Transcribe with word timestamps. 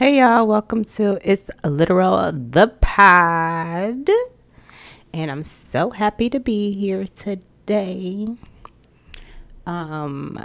Hey 0.00 0.16
y'all, 0.16 0.46
welcome 0.46 0.86
to 0.96 1.18
It's 1.22 1.50
Literal 1.62 2.32
the 2.32 2.68
Pod. 2.80 4.08
And 5.12 5.30
I'm 5.30 5.44
so 5.44 5.90
happy 5.90 6.30
to 6.30 6.40
be 6.40 6.72
here 6.72 7.04
today. 7.04 8.26
Um 9.66 10.38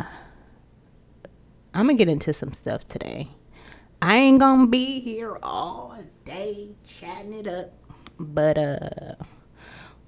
I'm 1.73 1.85
going 1.85 1.97
to 1.97 2.05
get 2.05 2.11
into 2.11 2.33
some 2.33 2.51
stuff 2.51 2.85
today. 2.89 3.29
I 4.01 4.17
ain't 4.17 4.39
going 4.39 4.65
to 4.65 4.67
be 4.67 4.99
here 4.99 5.37
all 5.41 5.97
day 6.25 6.71
chatting 6.99 7.35
it 7.35 7.47
up, 7.47 7.71
but 8.19 8.57
uh 8.57 9.15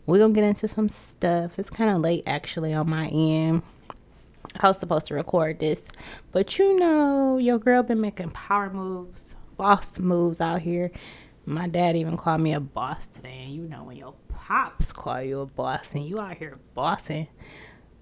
we're 0.05 0.17
going 0.17 0.33
to 0.33 0.41
get 0.41 0.49
into 0.49 0.67
some 0.67 0.89
stuff. 0.89 1.57
It's 1.57 1.69
kind 1.69 1.89
of 1.89 2.01
late 2.01 2.23
actually 2.27 2.73
on 2.73 2.89
my 2.89 3.07
end. 3.07 3.61
I 4.59 4.67
was 4.67 4.77
supposed 4.77 5.05
to 5.05 5.13
record 5.13 5.59
this, 5.59 5.83
but 6.33 6.59
you 6.59 6.77
know, 6.77 7.37
your 7.37 7.59
girl 7.59 7.83
been 7.83 8.01
making 8.01 8.31
power 8.31 8.69
moves 8.69 9.35
boss 9.57 9.99
moves 9.99 10.39
out 10.39 10.61
here. 10.61 10.91
My 11.45 11.67
dad 11.67 11.95
even 11.95 12.17
called 12.17 12.41
me 12.41 12.53
a 12.53 12.59
boss 12.59 13.07
today, 13.07 13.43
and 13.45 13.53
you 13.53 13.63
know 13.63 13.83
when 13.83 13.97
your 13.97 14.13
pops 14.29 14.93
call 14.93 15.21
you 15.21 15.41
a 15.41 15.45
boss 15.45 15.87
and 15.93 16.05
you 16.05 16.19
out 16.19 16.37
here 16.37 16.59
bossing. 16.73 17.27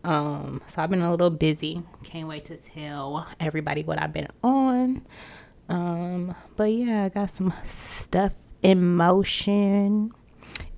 Um, 0.03 0.61
so 0.67 0.81
I've 0.81 0.89
been 0.89 1.01
a 1.01 1.09
little 1.09 1.31
busy. 1.31 1.81
Can't 2.03 2.27
wait 2.27 2.45
to 2.45 2.57
tell 2.57 3.27
everybody 3.39 3.83
what 3.83 3.99
I've 3.99 4.13
been 4.13 4.27
on. 4.43 5.05
Um, 5.67 6.35
but 6.55 6.65
yeah, 6.65 7.05
I 7.05 7.09
got 7.09 7.31
some 7.31 7.53
stuff 7.63 8.33
in 8.61 8.95
motion, 8.95 10.11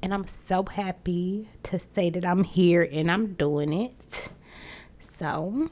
and 0.01 0.13
I'm 0.13 0.25
so 0.47 0.63
happy 0.63 1.49
to 1.63 1.79
say 1.79 2.09
that 2.09 2.25
I'm 2.25 2.43
here 2.43 2.87
and 2.89 3.11
I'm 3.11 3.33
doing 3.33 3.73
it. 3.73 4.29
So, 5.19 5.69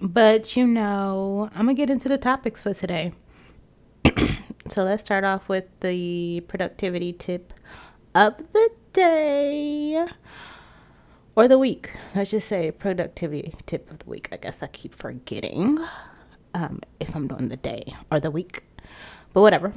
but 0.00 0.56
you 0.56 0.66
know, 0.66 1.48
I'm 1.52 1.66
gonna 1.66 1.74
get 1.74 1.90
into 1.90 2.08
the 2.08 2.18
topics 2.18 2.62
for 2.62 2.74
today. 2.74 3.12
So 4.78 4.84
let's 4.84 5.02
start 5.02 5.24
off 5.24 5.48
with 5.48 5.64
the 5.80 6.38
productivity 6.46 7.12
tip 7.12 7.52
of 8.14 8.36
the 8.52 8.70
day 8.92 10.06
or 11.34 11.48
the 11.48 11.58
week. 11.58 11.90
Let's 12.14 12.30
just 12.30 12.46
say 12.46 12.70
productivity 12.70 13.56
tip 13.66 13.90
of 13.90 13.98
the 13.98 14.08
week. 14.08 14.28
I 14.30 14.36
guess 14.36 14.62
I 14.62 14.68
keep 14.68 14.94
forgetting 14.94 15.80
um, 16.54 16.80
if 17.00 17.16
I'm 17.16 17.26
doing 17.26 17.48
the 17.48 17.56
day 17.56 17.92
or 18.12 18.20
the 18.20 18.30
week, 18.30 18.62
but 19.32 19.40
whatever. 19.40 19.74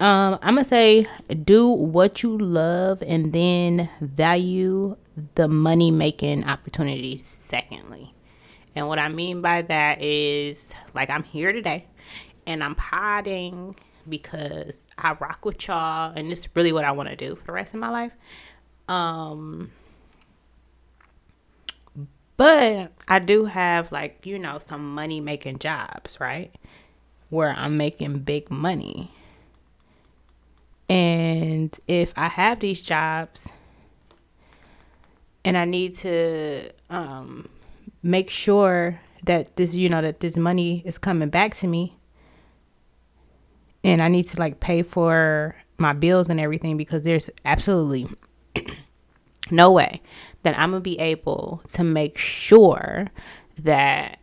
Um, 0.00 0.40
I'm 0.42 0.56
gonna 0.56 0.64
say 0.64 1.06
do 1.44 1.68
what 1.68 2.24
you 2.24 2.36
love 2.36 3.00
and 3.06 3.32
then 3.32 3.88
value 4.00 4.96
the 5.36 5.46
money 5.46 5.92
making 5.92 6.42
opportunities 6.46 7.24
secondly. 7.24 8.12
And 8.74 8.88
what 8.88 8.98
I 8.98 9.06
mean 9.06 9.40
by 9.40 9.62
that 9.62 10.02
is 10.02 10.72
like 10.94 11.10
I'm 11.10 11.22
here 11.22 11.52
today 11.52 11.86
and 12.46 12.62
I'm 12.62 12.76
hiding 12.76 13.76
because 14.08 14.78
I 14.98 15.12
rock 15.12 15.44
with 15.44 15.66
y'all 15.66 16.12
and 16.14 16.30
this 16.30 16.40
is 16.40 16.48
really 16.54 16.72
what 16.72 16.84
I 16.84 16.92
want 16.92 17.08
to 17.08 17.16
do 17.16 17.34
for 17.36 17.46
the 17.46 17.52
rest 17.52 17.74
of 17.74 17.80
my 17.80 17.90
life. 17.90 18.12
Um 18.88 19.70
but 22.36 22.92
I 23.06 23.18
do 23.20 23.44
have 23.44 23.92
like, 23.92 24.26
you 24.26 24.38
know, 24.38 24.58
some 24.58 24.94
money 24.94 25.20
making 25.20 25.60
jobs, 25.60 26.18
right? 26.20 26.54
Where 27.30 27.54
I'm 27.56 27.76
making 27.76 28.20
big 28.20 28.50
money. 28.50 29.10
And 30.88 31.78
if 31.86 32.12
I 32.16 32.28
have 32.28 32.60
these 32.60 32.80
jobs 32.80 33.48
and 35.44 35.56
I 35.56 35.64
need 35.64 35.94
to 35.96 36.70
um 36.90 37.48
make 38.02 38.30
sure 38.30 39.00
that 39.24 39.56
this, 39.56 39.74
you 39.74 39.88
know, 39.88 40.02
that 40.02 40.20
this 40.20 40.36
money 40.36 40.82
is 40.84 40.98
coming 40.98 41.30
back 41.30 41.54
to 41.56 41.66
me, 41.66 41.96
and 43.84 44.02
I 44.02 44.08
need 44.08 44.28
to 44.30 44.40
like 44.40 44.60
pay 44.60 44.82
for 44.82 45.54
my 45.78 45.92
bills 45.92 46.30
and 46.30 46.40
everything 46.40 46.76
because 46.76 47.02
there's 47.02 47.28
absolutely 47.44 48.08
no 49.50 49.70
way 49.70 50.00
that 50.42 50.58
I'm 50.58 50.70
gonna 50.70 50.80
be 50.80 50.98
able 50.98 51.62
to 51.74 51.84
make 51.84 52.18
sure 52.18 53.08
that 53.60 54.18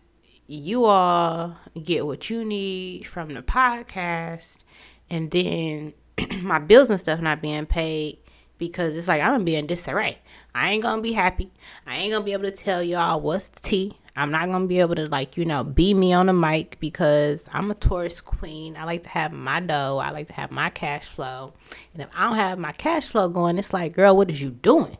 you 0.48 0.86
all 0.86 1.56
get 1.82 2.06
what 2.06 2.30
you 2.30 2.44
need 2.44 3.08
from 3.08 3.34
the 3.34 3.42
podcast 3.42 4.64
and 5.10 5.32
then 5.32 5.94
my 6.42 6.60
bills 6.60 6.90
and 6.90 7.00
stuff 7.00 7.22
not 7.22 7.42
being 7.42 7.66
paid 7.66 8.18
because 8.58 8.96
it's 8.96 9.08
like 9.08 9.22
I'm 9.22 9.34
gonna 9.34 9.44
be 9.44 9.56
in 9.56 9.68
disarray. 9.68 10.20
I 10.54 10.72
ain't 10.72 10.84
gonna 10.84 11.02
be 11.02 11.14
happy. 11.14 11.52
I 11.86 11.98
ain't 11.98 12.12
gonna 12.12 12.26
be 12.26 12.34
able 12.34 12.44
to 12.44 12.52
tell 12.52 12.84
y'all 12.84 13.22
what's 13.22 13.50
the 13.50 13.60
tea. 13.62 13.98
I'm 14.16 14.32
not 14.32 14.52
gonna 14.52 14.68
be 14.68 14.80
able 14.80 14.96
to 14.96 15.08
like 15.08 15.38
you 15.38 15.46
know 15.46 15.64
be 15.64 15.94
me 15.94 16.14
on 16.14 16.26
the 16.26 16.34
mic 16.34 16.80
because 16.80 17.46
I'm 17.52 17.72
a 17.72 17.76
Taurus 17.76 18.22
queen. 18.22 18.76
I 18.76 18.84
like 18.84 19.04
to 19.04 19.10
have 19.10 19.32
my 19.32 19.60
dough. 19.60 20.00
I 20.00 20.12
like 20.12 20.28
to 20.28 20.34
have 20.34 20.52
my 20.52 20.70
cash 20.70 21.06
flow. 21.08 21.54
And 21.94 22.04
if 22.04 22.10
I 22.16 22.28
don't 22.28 22.36
have 22.36 22.60
my 22.60 22.72
cash 22.74 23.08
flow 23.08 23.30
going, 23.30 23.58
it's 23.58 23.74
like, 23.74 23.94
girl, 23.94 24.16
what 24.16 24.30
is 24.30 24.42
you 24.42 24.52
doing? 24.52 24.98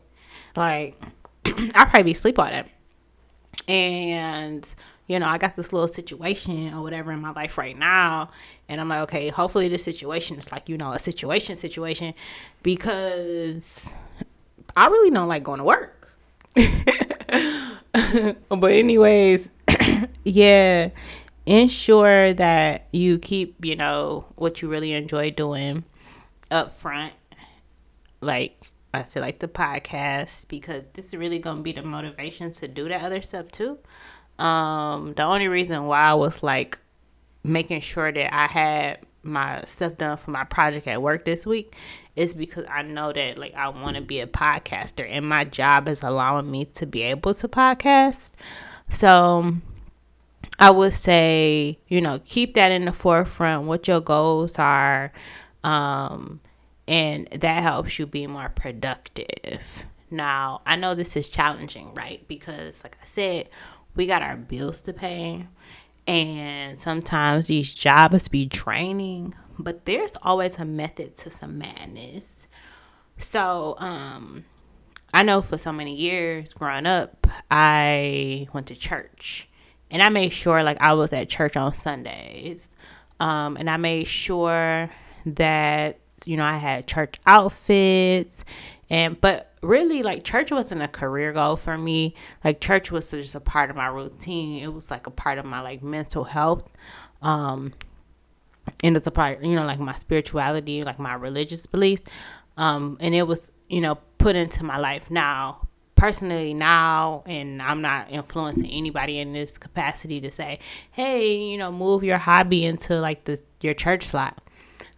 Like, 0.56 1.00
I'll 1.74 1.86
probably 1.86 2.04
be 2.04 2.12
asleep 2.12 2.38
all 2.38 2.46
day. 2.46 2.64
And 3.68 4.66
you 5.08 5.18
know, 5.18 5.26
I 5.26 5.36
got 5.36 5.56
this 5.56 5.72
little 5.72 5.88
situation 5.88 6.72
or 6.72 6.82
whatever 6.82 7.12
in 7.12 7.20
my 7.20 7.32
life 7.32 7.58
right 7.58 7.76
now. 7.76 8.30
And 8.68 8.80
I'm 8.80 8.88
like, 8.88 9.00
okay, 9.02 9.28
hopefully 9.28 9.68
this 9.68 9.84
situation 9.84 10.38
is 10.38 10.50
like, 10.50 10.68
you 10.68 10.78
know, 10.78 10.92
a 10.92 10.98
situation 10.98 11.56
situation 11.56 12.14
because 12.62 13.94
I 14.76 14.86
really 14.86 15.10
don't 15.10 15.28
like 15.28 15.42
going 15.42 15.58
to 15.58 15.64
work. 15.64 16.14
but 18.48 18.72
anyways, 18.72 19.50
yeah, 20.24 20.90
ensure 21.46 22.32
that 22.34 22.88
you 22.92 23.18
keep, 23.18 23.64
you 23.64 23.76
know, 23.76 24.26
what 24.36 24.62
you 24.62 24.68
really 24.68 24.92
enjoy 24.92 25.30
doing 25.30 25.84
up 26.50 26.72
front. 26.72 27.12
Like 28.20 28.62
I 28.94 29.04
said, 29.04 29.22
like 29.22 29.40
the 29.40 29.48
podcast, 29.48 30.48
because 30.48 30.84
this 30.94 31.06
is 31.06 31.14
really 31.14 31.38
gonna 31.38 31.62
be 31.62 31.72
the 31.72 31.82
motivation 31.82 32.52
to 32.54 32.68
do 32.68 32.88
that 32.88 33.02
other 33.02 33.20
stuff 33.20 33.50
too. 33.50 33.78
Um, 34.38 35.14
the 35.14 35.24
only 35.24 35.48
reason 35.48 35.84
why 35.84 36.00
I 36.02 36.14
was 36.14 36.42
like 36.42 36.78
making 37.44 37.80
sure 37.80 38.12
that 38.12 38.34
I 38.34 38.46
had 38.46 38.98
my 39.22 39.64
stuff 39.66 39.98
done 39.98 40.16
for 40.16 40.30
my 40.30 40.44
project 40.44 40.86
at 40.86 41.00
work 41.00 41.24
this 41.24 41.46
week 41.46 41.76
is 42.14 42.34
because 42.34 42.66
I 42.68 42.82
know 42.82 43.12
that 43.12 43.38
like 43.38 43.54
I 43.54 43.68
want 43.68 43.96
to 43.96 44.02
be 44.02 44.20
a 44.20 44.26
podcaster 44.26 45.06
and 45.08 45.26
my 45.26 45.44
job 45.44 45.88
is 45.88 46.02
allowing 46.02 46.50
me 46.50 46.66
to 46.66 46.86
be 46.86 47.02
able 47.02 47.34
to 47.34 47.48
podcast. 47.48 48.32
So 48.90 49.54
I 50.58 50.70
would 50.70 50.92
say, 50.92 51.78
you 51.88 52.00
know, 52.00 52.20
keep 52.24 52.54
that 52.54 52.70
in 52.70 52.84
the 52.84 52.92
forefront 52.92 53.64
what 53.66 53.88
your 53.88 54.00
goals 54.00 54.58
are 54.58 55.12
um 55.64 56.40
and 56.86 57.28
that 57.28 57.62
helps 57.62 57.98
you 57.98 58.06
be 58.06 58.26
more 58.26 58.50
productive. 58.50 59.84
Now, 60.10 60.60
I 60.66 60.76
know 60.76 60.94
this 60.94 61.16
is 61.16 61.28
challenging, 61.28 61.94
right? 61.94 62.26
Because 62.28 62.82
like 62.84 62.98
I 63.00 63.06
said, 63.06 63.48
we 63.94 64.06
got 64.06 64.20
our 64.20 64.36
bills 64.36 64.82
to 64.82 64.92
pay 64.92 65.46
and 66.06 66.80
sometimes 66.80 67.46
these 67.46 67.74
jobs 67.74 68.28
be 68.28 68.44
draining 68.44 69.34
but 69.62 69.84
there's 69.84 70.12
always 70.22 70.58
a 70.58 70.64
method 70.64 71.16
to 71.18 71.30
some 71.30 71.58
madness. 71.58 72.36
So 73.18 73.76
um 73.78 74.44
i 75.14 75.22
know 75.22 75.42
for 75.42 75.58
so 75.58 75.72
many 75.72 75.94
years 75.94 76.54
growing 76.54 76.86
up 76.86 77.26
i 77.50 78.46
went 78.52 78.66
to 78.68 78.74
church. 78.74 79.48
And 79.90 80.02
i 80.02 80.08
made 80.08 80.30
sure 80.30 80.62
like 80.62 80.80
i 80.80 80.92
was 80.94 81.12
at 81.12 81.28
church 81.28 81.56
on 81.56 81.74
sundays. 81.74 82.68
Um 83.20 83.56
and 83.56 83.68
i 83.70 83.76
made 83.76 84.06
sure 84.06 84.90
that 85.26 85.98
you 86.24 86.36
know 86.36 86.44
i 86.44 86.56
had 86.56 86.86
church 86.86 87.20
outfits. 87.26 88.44
And 88.90 89.20
but 89.20 89.52
really 89.62 90.02
like 90.02 90.24
church 90.24 90.50
wasn't 90.50 90.82
a 90.82 90.88
career 90.88 91.32
goal 91.32 91.56
for 91.56 91.78
me. 91.78 92.14
Like 92.44 92.60
church 92.60 92.90
was 92.90 93.10
just 93.10 93.34
a 93.34 93.40
part 93.40 93.70
of 93.70 93.76
my 93.76 93.86
routine. 93.86 94.62
It 94.62 94.72
was 94.72 94.90
like 94.90 95.06
a 95.06 95.10
part 95.10 95.38
of 95.38 95.44
my 95.44 95.60
like 95.60 95.82
mental 95.82 96.24
health. 96.24 96.68
Um 97.22 97.72
and 98.82 98.96
it's 98.96 99.06
a 99.06 99.10
part 99.10 99.42
you 99.42 99.54
know 99.54 99.64
like 99.64 99.78
my 99.78 99.94
spirituality 99.94 100.84
like 100.84 100.98
my 100.98 101.14
religious 101.14 101.66
beliefs 101.66 102.02
um 102.56 102.96
and 103.00 103.14
it 103.14 103.26
was 103.26 103.50
you 103.68 103.80
know 103.80 103.96
put 104.18 104.36
into 104.36 104.64
my 104.64 104.78
life 104.78 105.10
now 105.10 105.66
personally 105.94 106.52
now 106.52 107.22
and 107.26 107.62
i'm 107.62 107.80
not 107.80 108.10
influencing 108.10 108.70
anybody 108.70 109.18
in 109.18 109.32
this 109.32 109.56
capacity 109.58 110.20
to 110.20 110.30
say 110.30 110.58
hey 110.90 111.36
you 111.36 111.56
know 111.56 111.70
move 111.70 112.02
your 112.02 112.18
hobby 112.18 112.64
into 112.64 112.98
like 112.98 113.24
the 113.24 113.40
your 113.60 113.74
church 113.74 114.04
slot 114.04 114.40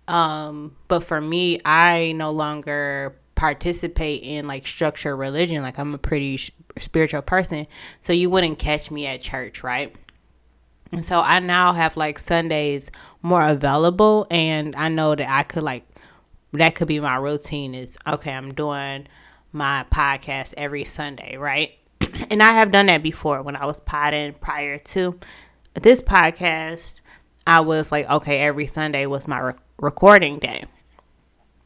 um 0.08 0.74
but 0.88 1.00
for 1.00 1.20
me 1.20 1.60
i 1.64 2.12
no 2.12 2.30
longer 2.30 3.14
participate 3.34 4.22
in 4.22 4.46
like 4.46 4.66
structured 4.66 5.18
religion. 5.18 5.62
Like 5.62 5.78
I'm 5.78 5.94
a 5.94 5.98
pretty 5.98 6.36
sh- 6.36 6.50
spiritual 6.80 7.22
person, 7.22 7.66
so 8.00 8.12
you 8.12 8.30
wouldn't 8.30 8.58
catch 8.58 8.90
me 8.90 9.06
at 9.06 9.22
church, 9.22 9.62
right? 9.62 9.94
And 10.92 11.04
so 11.04 11.20
I 11.20 11.40
now 11.40 11.72
have 11.72 11.96
like 11.96 12.18
Sundays 12.18 12.90
more 13.24 13.42
available, 13.42 14.26
and 14.30 14.76
I 14.76 14.88
know 14.88 15.14
that 15.14 15.28
I 15.28 15.42
could 15.42 15.62
like 15.64 15.84
that 16.52 16.76
could 16.76 16.86
be 16.86 17.00
my 17.00 17.16
routine. 17.16 17.74
Is 17.74 17.96
okay, 18.06 18.32
I'm 18.32 18.54
doing 18.54 19.08
my 19.50 19.86
podcast 19.90 20.52
every 20.56 20.84
Sunday, 20.84 21.36
right? 21.36 21.72
and 22.30 22.42
I 22.42 22.52
have 22.52 22.70
done 22.70 22.86
that 22.86 23.02
before 23.02 23.42
when 23.42 23.56
I 23.56 23.64
was 23.64 23.80
potting 23.80 24.34
prior 24.34 24.78
to 24.78 25.18
this 25.74 26.00
podcast. 26.00 27.00
I 27.46 27.60
was 27.60 27.90
like, 27.90 28.08
okay, 28.08 28.40
every 28.40 28.66
Sunday 28.66 29.06
was 29.06 29.26
my 29.26 29.38
re- 29.38 29.54
recording 29.78 30.38
day. 30.38 30.64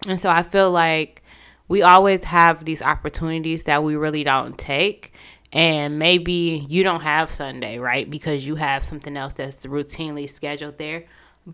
And 0.07 0.19
so 0.21 0.31
I 0.31 0.43
feel 0.43 0.71
like 0.71 1.23
we 1.69 1.83
always 1.83 2.25
have 2.25 2.65
these 2.65 2.83
opportunities 2.83 3.65
that 3.65 3.83
we 3.83 3.95
really 3.97 4.25
don't 4.25 4.57
take. 4.57 5.13
And 5.53 5.99
maybe 5.99 6.67
you 6.69 6.83
don't 6.83 7.01
have 7.01 7.35
Sunday, 7.35 7.79
right? 7.79 8.09
Because 8.09 8.47
you 8.47 8.57
have 8.57 8.85
something 8.85 9.17
else 9.17 9.35
that's 9.35 9.67
routinely 9.67 10.29
scheduled 10.29 10.79
there. 10.79 11.05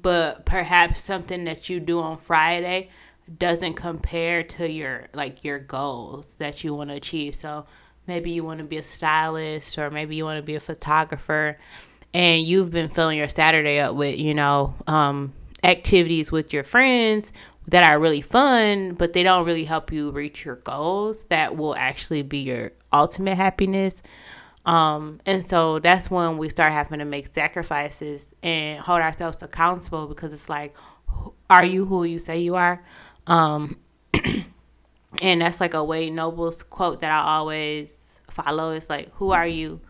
But 0.02 0.44
perhaps 0.44 1.02
something 1.02 1.44
that 1.44 1.68
you 1.70 1.78
do 1.78 2.00
on 2.00 2.18
Friday 2.18 2.90
doesn't 3.38 3.74
compare 3.74 4.42
to 4.42 4.68
your 4.68 5.06
like 5.14 5.44
your 5.44 5.58
goals 5.58 6.34
that 6.36 6.64
you 6.64 6.74
want 6.74 6.90
to 6.90 6.96
achieve. 6.96 7.36
So 7.36 7.66
maybe 8.06 8.32
you 8.32 8.42
want 8.42 8.58
to 8.58 8.64
be 8.64 8.76
a 8.76 8.84
stylist 8.84 9.78
or 9.78 9.90
maybe 9.90 10.16
you 10.16 10.24
want 10.24 10.38
to 10.38 10.42
be 10.42 10.56
a 10.56 10.60
photographer 10.60 11.58
and 12.12 12.46
you've 12.46 12.70
been 12.70 12.88
filling 12.88 13.18
your 13.18 13.28
Saturday 13.28 13.78
up 13.80 13.94
with, 13.94 14.18
you 14.18 14.34
know, 14.34 14.74
um, 14.86 15.32
activities 15.62 16.30
with 16.30 16.52
your 16.52 16.62
friends 16.62 17.32
that 17.66 17.82
are 17.82 17.98
really 17.98 18.20
fun, 18.20 18.94
but 18.94 19.14
they 19.14 19.22
don't 19.22 19.46
really 19.46 19.64
help 19.64 19.90
you 19.90 20.10
reach 20.10 20.44
your 20.44 20.56
goals 20.56 21.24
that 21.26 21.56
will 21.56 21.74
actually 21.74 22.22
be 22.22 22.38
your 22.38 22.72
ultimate 22.92 23.36
happiness. 23.36 24.02
Um, 24.66 25.20
and 25.26 25.44
so 25.44 25.78
that's 25.78 26.10
when 26.10 26.38
we 26.38 26.48
start 26.48 26.72
having 26.72 26.98
to 27.00 27.04
make 27.04 27.34
sacrifices 27.34 28.34
and 28.42 28.80
hold 28.80 29.00
ourselves 29.00 29.42
accountable 29.42 30.06
because 30.06 30.32
it's 30.32 30.48
like, 30.48 30.74
are 31.50 31.64
you 31.64 31.84
who 31.84 32.04
you 32.04 32.18
say 32.18 32.40
you 32.40 32.54
are? 32.56 32.84
Um, 33.26 33.78
and 35.22 35.40
that's 35.40 35.60
like 35.60 35.74
a 35.74 35.84
Wade 35.84 36.12
Nobles' 36.12 36.62
quote 36.62 37.00
that 37.02 37.10
I 37.10 37.22
always 37.36 38.20
follow. 38.30 38.70
It's 38.70 38.88
like, 38.88 39.10
who 39.14 39.32
are 39.32 39.46
you? 39.46 39.80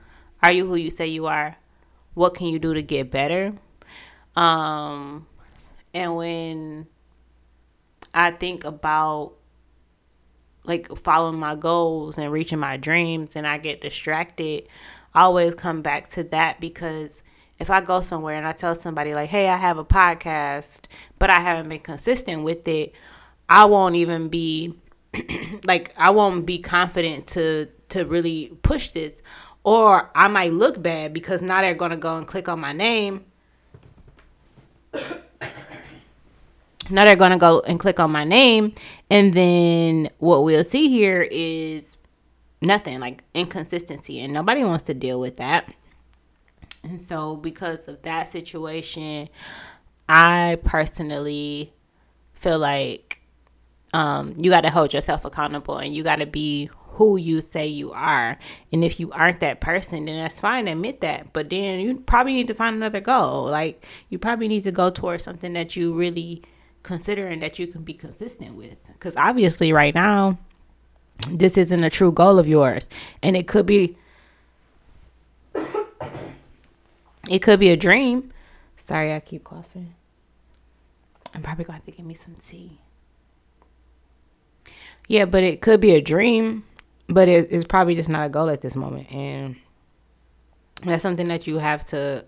Are 0.42 0.52
you 0.52 0.66
who 0.66 0.76
you 0.76 0.90
say 0.90 1.06
you 1.06 1.26
are? 1.26 1.56
What 2.14 2.34
can 2.34 2.48
you 2.48 2.58
do 2.58 2.74
to 2.74 2.82
get 2.82 3.10
better? 3.10 3.54
Um, 4.36 5.26
and 5.92 6.16
when 6.16 6.86
I 8.12 8.32
think 8.32 8.64
about 8.64 9.34
like 10.64 10.96
following 10.98 11.38
my 11.38 11.54
goals 11.54 12.18
and 12.18 12.32
reaching 12.32 12.58
my 12.58 12.76
dreams 12.76 13.36
and 13.36 13.46
I 13.46 13.58
get 13.58 13.80
distracted, 13.80 14.66
I 15.14 15.22
always 15.22 15.54
come 15.54 15.82
back 15.82 16.10
to 16.10 16.24
that 16.24 16.60
because 16.60 17.22
if 17.58 17.70
I 17.70 17.80
go 17.80 18.00
somewhere 18.00 18.36
and 18.36 18.46
I 18.46 18.52
tell 18.52 18.74
somebody 18.74 19.14
like, 19.14 19.30
"Hey, 19.30 19.48
I 19.48 19.56
have 19.56 19.78
a 19.78 19.84
podcast, 19.84 20.86
but 21.18 21.30
I 21.30 21.40
haven't 21.40 21.68
been 21.68 21.80
consistent 21.80 22.42
with 22.42 22.66
it," 22.66 22.92
I 23.48 23.64
won't 23.66 23.96
even 23.96 24.28
be 24.28 24.74
like 25.64 25.94
I 25.96 26.10
won't 26.10 26.46
be 26.46 26.58
confident 26.58 27.26
to 27.28 27.68
to 27.90 28.04
really 28.04 28.48
push 28.62 28.90
this 28.90 29.22
or 29.64 30.10
I 30.14 30.28
might 30.28 30.52
look 30.52 30.80
bad 30.82 31.12
because 31.12 31.42
now 31.42 31.62
they're 31.62 31.74
going 31.74 31.90
to 31.90 31.96
go 31.96 32.16
and 32.16 32.26
click 32.26 32.48
on 32.48 32.60
my 32.60 32.72
name. 32.72 33.24
Now 36.90 37.04
they're 37.04 37.16
going 37.16 37.32
to 37.32 37.38
go 37.38 37.60
and 37.60 37.80
click 37.80 37.98
on 38.00 38.10
my 38.10 38.24
name 38.24 38.74
and 39.10 39.34
then 39.34 40.10
what 40.18 40.44
we'll 40.44 40.64
see 40.64 40.88
here 40.88 41.22
is 41.30 41.96
nothing 42.60 43.00
like 43.00 43.22
inconsistency 43.34 44.20
and 44.20 44.32
nobody 44.32 44.64
wants 44.64 44.84
to 44.84 44.94
deal 44.94 45.20
with 45.20 45.36
that. 45.36 45.72
And 46.82 47.00
so 47.00 47.36
because 47.36 47.88
of 47.88 48.02
that 48.02 48.28
situation, 48.28 49.28
I 50.08 50.58
personally 50.64 51.72
feel 52.34 52.58
like 52.58 53.20
um, 53.94 54.34
you 54.36 54.50
got 54.50 54.62
to 54.62 54.70
hold 54.70 54.92
yourself 54.92 55.24
accountable 55.24 55.78
and 55.78 55.94
you 55.94 56.02
got 56.02 56.16
to 56.16 56.26
be 56.26 56.68
who 56.94 57.16
you 57.16 57.40
say 57.40 57.66
you 57.66 57.92
are. 57.92 58.38
And 58.72 58.84
if 58.84 59.00
you 59.00 59.10
aren't 59.12 59.40
that 59.40 59.60
person, 59.60 60.04
then 60.04 60.22
that's 60.22 60.40
fine, 60.40 60.68
admit 60.68 61.00
that. 61.00 61.32
But 61.32 61.50
then 61.50 61.80
you 61.80 61.96
probably 62.00 62.34
need 62.34 62.48
to 62.48 62.54
find 62.54 62.76
another 62.76 63.00
goal. 63.00 63.44
Like 63.44 63.84
you 64.10 64.18
probably 64.18 64.48
need 64.48 64.64
to 64.64 64.72
go 64.72 64.90
towards 64.90 65.24
something 65.24 65.54
that 65.54 65.76
you 65.76 65.94
really 65.94 66.42
consider 66.84 67.26
and 67.26 67.42
that 67.42 67.58
you 67.58 67.66
can 67.66 67.82
be 67.82 67.94
consistent 67.94 68.54
with. 68.54 68.76
Because 68.92 69.16
obviously, 69.16 69.72
right 69.72 69.94
now, 69.94 70.38
this 71.28 71.58
isn't 71.58 71.82
a 71.82 71.90
true 71.90 72.12
goal 72.12 72.38
of 72.38 72.46
yours. 72.46 72.86
And 73.22 73.36
it 73.36 73.48
could 73.48 73.66
be 73.66 73.96
it 77.28 77.40
could 77.40 77.58
be 77.58 77.70
a 77.70 77.76
dream. 77.76 78.32
Sorry, 78.76 79.12
I 79.12 79.20
keep 79.20 79.44
coughing. 79.44 79.94
I'm 81.34 81.42
probably 81.42 81.64
going 81.64 81.80
to 81.80 81.84
have 81.84 81.86
to 81.86 81.90
get 81.90 82.06
me 82.06 82.14
some 82.14 82.36
tea. 82.46 82.78
Yeah, 85.08 85.24
but 85.24 85.42
it 85.42 85.60
could 85.60 85.80
be 85.80 85.94
a 85.94 86.00
dream, 86.00 86.64
but 87.08 87.28
it, 87.28 87.48
it's 87.50 87.64
probably 87.64 87.94
just 87.94 88.08
not 88.08 88.26
a 88.26 88.28
goal 88.28 88.48
at 88.48 88.60
this 88.60 88.76
moment. 88.76 89.10
And 89.10 89.56
that's 90.84 91.02
something 91.02 91.28
that 91.28 91.46
you 91.46 91.58
have 91.58 91.84
to 91.88 92.24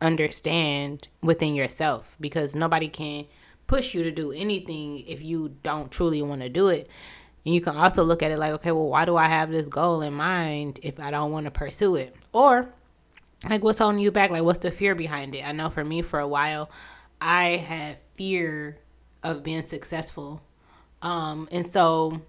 understand 0.00 1.08
within 1.22 1.54
yourself 1.54 2.16
because 2.20 2.54
nobody 2.54 2.88
can 2.88 3.26
push 3.74 3.94
you 3.94 4.02
to 4.04 4.10
do 4.10 4.32
anything 4.32 5.00
if 5.06 5.22
you 5.22 5.56
don't 5.62 5.90
truly 5.90 6.22
want 6.22 6.42
to 6.42 6.48
do 6.48 6.68
it. 6.68 6.88
And 7.44 7.54
you 7.54 7.60
can 7.60 7.76
also 7.76 8.04
look 8.04 8.22
at 8.22 8.30
it 8.30 8.38
like, 8.38 8.52
okay, 8.54 8.72
well, 8.72 8.88
why 8.88 9.04
do 9.04 9.16
I 9.16 9.28
have 9.28 9.50
this 9.50 9.68
goal 9.68 10.02
in 10.02 10.14
mind 10.14 10.80
if 10.82 10.98
I 10.98 11.10
don't 11.10 11.32
want 11.32 11.44
to 11.44 11.50
pursue 11.50 11.96
it? 11.96 12.14
Or, 12.32 12.68
like, 13.48 13.62
what's 13.62 13.78
holding 13.78 14.00
you 14.00 14.10
back? 14.10 14.30
Like, 14.30 14.42
what's 14.42 14.60
the 14.60 14.70
fear 14.70 14.94
behind 14.94 15.34
it? 15.34 15.46
I 15.46 15.52
know 15.52 15.68
for 15.70 15.84
me, 15.84 16.02
for 16.02 16.20
a 16.20 16.28
while, 16.28 16.70
I 17.20 17.56
had 17.56 17.98
fear 18.16 18.78
of 19.22 19.42
being 19.42 19.66
successful 19.66 20.42
um, 21.04 21.48
and 21.52 21.70
so 21.70 22.22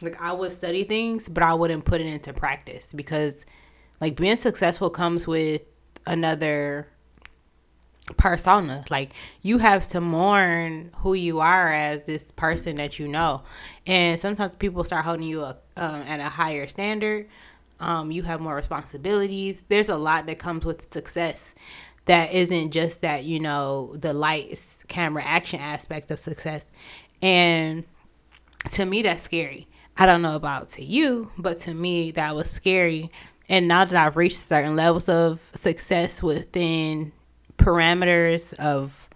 like 0.00 0.18
I 0.22 0.32
would 0.32 0.52
study 0.52 0.84
things, 0.84 1.28
but 1.28 1.42
I 1.42 1.52
wouldn't 1.52 1.84
put 1.84 2.00
it 2.00 2.06
into 2.06 2.32
practice 2.32 2.88
because 2.94 3.44
like 4.00 4.16
being 4.16 4.36
successful 4.36 4.88
comes 4.88 5.26
with 5.26 5.62
another 6.06 6.88
persona. 8.16 8.84
Like 8.90 9.12
you 9.42 9.58
have 9.58 9.88
to 9.88 10.00
mourn 10.00 10.90
who 10.96 11.14
you 11.14 11.40
are 11.40 11.72
as 11.72 12.02
this 12.04 12.24
person 12.36 12.76
that 12.76 12.98
you 12.98 13.08
know, 13.08 13.42
and 13.86 14.18
sometimes 14.18 14.54
people 14.56 14.84
start 14.84 15.04
holding 15.04 15.26
you 15.26 15.42
a, 15.42 15.56
um, 15.76 16.02
at 16.02 16.20
a 16.20 16.28
higher 16.28 16.68
standard. 16.68 17.28
Um, 17.78 18.10
you 18.10 18.22
have 18.24 18.40
more 18.40 18.54
responsibilities. 18.54 19.62
There's 19.68 19.88
a 19.88 19.96
lot 19.96 20.26
that 20.26 20.38
comes 20.38 20.64
with 20.64 20.92
success 20.92 21.54
that 22.06 22.32
isn't 22.32 22.72
just 22.72 23.02
that 23.02 23.24
you 23.24 23.40
know 23.40 23.94
the 23.96 24.12
lights, 24.12 24.84
camera, 24.88 25.22
action 25.24 25.60
aspect 25.60 26.10
of 26.10 26.18
success, 26.18 26.66
and 27.22 27.84
to 28.72 28.84
me 28.84 29.02
that's 29.02 29.22
scary. 29.22 29.66
I 29.96 30.06
don't 30.06 30.22
know 30.22 30.36
about 30.36 30.70
to 30.70 30.84
you, 30.84 31.30
but 31.36 31.58
to 31.60 31.74
me 31.74 32.10
that 32.12 32.34
was 32.34 32.50
scary. 32.50 33.10
And 33.48 33.66
now 33.66 33.84
that 33.84 33.96
I've 33.96 34.16
reached 34.16 34.38
certain 34.38 34.76
levels 34.76 35.08
of 35.08 35.40
success 35.54 36.22
within 36.22 37.12
parameters 37.60 38.52
of 38.54 39.08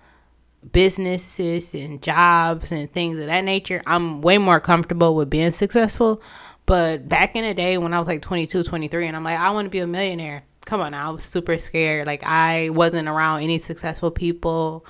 businesses 0.73 1.75
and 1.75 2.01
jobs 2.03 2.73
and 2.73 2.93
things 2.93 3.19
of 3.19 3.27
that 3.27 3.45
nature, 3.45 3.83
I'm 3.87 4.23
way 4.23 4.39
more 4.39 4.61
comfortable 4.61 5.15
with 5.15 5.31
being 5.31 5.53
successful. 5.53 6.23
But 6.67 7.09
back 7.09 7.37
in 7.37 7.45
the 7.45 7.55
day 7.55 7.77
when 7.77 7.93
I 7.93 7.99
was 7.99 8.09
like 8.09 8.23
22, 8.23 8.63
23, 8.63 9.07
and 9.07 9.17
I'm 9.17 9.25
like, 9.25 9.39
I 9.39 9.51
want 9.51 9.67
to 9.67 9.71
be 9.71 9.81
a 9.81 9.87
millionaire. 9.87 10.45
Come 10.65 10.81
on, 10.81 10.95
I 10.95 11.11
was 11.11 11.23
super 11.23 11.59
scared. 11.59 12.07
Like, 12.07 12.23
I 12.25 12.71
wasn't 12.71 13.09
around 13.09 13.43
any 13.43 13.59
successful 13.59 14.11
people. 14.11 14.87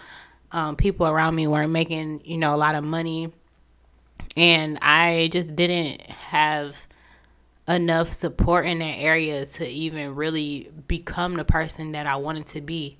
Um, 0.52 0.76
people 0.76 1.06
around 1.06 1.34
me 1.34 1.48
weren't 1.48 1.72
making, 1.72 2.22
you 2.24 2.38
know, 2.38 2.54
a 2.54 2.56
lot 2.56 2.76
of 2.76 2.84
money 2.84 3.32
and 4.36 4.78
I 4.82 5.28
just 5.32 5.54
didn't 5.54 6.02
have 6.10 6.76
enough 7.68 8.12
support 8.12 8.66
in 8.66 8.80
that 8.80 8.98
area 8.98 9.46
to 9.46 9.66
even 9.66 10.14
really 10.14 10.70
become 10.86 11.34
the 11.34 11.44
person 11.44 11.92
that 11.92 12.06
I 12.06 12.16
wanted 12.16 12.46
to 12.48 12.60
be 12.60 12.98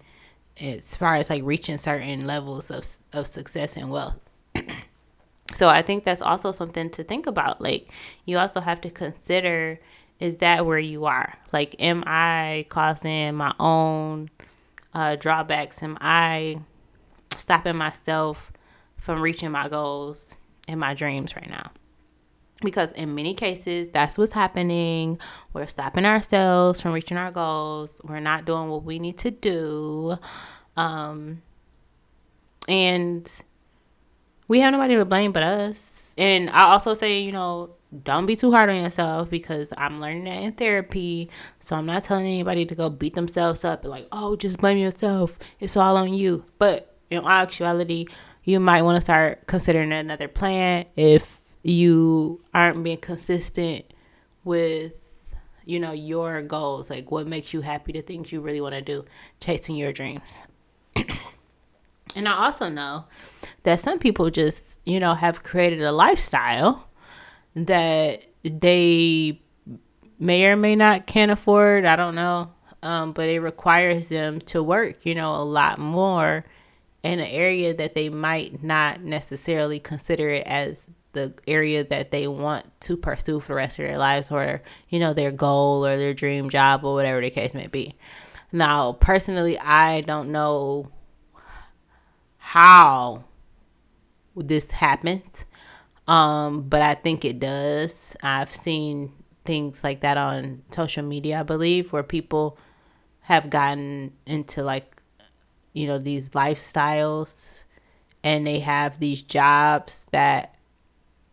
as 0.61 0.95
far 0.97 1.17
as 1.17 1.31
like 1.31 1.43
reaching 1.45 1.79
certain 1.79 2.27
levels 2.27 2.71
of 2.71 2.87
of 3.13 3.27
success 3.27 3.77
and 3.77 3.91
wealth. 3.91 4.19
so 5.55 5.69
I 5.69 5.83
think 5.83 6.05
that's 6.05 6.23
also 6.23 6.53
something 6.53 6.91
to 6.91 7.05
think 7.05 7.27
about. 7.27 7.61
Like 7.61 7.91
you 8.25 8.39
also 8.39 8.61
have 8.61 8.81
to 8.83 8.91
consider 8.91 9.81
is 10.21 10.37
that 10.37 10.65
where 10.65 10.79
you 10.79 11.07
are? 11.07 11.35
Like 11.53 11.77
am 11.81 12.05
I 12.07 12.67
causing 12.69 13.35
my 13.35 13.55
own 13.59 14.31
uh, 14.93 15.17
drawbacks? 15.17 15.83
Am 15.83 15.99
I 16.01 16.61
stopping 17.37 17.77
myself 17.77 18.53
from 18.97 19.21
reaching 19.21 19.51
my 19.51 19.69
goals? 19.69 20.37
and 20.69 20.81
my 20.81 20.95
dreams 20.95 21.37
right 21.37 21.49
now. 21.49 21.71
Because 22.65 22.91
in 22.93 23.15
many 23.15 23.35
cases, 23.35 23.89
that's 23.93 24.19
what's 24.19 24.33
happening. 24.33 25.19
We're 25.53 25.67
stopping 25.67 26.05
ourselves 26.05 26.81
from 26.81 26.93
reaching 26.93 27.17
our 27.17 27.31
goals. 27.31 27.95
We're 28.03 28.21
not 28.21 28.45
doing 28.45 28.69
what 28.69 28.85
we 28.85 28.99
need 28.99 29.19
to 29.19 29.31
do. 29.31 30.17
Um, 30.77 31.43
and 32.67 33.43
we 34.49 34.61
have 34.61 34.73
nobody 34.73 34.97
to 34.97 35.05
blame 35.05 35.33
but 35.33 35.43
us. 35.43 36.15
And 36.19 36.51
I 36.51 36.65
also 36.65 36.95
say, 36.95 37.21
you 37.21 37.33
know, 37.33 37.71
don't 38.03 38.27
be 38.27 38.35
too 38.35 38.51
hard 38.51 38.71
on 38.71 38.77
yourself 38.77 39.31
because 39.31 39.73
I'm 39.77 40.01
learning 40.01 40.25
that 40.25 40.43
in 40.43 40.53
therapy. 40.53 41.31
So 41.61 41.77
I'm 41.77 41.87
not 41.87 42.05
telling 42.05 42.27
anybody 42.27 42.67
to 42.67 42.75
go 42.75 42.91
beat 42.91 43.15
themselves 43.15 43.65
up 43.65 43.85
like, 43.85 44.09
oh, 44.11 44.37
just 44.37 44.59
blame 44.59 44.79
yourself. 44.79 45.39
It's 45.61 45.77
all 45.77 45.97
on 45.97 46.13
you. 46.13 46.45
But 46.59 46.97
in 47.11 47.25
actuality, 47.25 48.07
you 48.43 48.61
might 48.61 48.83
want 48.83 48.97
to 48.97 49.01
start 49.01 49.47
considering 49.47 49.93
another 49.93 50.29
plan 50.29 50.87
if 50.97 51.41
you 51.65 52.41
aren't 52.53 52.83
being 52.85 52.99
consistent 52.99 53.85
with 54.45 54.93
you 55.65 55.81
know 55.81 55.93
your 55.93 56.43
goals 56.43 56.91
like 56.91 57.11
what 57.11 57.27
makes 57.27 57.53
you 57.53 57.63
happy 57.63 57.93
the 57.93 58.03
things 58.03 58.31
you 58.31 58.41
really 58.41 58.61
want 58.61 58.75
to 58.75 58.83
do 58.83 59.05
chasing 59.41 59.75
your 59.75 59.93
dreams 59.93 60.23
And 62.15 62.29
I 62.29 62.45
also 62.45 62.69
know 62.69 63.05
that 63.65 63.81
some 63.81 63.99
people 63.99 64.31
just, 64.31 64.81
you 64.85 65.01
know, 65.01 65.15
have 65.15 65.43
created 65.43 65.83
a 65.83 65.93
lifestyle 65.93 66.89
that 67.57 68.23
they 68.43 69.41
may 70.19 70.45
or 70.45 70.57
may 70.57 70.77
not 70.77 71.07
can 71.07 71.31
afford. 71.31 71.85
I 71.85 71.97
don't 71.97 72.15
know. 72.15 72.53
Um, 72.83 73.13
but 73.13 73.29
it 73.29 73.41
requires 73.41 74.11
them 74.11 74.41
to 74.43 74.63
work, 74.63 75.07
you 75.07 75.15
know, 75.15 75.35
a 75.35 75.43
lot 75.43 75.79
more 75.79 76.45
in 77.03 77.19
an 77.19 77.27
area 77.27 77.73
that 77.75 77.95
they 77.95 78.11
might 78.11 78.63
not 78.63 79.01
necessarily 79.03 79.81
consider 79.81 80.29
it 80.29 80.47
as 80.47 80.91
the 81.15 81.35
area 81.47 81.85
that 81.85 82.11
they 82.11 82.29
want 82.29 82.67
to 82.83 82.97
pursue 82.97 83.41
for 83.41 83.49
the 83.49 83.57
rest 83.57 83.79
of 83.79 83.87
their 83.87 83.99
lives 83.99 84.31
or, 84.31 84.63
you 84.89 84.99
know, 84.99 85.15
their 85.15 85.33
goal 85.33 85.87
or 85.87 85.97
their 85.97 86.15
dream 86.15 86.51
job 86.51 86.85
or 86.85 86.95
whatever 86.95 87.21
the 87.21 87.31
case 87.31 87.55
may 87.55 87.67
be. 87.67 87.97
Now, 88.53 88.93
personally, 88.93 89.59
I 89.59 90.03
don't 90.03 90.31
know 90.31 90.91
how 92.37 93.25
this 94.37 94.71
happened. 94.71 95.45
Um, 96.07 96.69
but 96.69 96.83
I 96.83 96.95
think 96.95 97.25
it 97.25 97.41
does. 97.41 98.17
I've 98.23 98.55
seen 98.55 99.13
things 99.45 99.83
like 99.83 100.01
that 100.01 100.17
on 100.17 100.63
social 100.71 101.03
media, 101.03 101.41
I 101.41 101.43
believe, 101.43 101.93
where 101.93 102.03
people 102.03 102.59
have 103.21 103.49
gotten 103.49 104.13
into 104.27 104.63
like, 104.63 105.01
you 105.73 105.87
know, 105.87 105.99
these 105.99 106.31
lifestyles 106.31 107.65
and 108.23 108.47
they 108.47 108.61
have 108.61 109.01
these 109.01 109.23
jobs 109.23 110.07
that 110.13 110.57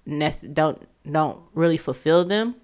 don't 0.07 0.87
don't 1.09 1.39
really 1.53 1.77
fulfill 1.77 2.25
them. 2.25 2.55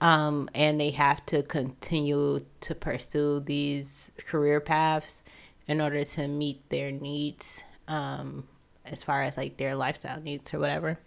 Um, 0.00 0.48
and 0.54 0.80
they 0.80 0.90
have 0.90 1.26
to 1.26 1.42
continue 1.42 2.46
to 2.62 2.74
pursue 2.74 3.40
these 3.40 4.10
career 4.26 4.58
paths 4.58 5.22
in 5.66 5.80
order 5.80 6.04
to 6.04 6.26
meet 6.26 6.68
their 6.70 6.90
needs 6.90 7.62
um, 7.86 8.48
as 8.86 9.02
far 9.02 9.22
as 9.22 9.36
like 9.36 9.58
their 9.58 9.74
lifestyle 9.74 10.20
needs 10.20 10.54
or 10.54 10.58
whatever. 10.58 10.98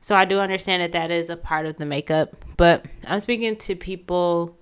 So 0.00 0.16
I 0.16 0.24
do 0.24 0.40
understand 0.40 0.82
that 0.82 0.92
that 0.92 1.10
is 1.10 1.28
a 1.28 1.36
part 1.36 1.66
of 1.66 1.76
the 1.76 1.84
makeup, 1.84 2.34
but 2.56 2.86
I'm 3.06 3.20
speaking 3.20 3.56
to 3.56 3.76
people 3.76 4.56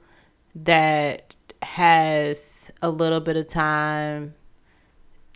that 0.55 1.35
has 1.62 2.71
a 2.83 2.90
little 2.90 3.21
bit 3.21 3.37
of 3.37 3.47
time 3.47 4.35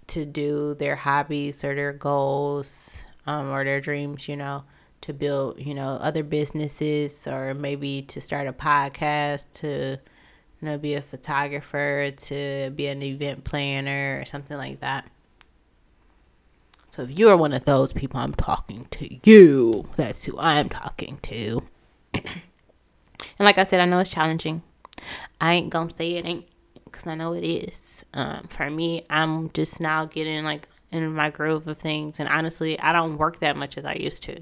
to 0.08 0.24
do 0.24 0.74
their 0.74 0.96
hobbies 0.96 1.64
or 1.64 1.74
their 1.74 1.92
goals 1.92 3.04
um, 3.26 3.50
or 3.50 3.64
their 3.64 3.80
dreams, 3.80 4.28
you 4.28 4.36
know, 4.36 4.64
to 5.02 5.12
build, 5.12 5.60
you 5.60 5.74
know, 5.74 5.98
other 6.00 6.22
businesses 6.22 7.26
or 7.26 7.54
maybe 7.54 8.02
to 8.02 8.20
start 8.20 8.46
a 8.46 8.52
podcast, 8.52 9.44
to 9.54 9.98
you 10.60 10.70
know, 10.70 10.78
be 10.78 10.94
a 10.94 11.02
photographer, 11.02 12.10
to 12.10 12.70
be 12.74 12.86
an 12.86 13.02
event 13.02 13.44
planner 13.44 14.20
or 14.20 14.24
something 14.24 14.56
like 14.56 14.80
that. 14.80 15.10
So 16.90 17.02
if 17.02 17.18
you 17.18 17.28
are 17.28 17.36
one 17.36 17.52
of 17.52 17.64
those 17.64 17.92
people, 17.92 18.20
I'm 18.20 18.34
talking 18.34 18.86
to 18.92 19.28
you. 19.28 19.88
That's 19.96 20.24
who 20.24 20.38
I'm 20.38 20.68
talking 20.68 21.18
to. 21.24 21.62
and 22.14 22.24
like 23.40 23.58
I 23.58 23.64
said, 23.64 23.80
I 23.80 23.84
know 23.84 23.98
it's 23.98 24.10
challenging. 24.10 24.62
I 25.40 25.54
ain't 25.54 25.70
gonna 25.70 25.90
say 25.94 26.12
it 26.12 26.24
ain't 26.24 26.46
because 26.84 27.06
I 27.06 27.14
know 27.14 27.34
it 27.34 27.44
is. 27.44 28.04
Um, 28.14 28.46
for 28.48 28.70
me, 28.70 29.04
I'm 29.10 29.50
just 29.50 29.80
now 29.80 30.06
getting 30.06 30.44
like 30.44 30.68
in 31.02 31.12
my 31.14 31.30
groove 31.30 31.66
of 31.66 31.78
things, 31.78 32.20
and 32.20 32.28
honestly, 32.28 32.78
I 32.80 32.92
don't 32.92 33.18
work 33.18 33.40
that 33.40 33.56
much 33.56 33.76
as 33.76 33.84
I 33.84 33.94
used 33.94 34.22
to. 34.24 34.40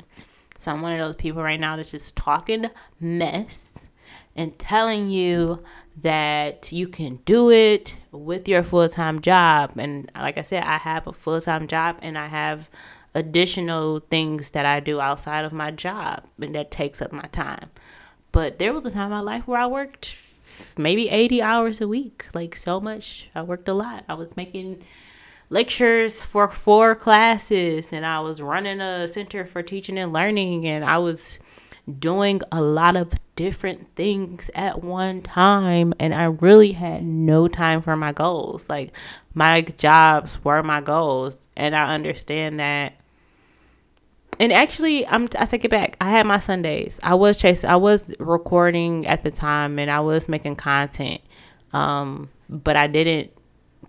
So 0.59 0.71
I'm 0.71 0.83
one 0.83 0.93
of 0.93 1.05
those 1.05 1.17
people 1.17 1.43
right 1.43 1.59
now 1.59 1.77
that's 1.77 1.91
just 1.91 2.15
talking 2.17 2.67
mess 3.01 3.73
and 4.37 4.59
telling 4.59 5.11
you 5.11 5.63
that 6.01 6.73
you 6.73 6.89
can 6.89 7.17
do 7.25 7.51
it 7.51 7.97
with 8.13 8.49
your 8.49 8.63
full 8.63 8.89
time 8.89 9.21
job. 9.21 9.73
And 9.77 10.11
like 10.15 10.39
I 10.39 10.43
said, 10.43 10.63
I 10.65 10.79
have 10.79 11.07
a 11.07 11.13
full 11.13 11.41
time 11.41 11.67
job 11.67 11.97
and 12.01 12.17
I 12.17 12.29
have 12.29 12.69
additional 13.15 14.01
things 14.01 14.51
that 14.51 14.65
I 14.65 14.81
do 14.81 15.01
outside 15.01 15.45
of 15.45 15.53
my 15.53 15.71
job 15.71 16.25
and 16.41 16.55
that 16.55 16.71
takes 16.71 17.03
up 17.03 17.13
my 17.13 17.29
time. 17.33 17.71
But 18.31 18.59
there 18.59 18.73
was 18.73 18.87
a 18.87 18.91
time 18.91 19.07
in 19.07 19.11
my 19.11 19.21
life 19.21 19.47
where 19.47 19.61
I 19.61 19.67
worked 19.67 20.17
maybe 20.77 21.09
80 21.09 21.43
hours 21.43 21.81
a 21.81 21.89
week, 21.89 22.27
like 22.33 22.57
so 22.57 22.81
much. 22.81 23.29
I 23.35 23.43
worked 23.43 23.69
a 23.69 23.75
lot. 23.75 24.05
I 24.09 24.15
was 24.15 24.37
making 24.37 24.83
lectures 25.53 26.23
for 26.23 26.49
four 26.49 26.95
classes 26.95 27.93
and 27.93 28.07
I 28.07 28.21
was 28.21 28.41
running 28.41 28.81
a 28.81 29.07
center 29.07 29.45
for 29.45 29.63
teaching 29.63 29.99
and 29.99 30.11
learning 30.11 30.67
and 30.67 30.83
I 30.83 30.97
was 30.97 31.39
doing 31.99 32.41
a 32.51 32.63
lot 32.63 32.97
of 32.97 33.13
different 33.37 33.95
things 33.95 34.51
at 34.55 34.83
one 34.83 35.21
time 35.21 35.93
and 36.01 36.15
I 36.15 36.25
really 36.25 36.73
had 36.73 37.05
no 37.05 37.49
time 37.49 37.83
for 37.83 37.97
my 37.97 38.13
goals. 38.13 38.71
Like 38.71 38.95
my 39.35 39.61
jobs 39.61 40.43
were 40.43 40.63
my 40.63 40.81
goals 40.81 41.51
and 41.55 41.77
I 41.77 41.93
understand 41.93 42.59
that 42.59 42.95
and 44.41 44.55
actually 44.55 45.07
I'm 45.07 45.29
I 45.39 45.45
take 45.45 45.67
it 45.67 45.71
back. 45.71 45.99
I 46.01 46.09
had 46.09 46.27
my 46.27 46.39
Sundays. 46.39 46.99
I 47.03 47.15
was 47.15 47.37
chasing 47.37 47.69
I 47.69 47.77
was 47.77 48.11
recording 48.19 49.07
at 49.07 49.23
the 49.23 49.31
time 49.31 49.79
and 49.79 49.91
I 49.91 50.01
was 50.01 50.31
making 50.31 50.57
content. 50.57 51.21
Um 51.75 52.31
but 52.49 52.75
I 52.75 52.87
didn't 52.87 53.33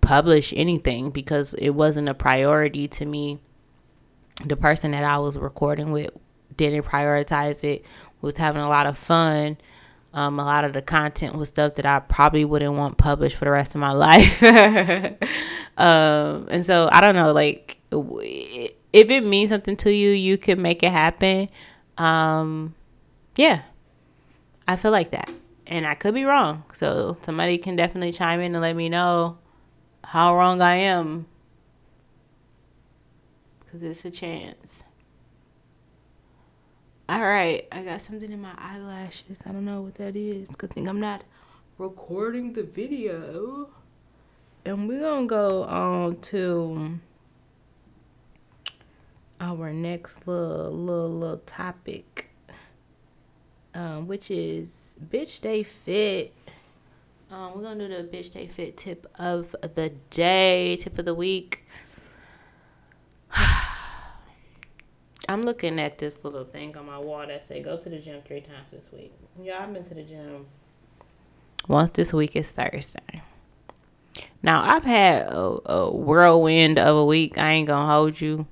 publish 0.04 0.54
anything 0.56 1.10
because 1.10 1.54
it 1.56 1.72
wasn't 1.72 2.10
a 2.10 2.14
priority 2.14 2.88
to 2.90 3.06
me. 3.06 3.40
The 4.46 4.58
person 4.58 4.92
that 4.92 5.04
I 5.04 5.18
was 5.18 5.38
recording 5.38 5.92
with 5.92 6.12
didn't 6.56 6.84
prioritize 6.84 7.64
it, 7.64 7.84
was 8.22 8.38
having 8.38 8.62
a 8.62 8.70
lot 8.70 8.86
of 8.86 8.98
fun. 8.98 9.58
Um, 10.14 10.40
a 10.40 10.46
lot 10.46 10.64
of 10.64 10.74
the 10.74 10.82
content 10.82 11.36
was 11.36 11.50
stuff 11.50 11.76
that 11.76 11.86
I 11.86 12.00
probably 12.00 12.46
wouldn't 12.46 12.74
want 12.76 12.98
published 12.98 13.36
for 13.36 13.46
the 13.46 13.52
rest 13.52 13.76
of 13.76 13.82
my 13.82 13.92
life. 13.92 14.44
um, 15.78 16.48
and 16.50 16.66
so 16.66 16.90
I 16.92 17.02
don't 17.02 17.16
know, 17.16 17.32
like 17.32 17.80
if 17.92 19.10
it 19.10 19.26
means 19.26 19.50
something 19.50 19.76
to 19.78 19.92
you, 19.92 20.12
you 20.12 20.38
can 20.38 20.62
make 20.62 20.84
it 20.84 20.92
happen. 20.92 21.50
Um, 21.98 22.76
yeah, 23.36 23.64
I 24.68 24.76
feel 24.76 24.92
like 24.92 25.12
that, 25.12 25.32
and 25.66 25.86
I 25.86 25.96
could 25.96 26.14
be 26.14 26.24
wrong. 26.24 26.64
So 26.74 27.18
somebody 27.24 27.58
can 27.58 27.76
definitely 27.76 28.12
chime 28.12 28.40
in 28.40 28.54
and 28.54 28.62
let 28.62 28.76
me 28.76 28.90
know 28.90 29.38
how 30.04 30.36
wrong 30.36 30.62
I 30.62 30.76
am, 30.76 31.26
because 33.60 33.84
it's 33.84 34.06
a 34.06 34.12
chance. 34.12 34.84
All 37.10 37.22
right, 37.22 37.68
I 37.72 37.84
got 37.84 38.02
something 38.02 38.32
in 38.32 38.42
my 38.42 38.54
eyelashes. 38.58 39.44
I 39.46 39.52
don't 39.52 39.66
know 39.66 39.82
what 39.82 39.96
that 39.96 40.16
is. 40.16 40.48
Good 40.58 40.72
thing 40.72 40.88
I'm 40.88 41.02
not 41.02 41.24
recording 41.78 42.54
the 42.54 42.64
video. 42.64 43.70
And 44.66 44.88
we're 44.88 45.02
gonna 45.02 45.28
go 45.28 45.64
on 45.64 46.22
to 46.22 47.00
our 49.42 49.74
next 49.74 50.26
little 50.26 50.72
little 50.72 51.10
little 51.10 51.42
topic, 51.46 52.30
um, 53.74 54.08
which 54.08 54.32
is 54.32 54.96
bitch 55.06 55.30
stay 55.30 55.64
fit. 55.64 56.34
Um, 57.34 57.54
we're 57.56 57.64
gonna 57.64 57.88
do 57.88 57.98
the 57.98 58.04
bitch 58.04 58.28
stay 58.28 58.46
fit 58.46 58.78
tip 58.78 59.08
of 59.18 59.56
the 59.62 59.90
day, 60.12 60.76
tip 60.76 61.00
of 61.00 61.06
the 61.06 61.16
week. 61.16 61.66
I'm 65.28 65.44
looking 65.44 65.80
at 65.80 65.98
this 65.98 66.20
little 66.22 66.46
thing 66.46 66.78
on 66.78 66.86
my 66.86 67.00
wall 67.00 67.26
that 67.26 67.48
say 67.48 67.64
go 67.64 67.78
to 67.78 67.90
the 67.90 67.98
gym 67.98 68.22
three 68.24 68.42
times 68.42 68.68
this 68.72 68.86
week. 68.94 69.14
Yeah, 69.42 69.64
I've 69.64 69.74
been 69.74 69.84
to 69.86 69.96
the 69.96 70.04
gym 70.04 70.46
once 71.68 71.90
this 71.96 72.14
week 72.14 72.36
is 72.36 72.52
Thursday. 72.52 73.24
Now 74.44 74.62
I've 74.62 74.84
had 74.84 75.24
a, 75.24 75.58
a 75.66 75.92
whirlwind 75.92 76.78
of 76.78 76.96
a 76.96 77.06
week. 77.06 77.40
I 77.40 77.50
ain't 77.54 77.68
gonna 77.68 77.92
hold 77.92 78.22
you. 78.22 78.46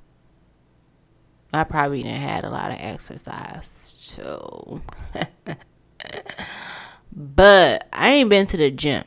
I 1.53 1.65
probably 1.65 2.01
didn't 2.01 2.21
had 2.21 2.45
a 2.45 2.49
lot 2.49 2.71
of 2.71 2.77
exercise, 2.79 3.95
so. 3.95 4.81
but 7.11 7.87
I 7.91 8.09
ain't 8.09 8.29
been 8.29 8.47
to 8.47 8.57
the 8.57 8.71
gym, 8.71 9.03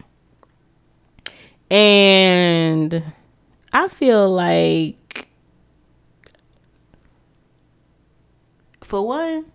and 1.70 3.12
I 3.72 3.88
feel 3.88 4.30
like 4.30 5.28
for 8.82 9.06
one, 9.06 9.46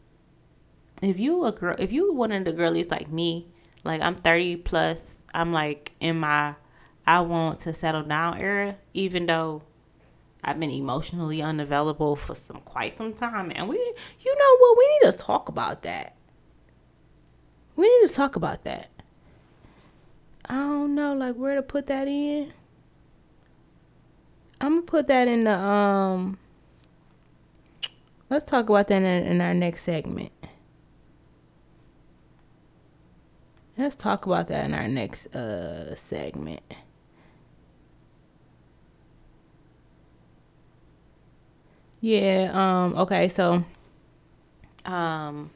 if 1.02 1.20
you 1.20 1.46
a 1.46 1.52
girl, 1.52 1.76
if 1.80 1.92
you 1.92 2.14
one 2.14 2.32
of 2.32 2.46
the 2.46 2.52
girlies 2.52 2.92
like 2.92 3.10
me, 3.12 3.48
like 3.84 4.02
I'm 4.02 4.16
30 4.16 4.58
plus, 4.58 5.24
I'm 5.34 5.54
like 5.54 5.94
in 6.00 6.20
my 6.20 6.56
I 7.10 7.22
want 7.22 7.62
to 7.62 7.74
settle 7.74 8.04
down 8.04 8.38
era, 8.38 8.76
even 8.94 9.26
though 9.26 9.64
I've 10.44 10.60
been 10.60 10.70
emotionally 10.70 11.42
unavailable 11.42 12.16
for 12.16 12.36
some 12.36 12.62
quite 12.62 12.96
some 12.96 13.14
time. 13.14 13.52
And 13.56 13.68
we, 13.68 13.78
you 13.78 14.36
know 14.36 14.58
what, 14.60 14.78
we 14.78 14.88
need 14.92 15.12
to 15.12 15.18
talk 15.18 15.50
about 15.50 15.82
that. 15.84 16.16
We 17.80 17.88
need 17.88 18.10
to 18.10 18.14
talk 18.14 18.36
about 18.36 18.66
that. 18.66 18.90
I 20.44 20.56
don't 20.56 20.96
know, 20.96 21.14
like 21.14 21.36
where 21.36 21.56
to 21.56 21.62
put 21.62 21.88
that 21.88 22.10
in. 22.10 22.52
I'm 24.60 24.80
gonna 24.80 24.82
put 24.82 25.08
that 25.08 25.30
in 25.30 25.46
the 25.46 25.54
um 25.54 26.38
Let's 28.30 28.44
talk 28.44 28.68
about 28.68 28.90
that 28.90 28.98
in, 28.98 29.06
in 29.06 29.40
our 29.40 29.54
next 29.54 29.84
segment. 29.84 30.34
Let's 33.78 33.96
talk 33.96 34.26
about 34.26 34.50
that 34.50 34.66
in 34.66 34.74
our 34.74 34.90
next 34.90 35.34
uh 35.34 35.96
segment. 35.96 36.64
Yeah. 42.02 42.52
Um. 42.54 42.98
Okay. 42.98 43.30
So. 43.30 43.64
Um. 44.84 45.52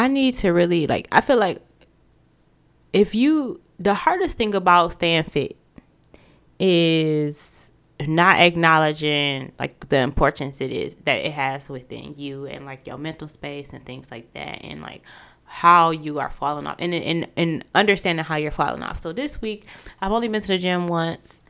I 0.00 0.08
need 0.08 0.32
to 0.36 0.48
really 0.48 0.86
like. 0.86 1.08
I 1.12 1.20
feel 1.20 1.36
like 1.36 1.60
if 2.94 3.14
you 3.14 3.60
the 3.78 3.92
hardest 3.92 4.38
thing 4.38 4.54
about 4.54 4.94
staying 4.94 5.24
fit 5.24 5.58
is 6.58 7.68
not 8.06 8.40
acknowledging 8.40 9.52
like 9.58 9.90
the 9.90 9.98
importance 9.98 10.62
it 10.62 10.72
is 10.72 10.94
that 11.04 11.16
it 11.16 11.32
has 11.32 11.68
within 11.68 12.14
you 12.16 12.46
and 12.46 12.64
like 12.64 12.86
your 12.86 12.96
mental 12.96 13.28
space 13.28 13.74
and 13.74 13.84
things 13.84 14.10
like 14.10 14.32
that 14.32 14.64
and 14.64 14.80
like 14.80 15.02
how 15.44 15.90
you 15.90 16.18
are 16.18 16.30
falling 16.30 16.66
off 16.66 16.76
and 16.78 16.94
and, 16.94 17.28
and 17.36 17.62
understanding 17.74 18.24
how 18.24 18.36
you're 18.36 18.50
falling 18.50 18.82
off. 18.82 18.98
So 18.98 19.12
this 19.12 19.42
week 19.42 19.66
I've 20.00 20.12
only 20.12 20.28
been 20.28 20.40
to 20.40 20.48
the 20.48 20.56
gym 20.56 20.86
once. 20.86 21.42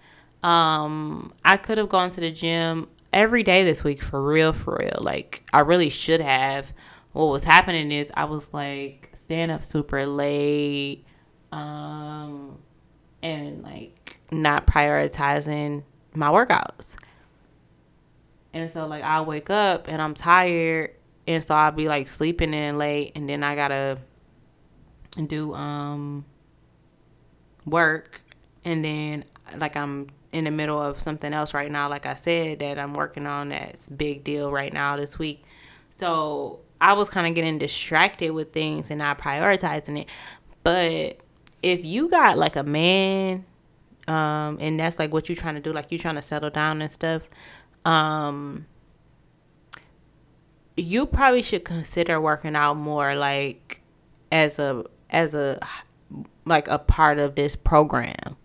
Um 0.42 1.32
I 1.44 1.56
could 1.56 1.78
have 1.78 1.88
gone 1.88 2.10
to 2.10 2.20
the 2.20 2.32
gym 2.32 2.88
every 3.12 3.44
day 3.44 3.62
this 3.62 3.84
week 3.84 4.02
for 4.02 4.20
real 4.20 4.52
for 4.52 4.78
real. 4.80 4.98
Like 5.00 5.44
I 5.52 5.60
really 5.60 5.88
should 5.88 6.20
have. 6.20 6.66
What 7.12 7.26
was 7.26 7.44
happening 7.44 7.90
is 7.92 8.10
I 8.14 8.24
was 8.24 8.52
like 8.54 9.12
staying 9.24 9.50
up 9.50 9.64
super 9.64 10.06
late 10.06 11.04
um 11.52 12.58
and 13.22 13.62
like 13.62 14.18
not 14.30 14.66
prioritizing 14.66 15.82
my 16.14 16.28
workouts. 16.28 16.96
And 18.52 18.70
so 18.70 18.86
like 18.86 19.02
I'll 19.02 19.24
wake 19.24 19.50
up 19.50 19.88
and 19.88 20.00
I'm 20.00 20.14
tired 20.14 20.94
and 21.26 21.44
so 21.44 21.54
I'll 21.54 21.72
be 21.72 21.88
like 21.88 22.08
sleeping 22.08 22.54
in 22.54 22.78
late 22.78 23.12
and 23.14 23.28
then 23.28 23.42
I 23.42 23.54
gotta 23.54 23.98
do 25.26 25.54
um 25.54 26.24
work 27.66 28.22
and 28.64 28.84
then 28.84 29.24
like 29.56 29.76
I'm 29.76 30.08
in 30.32 30.44
the 30.44 30.50
middle 30.50 30.80
of 30.80 31.02
something 31.02 31.32
else 31.32 31.54
right 31.54 31.70
now, 31.70 31.88
like 31.88 32.06
I 32.06 32.14
said, 32.14 32.60
that 32.60 32.78
I'm 32.78 32.94
working 32.94 33.26
on 33.26 33.48
that's 33.48 33.88
big 33.88 34.22
deal 34.22 34.50
right 34.52 34.72
now 34.72 34.96
this 34.96 35.18
week. 35.18 35.44
So 35.98 36.60
I 36.80 36.94
was 36.94 37.10
kind 37.10 37.26
of 37.26 37.34
getting 37.34 37.58
distracted 37.58 38.30
with 38.30 38.52
things 38.52 38.90
and 38.90 38.98
not 38.98 39.18
prioritizing 39.18 40.00
it. 40.00 40.06
But 40.62 41.18
if 41.62 41.84
you 41.84 42.08
got 42.08 42.38
like 42.38 42.56
a 42.56 42.62
man 42.62 43.44
um, 44.08 44.58
and 44.60 44.80
that's 44.80 44.98
like 44.98 45.12
what 45.12 45.28
you're 45.28 45.36
trying 45.36 45.54
to 45.54 45.60
do, 45.60 45.72
like 45.72 45.86
you're 45.90 46.00
trying 46.00 46.14
to 46.16 46.22
settle 46.22 46.50
down 46.50 46.82
and 46.82 46.90
stuff, 46.90 47.22
um, 47.84 48.66
you 50.76 51.06
probably 51.06 51.42
should 51.42 51.64
consider 51.64 52.20
working 52.20 52.56
out 52.56 52.74
more, 52.74 53.14
like 53.14 53.82
as 54.32 54.58
a 54.58 54.84
as 55.10 55.34
a 55.34 55.58
like 56.46 56.68
a 56.68 56.78
part 56.78 57.18
of 57.18 57.34
this 57.34 57.56
program. 57.56 58.36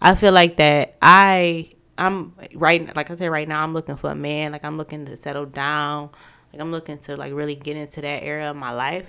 I 0.00 0.14
feel 0.14 0.32
like 0.32 0.56
that 0.56 0.96
I 1.00 1.70
I'm 1.96 2.34
right 2.54 2.94
like 2.94 3.10
I 3.10 3.14
said 3.14 3.28
right 3.28 3.48
now 3.48 3.62
I'm 3.62 3.72
looking 3.72 3.96
for 3.96 4.10
a 4.10 4.14
man, 4.14 4.52
like 4.52 4.64
I'm 4.64 4.76
looking 4.76 5.06
to 5.06 5.16
settle 5.16 5.46
down, 5.46 6.10
like 6.52 6.60
I'm 6.60 6.70
looking 6.70 6.98
to 6.98 7.16
like 7.16 7.32
really 7.32 7.54
get 7.54 7.76
into 7.76 8.00
that 8.02 8.22
era 8.22 8.50
of 8.50 8.56
my 8.56 8.72
life. 8.72 9.06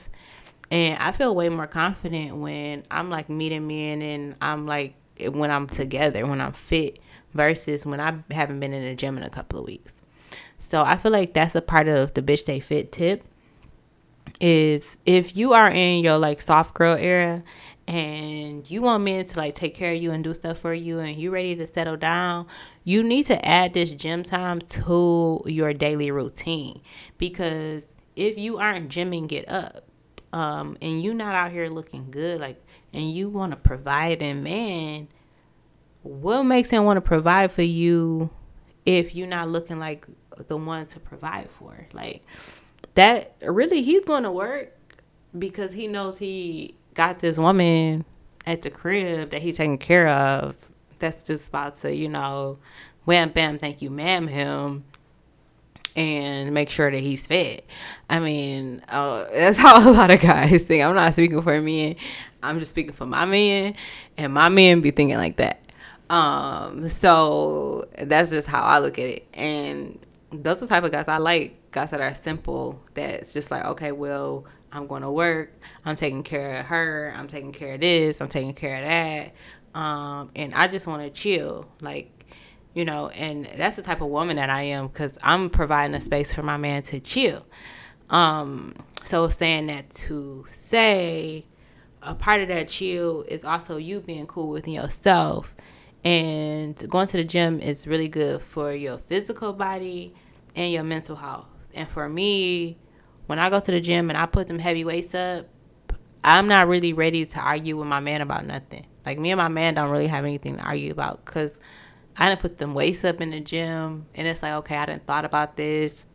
And 0.72 0.98
I 0.98 1.12
feel 1.12 1.36
way 1.36 1.50
more 1.50 1.68
confident 1.68 2.38
when 2.38 2.84
I'm 2.90 3.10
like 3.10 3.30
meeting 3.30 3.68
men 3.68 4.02
and 4.02 4.36
I'm 4.42 4.66
like 4.66 4.96
when 5.20 5.52
I'm 5.52 5.68
together, 5.68 6.26
when 6.26 6.42
I'm 6.42 6.54
fit, 6.54 7.00
versus 7.34 7.86
when 7.86 8.00
I 8.00 8.16
haven't 8.32 8.60
been 8.60 8.74
in 8.74 8.84
the 8.84 8.96
gym 8.96 9.18
in 9.18 9.24
a 9.24 9.30
couple 9.30 9.60
of 9.60 9.66
weeks. 9.66 9.94
So 10.60 10.82
I 10.82 10.98
feel 10.98 11.12
like 11.12 11.34
that's 11.34 11.56
a 11.56 11.62
part 11.62 11.88
of 11.88 12.14
the 12.14 12.22
bitch 12.22 12.40
stay 12.40 12.60
fit 12.60 12.92
tip. 12.92 13.24
Is 14.40 14.98
if 15.06 15.38
you 15.38 15.54
are 15.54 15.70
in 15.70 16.04
your 16.04 16.18
like 16.18 16.42
soft 16.42 16.74
girl 16.74 16.96
era 16.96 17.44
and 17.88 18.70
you 18.70 18.82
want 18.82 19.04
men 19.04 19.26
to 19.26 19.38
like 19.38 19.56
take 19.56 19.76
care 19.76 19.94
of 19.94 20.02
you 20.02 20.12
and 20.12 20.24
do 20.24 20.34
stuff 20.34 20.60
for 20.60 20.74
you 20.74 21.00
and 21.00 21.18
you 21.18 21.32
ready 21.32 21.56
to 21.56 21.68
settle 21.68 21.98
down, 21.98 22.48
you 22.84 23.04
need 23.04 23.26
to 23.28 23.46
add 23.46 23.74
this 23.74 23.92
gym 23.92 24.24
time 24.24 24.60
to 24.60 25.42
your 25.46 25.74
daily 25.74 26.12
routine. 26.12 26.82
Because 27.18 27.84
if 28.16 28.38
you 28.38 28.58
aren't 28.58 28.90
gymming 28.90 29.32
it 29.32 29.50
up 29.50 29.84
um, 30.32 30.78
and 30.82 31.04
you 31.04 31.14
not 31.14 31.36
out 31.36 31.52
here 31.52 31.68
looking 31.70 32.10
good 32.10 32.40
like 32.40 32.64
and 32.94 33.12
you 33.12 33.30
want 33.30 33.52
to 33.52 33.58
provide 33.58 34.22
and 34.22 34.44
man 34.44 35.08
what 36.04 36.44
makes 36.44 36.70
him 36.70 36.84
want 36.84 36.98
to 36.98 37.02
provide 37.02 37.52
for 37.52 37.62
you 37.64 38.30
if 38.86 39.16
you're 39.16 39.28
not 39.28 39.50
looking 39.50 39.80
like 39.80 40.06
the 40.48 40.58
one 40.58 40.86
to 40.88 41.00
provide 41.00 41.50
for? 41.58 41.88
Like 41.94 42.26
that 42.96 43.36
really 43.42 43.82
he's 43.82 44.06
going 44.06 44.24
to 44.24 44.32
work 44.32 44.78
because 45.38 45.72
he 45.72 45.88
knows 45.88 46.18
he 46.18 46.76
got 46.94 47.20
this 47.20 47.38
woman 47.38 48.06
at 48.46 48.62
the 48.62 48.70
crib 48.70 49.32
that 49.32 49.42
he's 49.42 49.58
taking 49.58 49.78
care 49.78 50.08
of 50.08 50.70
that's 51.00 51.24
just 51.24 51.50
about 51.50 51.78
to 51.78 51.94
you 51.94 52.10
know 52.10 52.58
wham 53.06 53.30
bam 53.30 53.58
thank 53.58 53.82
you 53.82 53.90
ma'am 53.90 54.28
him 54.28 54.84
and 55.96 56.54
make 56.54 56.70
sure 56.70 56.90
that 56.90 57.00
he's 57.02 57.28
fed. 57.28 57.62
I 58.10 58.20
mean, 58.20 58.82
uh, 58.90 59.26
that's 59.34 59.58
how 59.58 59.88
a 59.88 59.92
lot 59.92 60.12
of 60.12 60.22
guys 60.22 60.64
think. 60.64 60.84
I'm 60.84 60.96
not 60.96 61.14
speaking 61.14 61.42
for 61.42 61.62
men. 61.62 61.96
I'm 62.42 62.60
just 62.60 62.72
speaking 62.72 62.94
for 62.94 63.06
my 63.06 63.26
men, 63.26 63.76
and 64.18 64.34
my 64.34 64.50
men 64.50 64.82
be 64.82 64.92
thinking 64.92 65.18
like 65.18 65.38
that. 65.38 65.62
Um, 66.10 66.88
so 66.90 67.88
that's 67.98 68.30
just 68.30 68.48
how 68.48 68.62
I 68.62 68.80
look 68.80 69.00
at 69.00 69.06
it. 69.06 69.28
And 69.34 70.00
those 70.32 70.58
are 70.58 70.62
the 70.62 70.68
type 70.68 70.84
of 70.84 70.92
guys 70.92 71.08
I 71.08 71.18
like. 71.18 71.72
Guys 71.72 71.92
that 71.92 72.02
are 72.02 72.14
simple. 72.14 72.80
That's 72.94 73.34
just 73.34 73.50
like, 73.50 73.66
okay, 73.66 73.92
well, 73.92 74.46
I'm 74.74 74.88
going 74.88 75.04
to 75.04 75.12
work. 75.12 75.54
I'm 75.86 75.96
taking 75.96 76.24
care 76.24 76.60
of 76.60 76.66
her. 76.66 77.14
I'm 77.16 77.28
taking 77.28 77.54
care 77.54 77.76
of 77.76 77.82
this. 77.82 78.20
I'm 78.20 78.28
taking 78.28 78.54
care 78.54 78.78
of 78.78 78.84
that. 78.84 79.80
Um, 79.80 80.32
and 80.36 80.54
I 80.54 80.68
just 80.68 80.88
want 80.88 81.04
to 81.04 81.10
chill. 81.10 81.68
Like 81.80 82.24
you 82.74 82.86
know, 82.86 83.10
and 83.10 83.48
that's 83.56 83.76
the 83.76 83.84
type 83.84 84.02
of 84.02 84.10
woman 84.10 84.38
that 84.38 84.50
I 84.50 84.64
am 84.64 84.88
because 84.88 85.18
I'm 85.22 85.50
providing 85.50 85.96
a 85.96 86.02
space 86.02 86.34
for 86.34 86.42
my 86.42 86.58
man 86.58 86.82
to 86.84 87.00
chill. 87.00 87.46
Um, 88.10 88.76
so 89.06 89.30
saying 89.30 89.68
that 89.68 89.94
to 89.96 90.46
say 90.52 91.46
a 92.02 92.16
part 92.16 92.42
of 92.42 92.48
that 92.48 92.70
chill 92.70 93.24
is 93.28 93.44
also 93.44 93.78
you 93.78 94.00
being 94.00 94.28
cool 94.28 94.50
with 94.50 94.68
yourself. 94.68 95.56
And 96.04 96.76
going 96.90 97.08
to 97.08 97.18
the 97.18 97.24
gym 97.24 97.60
is 97.60 97.88
really 97.88 98.10
good 98.10 98.42
for 98.42 98.74
your 98.74 98.98
physical 98.98 99.54
body 99.54 100.14
and 100.56 100.72
your 100.72 100.84
mental 100.84 101.16
health. 101.16 101.48
And 101.74 101.88
for 101.88 102.10
me, 102.10 102.78
when 103.28 103.40
I 103.40 103.50
go 103.50 103.60
to 103.60 103.72
the 103.72 103.82
gym 103.82 104.10
and 104.10 104.18
I 104.18 104.26
put 104.26 104.48
them 104.48 104.60
heavy 104.60 104.84
weights 104.86 105.16
up, 105.16 105.48
I'm 106.24 106.48
not 106.48 106.68
really 106.68 106.94
ready 106.94 107.26
to 107.26 107.40
argue 107.40 107.78
with 107.78 107.88
my 107.88 108.00
man 108.00 108.22
about 108.22 108.46
nothing. 108.46 108.86
Like 109.06 109.20
me 109.20 109.32
and 109.32 109.38
my 109.38 109.50
man 109.50 109.74
don't 109.74 109.90
really 109.90 110.08
have 110.08 110.24
anything 110.24 110.58
to 110.58 110.64
argue 110.64 110.92
about 110.92 111.26
because 111.26 111.60
I 112.16 112.30
didn't 112.30 112.42
put 112.42 112.58
them 112.58 112.74
weights 112.74 113.04
up 113.04 113.22
in 113.22 113.32
the 113.32 113.40
gym, 113.40 114.06
and 114.14 114.28
it's 114.28 114.44
like, 114.44 114.54
okay, 114.54 114.78
I 114.78 114.86
didn't 114.86 115.06
thought 115.06 115.26
about 115.26 115.58
this. 115.58 116.06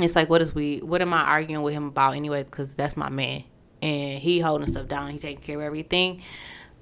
It's 0.00 0.16
like, 0.16 0.28
what 0.28 0.42
is 0.42 0.54
we? 0.54 0.78
What 0.78 1.02
am 1.02 1.12
I 1.12 1.22
arguing 1.22 1.62
with 1.62 1.74
him 1.74 1.88
about, 1.88 2.16
anyways? 2.16 2.46
Because 2.46 2.74
that's 2.74 2.96
my 2.96 3.10
man, 3.10 3.44
and 3.82 4.18
he 4.18 4.40
holding 4.40 4.66
stuff 4.66 4.88
down. 4.88 5.10
He 5.10 5.18
taking 5.18 5.42
care 5.42 5.56
of 5.56 5.62
everything. 5.62 6.22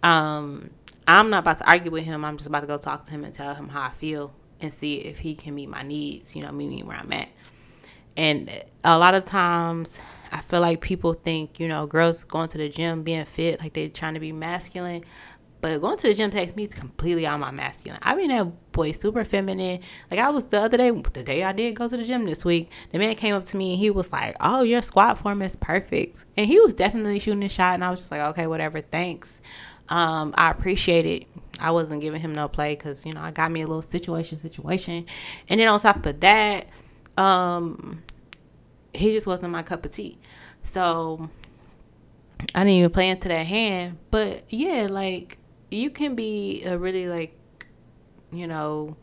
Um, 0.03 0.71
I'm 1.07 1.31
not 1.31 1.41
about 1.41 1.59
to 1.59 1.69
argue 1.69 1.91
with 1.91 2.05
him. 2.05 2.25
I'm 2.25 2.37
just 2.37 2.47
about 2.47 2.61
to 2.61 2.67
go 2.67 2.79
talk 2.79 3.07
to 3.07 3.13
him 3.13 3.25
and 3.25 3.35
tell 3.35 3.55
him 3.55 3.69
how 3.69 3.83
I 3.83 3.91
feel 3.91 4.33
and 4.61 4.73
see 4.73 4.95
if 4.97 5.19
he 5.19 5.35
can 5.35 5.55
meet 5.55 5.69
my 5.69 5.83
needs. 5.83 6.35
You 6.37 6.43
know, 6.43 6.53
meet 6.53 6.69
me 6.69 6.83
where 6.85 6.97
I'm 6.97 7.13
at. 7.13 7.29
And 8.17 8.51
a 8.85 8.99
lot 8.99 9.15
of 9.15 9.25
times, 9.25 9.99
I 10.31 10.41
feel 10.41 10.61
like 10.61 10.81
people 10.81 11.13
think, 11.13 11.61
you 11.61 11.69
know, 11.69 11.87
girls 11.87 12.25
going 12.25 12.49
to 12.49 12.59
the 12.59 12.69
gym 12.69 13.03
being 13.03 13.25
fit, 13.25 13.61
like 13.61 13.75
they're 13.75 13.89
trying 13.89 14.15
to 14.15 14.21
be 14.21 14.33
masculine. 14.33 15.05
But 15.61 15.81
going 15.81 15.97
to 15.97 16.09
the 16.09 16.15
gym 16.15 16.31
takes 16.33 16.57
me 16.57 16.67
completely 16.67 17.25
out 17.25 17.39
my 17.39 17.53
masculine. 17.53 18.01
I 18.03 18.17
mean, 18.17 18.31
that 18.31 18.73
boy 18.73 18.91
super 18.91 19.25
feminine. 19.25 19.79
Like 20.11 20.19
I 20.19 20.29
was 20.31 20.45
the 20.45 20.61
other 20.61 20.77
day, 20.77 20.91
the 20.91 21.23
day 21.23 21.45
I 21.45 21.53
did 21.53 21.77
go 21.77 21.87
to 21.87 21.97
the 21.97 22.03
gym 22.03 22.25
this 22.25 22.45
week, 22.45 22.69
the 22.91 22.99
man 22.99 23.15
came 23.15 23.37
up 23.37 23.45
to 23.45 23.57
me 23.57 23.75
and 23.75 23.79
he 23.79 23.89
was 23.89 24.13
like, 24.13 24.37
"Oh, 24.41 24.63
your 24.63 24.83
squat 24.83 25.19
form 25.19 25.41
is 25.41 25.55
perfect," 25.55 26.25
and 26.37 26.49
he 26.49 26.59
was 26.59 26.75
definitely 26.75 27.21
shooting 27.21 27.45
a 27.45 27.49
shot. 27.49 27.75
And 27.75 27.85
I 27.85 27.91
was 27.91 28.01
just 28.01 28.11
like, 28.11 28.23
"Okay, 28.23 28.49
whatever, 28.49 28.81
thanks." 28.81 29.41
Um, 29.89 30.35
I 30.37 30.51
appreciate 30.51 31.07
it. 31.07 31.29
I 31.61 31.71
wasn't 31.71 32.01
giving 32.01 32.21
him 32.21 32.33
no 32.33 32.49
play 32.49 32.75
because 32.75 33.07
you 33.07 33.15
know 33.15 33.21
I 33.21 33.31
got 33.31 33.53
me 33.53 33.61
a 33.63 33.67
little 33.67 33.83
situation, 33.83 34.41
situation, 34.41 35.07
and 35.49 35.61
then 35.61 35.69
on 35.69 35.79
top 35.79 36.05
of 36.07 36.19
that, 36.21 36.67
um, 37.17 38.03
he 38.93 39.13
just 39.13 39.27
wasn't 39.27 39.51
my 39.51 39.63
cup 39.63 39.85
of 39.85 39.93
tea. 39.93 40.19
So 40.71 41.29
I 42.55 42.61
didn't 42.61 42.75
even 42.75 42.91
play 42.91 43.09
into 43.09 43.29
that 43.29 43.47
hand. 43.47 43.99
But 44.11 44.45
yeah, 44.49 44.87
like 44.91 45.39
you 45.71 45.91
can 45.91 46.15
be 46.15 46.63
a 46.65 46.77
really 46.77 47.09
like 47.09 47.39
you 48.33 48.47
know 48.47 48.97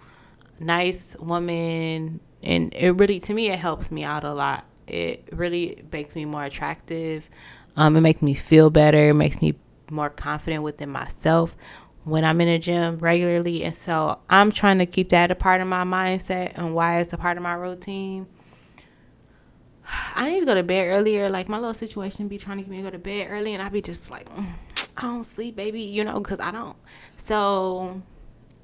nice 0.60 1.16
woman. 1.20 2.20
And 2.42 2.74
it 2.74 2.92
really 2.92 3.20
to 3.22 3.34
me 3.34 3.50
it 3.50 3.60
helps 3.60 3.92
me 3.92 4.04
out 4.04 4.24
a 4.24 4.34
lot. 4.34 4.66
It 4.88 5.30
really 5.32 5.84
makes 5.92 6.16
me 6.16 6.26
more 6.26 6.44
attractive. 6.44 7.30
Um 7.76 7.96
it 7.96 8.02
makes 8.02 8.22
me 8.22 8.34
feel 8.34 8.70
better. 8.70 9.10
It 9.10 9.16
makes 9.16 9.42
me 9.42 9.56
more 9.92 10.10
confident 10.10 10.64
within 10.64 10.90
myself 10.90 11.56
when 12.04 12.24
i'm 12.24 12.40
in 12.42 12.48
a 12.48 12.60
gym 12.60 12.98
regularly 13.00 13.64
and 13.64 13.76
so 13.76 14.20
i'm 14.30 14.52
trying 14.52 14.80
to 14.80 14.86
keep 14.86 15.10
that 15.10 15.32
a 15.32 15.36
part 15.36 15.62
of 15.62 15.68
my 15.68 15.84
mindset 15.84 16.52
and 16.56 16.74
why 16.74 17.00
it's 17.00 17.14
a 17.14 17.18
part 17.18 17.38
of 17.38 17.44
my 17.44 17.54
routine 17.54 18.26
I 20.16 20.30
need 20.30 20.42
to 20.42 20.46
go 20.46 20.54
to 20.54 20.64
bed 20.64 20.88
earlier. 20.88 21.30
Like 21.30 21.50
my 21.50 21.58
little 21.58 21.74
situation 21.74 22.28
be 22.28 22.38
trying 22.38 22.58
to 22.58 22.64
get 22.64 22.70
me 22.70 22.78
to 22.78 22.84
go 22.84 22.90
to 22.92 23.00
bed 23.00 23.28
early, 23.30 23.54
and 23.54 23.64
I 23.64 23.70
be 23.70 23.82
just 23.82 24.10
like, 24.10 24.30
mm 24.36 24.46
I 24.98 25.04
don't 25.04 25.24
sleep, 25.24 25.56
baby, 25.56 25.82
you 25.82 26.04
know, 26.04 26.20
because 26.20 26.42
I 26.42 26.52
don't. 26.52 26.76
So 27.24 28.02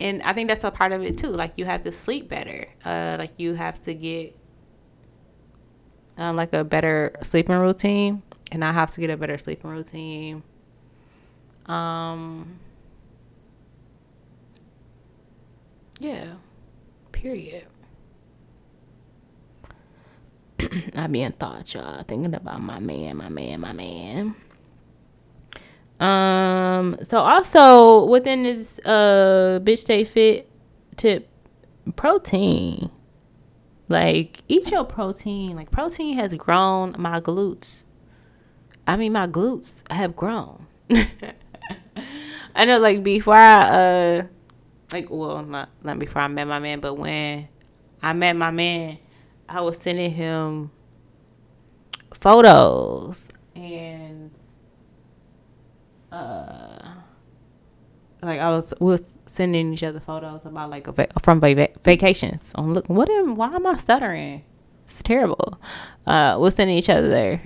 and 0.02 0.22
I 0.24 0.34
think 0.34 0.50
that's 0.50 0.66
a 0.66 0.72
part 0.72 0.92
of 0.92 1.02
it 1.02 1.18
too. 1.18 1.30
Like 1.30 1.54
you 1.56 1.64
have 1.64 1.84
to 1.84 1.92
sleep 1.92 2.28
better. 2.28 2.68
Uh, 2.84 3.16
like 3.18 3.32
you 3.38 3.54
have 3.54 3.82
to 3.84 3.94
get 3.94 4.36
um, 6.18 6.36
like 6.36 6.52
a 6.54 6.66
better 6.66 7.14
sleeping 7.24 7.56
routine, 7.56 8.22
and 8.52 8.66
I 8.66 8.74
have 8.74 8.94
to 8.96 9.00
get 9.00 9.10
a 9.10 9.18
better 9.18 9.38
sleeping 9.38 9.70
routine. 9.70 10.44
Um, 11.68 12.60
yeah, 16.00 16.34
period. 17.12 17.68
I 20.96 21.08
be 21.08 21.22
in 21.22 21.34
thought, 21.34 21.74
y'all, 21.74 22.04
thinking 22.04 22.34
about 22.34 22.62
my 22.62 22.80
man, 22.80 23.18
my 23.18 23.30
man, 23.30 23.60
my 23.60 23.74
man. 23.74 24.36
Um, 26.00 26.98
so 27.08 27.20
also 27.20 28.06
within 28.06 28.44
this 28.44 28.80
uh 28.80 29.60
bitch 29.64 29.80
stay 29.80 30.04
fit 30.04 30.50
tip 30.98 31.30
protein. 31.96 32.90
Like 33.88 34.42
eat 34.48 34.72
your 34.72 34.84
protein. 34.84 35.56
Like 35.56 35.72
protein 35.72 36.16
has 36.18 36.34
grown 36.34 36.96
my 36.98 37.22
glutes. 37.22 37.88
I 38.88 38.98
mean 38.98 39.14
my 39.14 39.28
glutes 39.28 39.90
have 39.92 40.16
grown. 40.16 40.68
I 42.56 42.66
know 42.66 42.80
like 42.80 43.04
before 43.04 43.36
I 43.36 43.70
uh 43.70 44.24
like 44.92 45.08
well 45.10 45.44
not 45.44 45.70
not 45.84 46.00
before 46.00 46.22
I 46.22 46.28
met 46.28 46.46
my 46.48 46.60
man, 46.60 46.80
but 46.80 46.96
when 46.96 47.48
I 48.02 48.14
met 48.14 48.36
my 48.36 48.52
man, 48.52 48.98
I 49.50 49.62
was 49.62 49.78
sending 49.78 50.12
him 50.12 50.72
photos 52.14 53.30
and 53.56 54.32
uh 56.12 56.78
like 58.22 58.40
I 58.40 58.50
was 58.50 58.74
we 58.80 58.88
was 58.88 59.14
sending 59.26 59.74
each 59.74 59.84
other 59.84 60.00
photos 60.00 60.42
about 60.46 60.70
like 60.70 60.88
va- 60.88 61.08
from 61.22 61.40
va- 61.40 61.70
vacations. 61.84 62.52
I'm 62.56 62.74
looking. 62.74 62.96
What 62.96 63.10
am? 63.10 63.36
Why 63.36 63.54
am 63.54 63.68
I 63.68 63.78
stuttering? 63.78 64.44
It's 64.86 65.04
terrible. 65.04 65.60
Uh, 66.06 66.38
we're 66.40 66.50
sending 66.52 66.78
each 66.78 66.90
other 66.90 67.42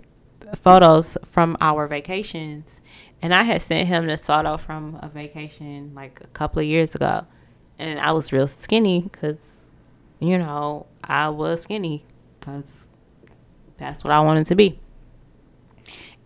photos 0.56 1.18
from 1.26 1.58
our 1.62 1.88
vacations, 1.88 2.82
and 3.22 3.34
I 3.34 3.44
had 3.44 3.62
sent 3.62 3.88
him 3.88 4.08
this 4.08 4.26
photo 4.26 4.58
from 4.58 5.00
a 5.02 5.10
vacation 5.10 5.94
like 5.96 6.22
a 6.24 6.28
couple 6.28 6.60
of 6.60 6.66
years 6.66 6.96
ago, 6.96 7.26
and 7.78 8.00
I 8.00 8.12
was 8.12 8.32
real 8.32 8.48
skinny 8.48 9.02
because, 9.02 9.42
you 10.20 10.38
know, 10.38 10.86
I 11.04 11.30
was 11.30 11.62
skinny 11.62 12.06
because 12.40 12.88
that's 13.78 14.04
what 14.04 14.12
I 14.12 14.20
wanted 14.20 14.46
to 14.48 14.56
be. 14.56 14.80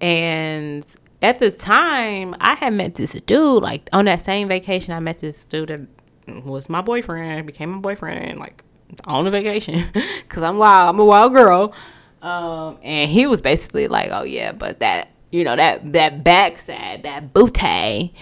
And 0.02 0.86
at 1.22 1.40
the 1.40 1.50
time, 1.52 2.36
I 2.40 2.56
had 2.56 2.74
met 2.74 2.96
this 2.96 3.14
dude, 3.14 3.64
like 3.64 3.90
on 3.94 4.06
that 4.06 4.22
same 4.22 4.48
vacation, 4.48 4.94
I 4.94 5.00
met 5.00 5.20
this 5.20 5.46
dude 5.46 5.70
that 5.70 6.46
was 6.46 6.70
my 6.70 6.82
boyfriend, 6.82 7.48
became 7.48 7.72
my 7.72 7.80
boyfriend, 7.80 8.40
like 8.40 8.64
on 9.06 9.26
the 9.26 9.32
vacation. 9.32 9.90
Cause 10.30 10.44
I'm 10.44 10.58
wild, 10.58 10.90
I'm 10.90 11.00
a 11.00 11.06
wild 11.06 11.34
girl. 11.34 11.74
Um, 12.22 12.78
and 12.84 13.10
he 13.10 13.28
was 13.28 13.42
basically 13.42 13.88
like, 13.88 14.10
oh 14.12 14.24
yeah, 14.24 14.52
but 14.52 14.80
that, 14.80 15.10
you 15.34 15.44
know, 15.44 15.56
that, 15.56 15.94
that 15.94 16.24
backside, 16.24 17.04
that 17.04 17.34
booty, 17.34 18.14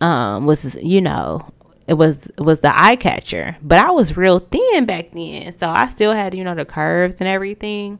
um, 0.00 0.46
was, 0.46 0.76
you 0.76 1.00
know, 1.00 1.52
it 1.90 1.94
was 1.94 2.26
it 2.26 2.42
was 2.42 2.60
the 2.60 2.72
eye 2.80 2.94
catcher. 2.94 3.56
But 3.60 3.80
I 3.80 3.90
was 3.90 4.16
real 4.16 4.38
thin 4.38 4.86
back 4.86 5.10
then, 5.10 5.58
so 5.58 5.68
I 5.68 5.88
still 5.88 6.12
had 6.12 6.36
you 6.36 6.44
know 6.44 6.54
the 6.54 6.64
curves 6.64 7.16
and 7.18 7.26
everything. 7.26 7.98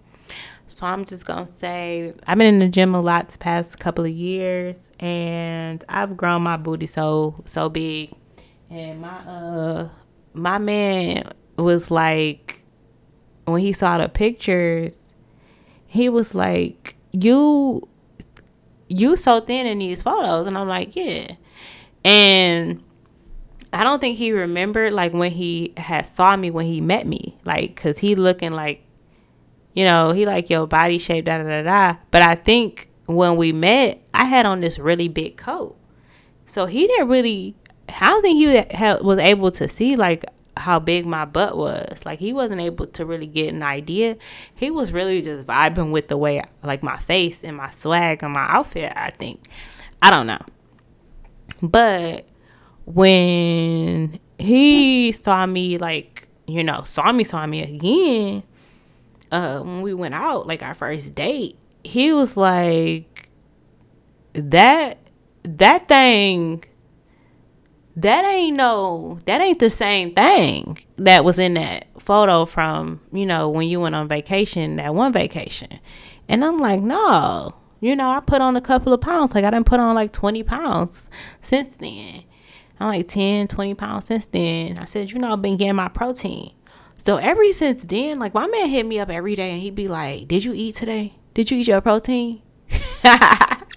So 0.69 0.87
I'm 0.87 1.05
just 1.05 1.27
gonna 1.27 1.49
say 1.59 2.15
I've 2.25 2.39
been 2.39 2.47
in 2.47 2.59
the 2.61 2.69
gym 2.69 2.95
a 2.95 3.01
lot 3.01 3.31
the 3.31 3.39
past 3.39 3.81
couple 3.81 4.05
of 4.05 4.13
years, 4.13 4.79
and 5.01 5.85
I've 5.89 6.17
grown 6.17 6.43
my 6.43 6.57
booty 6.57 6.87
so 6.87 7.43
so 7.47 7.69
big. 7.69 8.13
And 8.71 9.01
my 9.01 9.19
uh 9.27 9.89
my 10.35 10.59
man 10.59 11.33
was 11.57 11.91
like 11.91 12.63
when 13.47 13.61
he 13.61 13.73
saw 13.73 13.99
the 13.99 14.09
pictures, 14.09 14.97
he 15.89 16.09
was 16.09 16.33
like, 16.33 16.95
"You 17.11 17.89
you 18.91 19.17
so 19.17 19.41
thin 19.41 19.67
in 19.67 19.79
these 19.79 20.03
photos," 20.03 20.47
and 20.47 20.59
I'm 20.59 20.69
like, 20.69 20.95
"Yeah," 20.95 21.33
and 22.05 22.83
I 23.73 23.85
don't 23.85 24.01
think 24.01 24.19
he 24.19 24.33
remembered 24.33 24.93
like 24.93 25.13
when 25.13 25.31
he 25.31 25.73
had 25.77 26.07
saw 26.07 26.37
me 26.37 26.51
when 26.51 26.67
he 26.67 26.81
met 26.81 27.07
me, 27.07 27.39
like, 27.45 27.77
cause 27.77 27.99
he 27.99 28.15
looking 28.15 28.53
like 28.53 28.85
you 29.75 29.85
know, 29.85 30.13
he 30.13 30.27
like 30.27 30.51
your 30.51 30.67
body 30.67 30.99
shape, 30.99 31.27
da 31.27 31.39
da 31.39 31.45
da 31.45 31.63
da. 31.63 31.99
But 32.11 32.23
I 32.23 32.35
think 32.35 32.91
when 33.07 33.37
we 33.37 33.53
met, 33.53 34.03
I 34.13 34.25
had 34.25 34.47
on 34.47 34.61
this 34.61 34.79
really 34.79 35.09
big 35.09 35.37
coat, 35.37 35.77
so 36.47 36.67
he 36.67 36.87
didn't 36.87 37.09
really. 37.09 37.55
I 37.89 38.09
don't 38.09 38.23
think 38.23 38.39
he 38.39 38.47
was 39.05 39.19
able 39.19 39.51
to 39.53 39.69
see 39.69 39.97
like 39.97 40.25
how 40.61 40.79
big 40.79 41.07
my 41.07 41.25
butt 41.25 41.57
was. 41.57 42.05
Like 42.05 42.19
he 42.19 42.33
wasn't 42.33 42.61
able 42.61 42.87
to 42.87 43.05
really 43.05 43.27
get 43.27 43.53
an 43.53 43.63
idea. 43.63 44.17
He 44.55 44.71
was 44.71 44.93
really 44.93 45.23
just 45.23 45.47
vibing 45.47 45.91
with 45.91 46.09
the 46.09 46.17
way 46.17 46.43
like 46.63 46.83
my 46.83 46.99
face 46.99 47.43
and 47.43 47.57
my 47.57 47.71
swag 47.71 48.23
and 48.23 48.33
my 48.33 48.47
outfit. 48.49 48.93
I 48.95 49.11
think. 49.11 49.49
I 50.03 50.11
don't 50.11 50.27
know, 50.27 50.41
but 51.61 52.27
when 52.87 54.19
he 54.39 55.13
saw 55.13 55.45
me 55.45 55.77
like 55.77 56.27
you 56.47 56.65
know 56.65 56.83
saw 56.85 57.13
me 57.13 57.23
saw 57.23 57.47
me 57.47 57.63
again 57.63 58.43
uh, 59.33 59.61
when 59.61 59.83
we 59.83 59.95
went 59.95 60.15
out, 60.15 60.47
like 60.47 60.63
our 60.63 60.75
first 60.75 61.15
date, 61.15 61.57
he 61.85 62.13
was 62.13 62.37
like, 62.37 63.29
that 64.33 64.99
that 65.43 65.89
thing 65.89 66.65
that 68.03 68.25
ain't 68.25 68.57
no 68.57 69.19
that 69.27 69.41
ain't 69.41 69.59
the 69.59 69.71
same 69.71 70.15
thing 70.15 70.79
that 70.97 71.25
was 71.25 71.39
in 71.39 71.55
that 71.55 71.87
photo 71.99 72.45
from 72.45 73.01
you 73.13 73.27
know 73.27 73.49
when 73.49 73.69
you 73.69 73.81
went 73.81 73.95
on 73.95 74.09
vacation 74.09 74.77
that 74.77 74.95
one 74.95 75.13
vacation. 75.13 75.79
And 76.29 76.45
i'm 76.45 76.59
like 76.59 76.81
no 76.81 77.55
you 77.81 77.97
know 77.97 78.11
i 78.11 78.21
put 78.21 78.41
on 78.41 78.57
a 78.57 78.61
couple 78.61 78.93
of 78.93 79.01
pounds. 79.01 79.35
Like 79.35 79.45
i 79.45 79.51
didn't 79.51 79.67
put 79.67 79.81
on 79.81 79.95
like 79.95 80.13
20 80.13 80.43
pounds 80.43 81.09
since 81.43 81.77
then. 81.77 82.25
I'm 82.79 82.89
like 82.89 83.09
10 83.09 83.49
20 83.49 83.75
pounds 83.75 84.07
since 84.07 84.27
then. 84.27 84.79
I 84.79 84.85
said 84.85 85.11
you 85.11 85.19
know 85.19 85.33
i've 85.33 85.43
been 85.43 85.57
getting 85.57 85.77
my 85.77 85.89
protein. 85.89 86.53
So 87.05 87.17
ever 87.17 87.41
since 87.53 87.85
then, 87.85 88.19
like 88.19 88.35
my 88.35 88.47
man 88.47 88.69
hit 88.69 88.85
me 88.85 89.01
up 89.01 89.09
every 89.09 89.35
day 89.35 89.53
and 89.53 89.63
he'd 89.63 89.75
be 89.75 89.89
like, 89.89 90.29
Did 90.29 90.45
you 90.45 90.53
eat 90.53 90.77
today? 90.77 91.15
Did 91.35 91.51
you 91.51 91.59
eat 91.59 91.69
your 91.69 91.81
protein? 91.81 92.43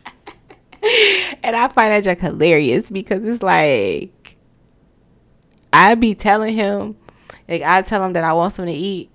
and 1.43 1.55
I 1.55 1.69
find 1.69 1.93
that 1.93 2.03
joke 2.03 2.19
hilarious 2.19 2.89
because 2.89 3.23
it's 3.23 3.41
like 3.41 4.35
I'd 5.71 5.99
be 5.99 6.13
telling 6.13 6.55
him, 6.55 6.97
like 7.47 7.61
I 7.61 7.81
tell 7.81 8.03
him 8.03 8.13
that 8.13 8.23
I 8.23 8.33
want 8.33 8.53
something 8.53 8.73
to 8.73 8.79
eat. 8.79 9.09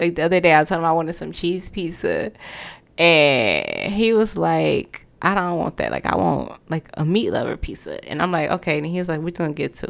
Like 0.00 0.16
the 0.16 0.22
other 0.22 0.40
day 0.40 0.54
I 0.54 0.64
told 0.64 0.80
him 0.80 0.84
I 0.84 0.92
wanted 0.92 1.12
some 1.14 1.32
cheese 1.32 1.68
pizza 1.68 2.32
and 2.98 3.92
he 3.92 4.12
was 4.12 4.36
like, 4.36 5.06
I 5.22 5.34
don't 5.34 5.58
want 5.58 5.76
that. 5.76 5.92
Like 5.92 6.06
I 6.06 6.16
want 6.16 6.60
like 6.68 6.90
a 6.94 7.04
meat 7.04 7.30
lover 7.30 7.56
pizza. 7.56 8.04
And 8.08 8.20
I'm 8.20 8.32
like, 8.32 8.50
okay. 8.50 8.78
And 8.78 8.86
he 8.86 8.98
was 8.98 9.08
like, 9.08 9.20
we're 9.20 9.30
gonna 9.30 9.52
get 9.52 9.74
to. 9.76 9.88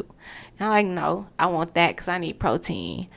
And 0.59 0.69
I'm 0.69 0.71
like, 0.71 0.87
no, 0.87 1.29
I 1.39 1.47
want 1.47 1.75
that 1.75 1.97
because 1.97 2.09
I 2.09 2.19
need 2.19 2.39
protein. 2.39 3.09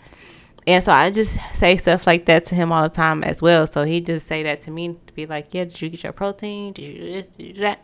And 0.65 0.84
so 0.84 0.93
I 0.93 1.12
just 1.12 1.38
say 1.54 1.78
stuff 1.78 2.08
like 2.08 2.25
that 2.25 2.45
to 2.47 2.56
him 2.56 2.71
all 2.71 2.84
the 2.84 2.95
time 2.95 3.23
as 3.23 3.41
well. 3.41 3.67
So 3.67 3.84
he 3.84 3.99
just 4.01 4.25
say 4.25 4.41
that 4.43 4.62
to 4.62 4.71
me 4.71 4.97
to 5.06 5.13
be 5.13 5.25
like, 5.25 5.54
yeah, 5.54 5.65
did 5.65 5.80
you 5.82 5.89
get 5.89 6.04
your 6.04 6.13
protein? 6.13 6.73
Did 6.73 6.82
you 6.82 6.93
do 6.93 7.12
this? 7.12 7.28
Did 7.28 7.45
you 7.45 7.54
do 7.54 7.62
that? 7.62 7.84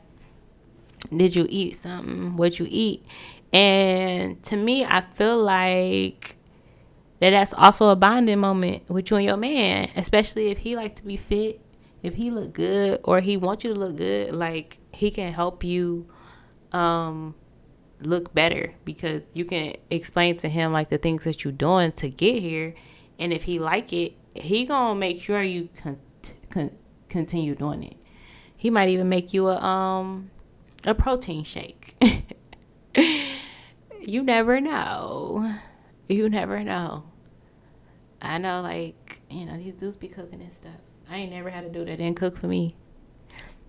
Did 1.15 1.35
you 1.35 1.47
eat 1.49 1.75
something? 1.75 2.37
What 2.37 2.59
you 2.59 2.67
eat? 2.69 3.05
And 3.51 4.41
to 4.43 4.55
me, 4.55 4.85
I 4.85 5.01
feel 5.01 5.43
like 5.43 6.37
that 7.19 7.31
that's 7.31 7.53
also 7.53 7.89
a 7.89 7.95
bonding 7.95 8.39
moment 8.39 8.89
with 8.89 9.11
you 9.11 9.17
and 9.17 9.25
your 9.25 9.37
man, 9.37 9.89
especially 9.95 10.47
if 10.47 10.59
he 10.59 10.75
like 10.75 10.95
to 10.95 11.03
be 11.03 11.17
fit, 11.17 11.59
if 12.01 12.15
he 12.15 12.31
look 12.31 12.53
good 12.53 12.99
or 13.03 13.19
he 13.19 13.37
want 13.37 13.63
you 13.63 13.73
to 13.73 13.79
look 13.79 13.97
good, 13.97 14.33
like 14.33 14.79
he 14.91 15.11
can 15.11 15.33
help 15.33 15.63
you 15.63 16.07
um 16.71 17.35
look 18.01 18.33
better 18.33 18.73
because 18.83 19.21
you 19.33 19.45
can 19.45 19.75
explain 19.89 20.37
to 20.37 20.49
him 20.49 20.71
like 20.71 20.89
the 20.89 20.97
things 20.97 21.23
that 21.23 21.43
you're 21.43 21.53
doing 21.53 21.91
to 21.91 22.09
get 22.09 22.41
here 22.41 22.73
and 23.19 23.31
if 23.31 23.43
he 23.43 23.59
like 23.59 23.93
it 23.93 24.13
he 24.33 24.65
gonna 24.65 24.97
make 24.97 25.21
sure 25.21 25.43
you 25.43 25.69
con- 25.81 25.99
con- 26.49 26.75
continue 27.09 27.53
doing 27.53 27.83
it 27.83 27.97
he 28.55 28.69
might 28.69 28.89
even 28.89 29.07
make 29.07 29.33
you 29.33 29.47
a 29.47 29.57
um 29.61 30.31
a 30.85 30.93
protein 30.93 31.43
shake 31.43 31.95
you 34.01 34.23
never 34.23 34.59
know 34.59 35.55
you 36.07 36.29
never 36.29 36.63
know 36.63 37.03
i 38.21 38.37
know 38.37 38.61
like 38.61 39.21
you 39.29 39.45
know 39.45 39.57
these 39.57 39.73
dudes 39.75 39.95
be 39.95 40.07
cooking 40.07 40.41
and 40.41 40.53
stuff 40.53 40.71
i 41.09 41.17
ain't 41.17 41.31
never 41.31 41.49
had 41.49 41.61
to 41.61 41.69
do 41.69 41.85
that 41.85 41.97
didn't 41.97 42.15
cook 42.15 42.37
for 42.37 42.47
me 42.47 42.75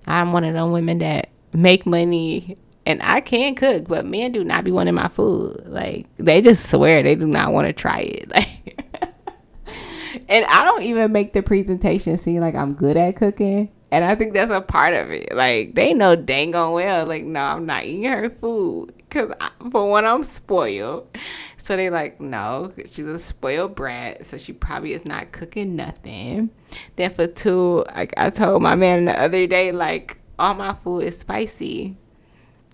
i'm 0.06 0.32
one 0.32 0.44
of 0.44 0.54
them 0.54 0.72
women 0.72 0.98
that 0.98 1.28
make 1.52 1.86
money 1.86 2.56
and 2.86 3.00
I 3.02 3.20
can 3.20 3.54
cook, 3.54 3.86
but 3.86 4.04
men 4.04 4.32
do 4.32 4.44
not 4.44 4.64
be 4.64 4.70
wanting 4.70 4.94
my 4.94 5.08
food. 5.08 5.62
Like 5.66 6.06
they 6.16 6.40
just 6.40 6.68
swear 6.68 7.02
they 7.02 7.14
do 7.14 7.26
not 7.26 7.52
want 7.52 7.66
to 7.66 7.72
try 7.72 7.98
it. 7.98 8.28
Like, 8.30 8.80
and 10.28 10.44
I 10.46 10.64
don't 10.64 10.82
even 10.82 11.12
make 11.12 11.32
the 11.32 11.42
presentation 11.42 12.18
seem 12.18 12.40
like 12.40 12.54
I'm 12.54 12.74
good 12.74 12.96
at 12.96 13.16
cooking. 13.16 13.70
And 13.92 14.06
I 14.06 14.14
think 14.14 14.32
that's 14.32 14.50
a 14.50 14.62
part 14.62 14.94
of 14.94 15.10
it. 15.10 15.34
Like 15.34 15.74
they 15.74 15.92
know 15.92 16.16
dang 16.16 16.54
on 16.54 16.72
well, 16.72 17.04
like 17.04 17.24
no, 17.24 17.40
I'm 17.40 17.66
not 17.66 17.84
eating 17.84 18.04
her 18.04 18.30
food 18.30 18.94
because 18.96 19.30
for 19.70 19.90
one, 19.90 20.06
I'm 20.06 20.24
spoiled. 20.24 21.14
So 21.58 21.76
they 21.76 21.90
like, 21.90 22.18
no, 22.18 22.72
she's 22.90 23.06
a 23.06 23.18
spoiled 23.18 23.74
brat, 23.74 24.24
so 24.24 24.38
she 24.38 24.54
probably 24.54 24.94
is 24.94 25.04
not 25.04 25.30
cooking 25.32 25.76
nothing. 25.76 26.48
Then 26.96 27.12
for 27.12 27.26
two, 27.26 27.84
like 27.94 28.14
I 28.16 28.30
told 28.30 28.62
my 28.62 28.74
man 28.76 29.04
the 29.04 29.20
other 29.20 29.46
day, 29.46 29.72
like 29.72 30.16
all 30.38 30.54
my 30.54 30.72
food 30.72 31.00
is 31.00 31.18
spicy. 31.18 31.94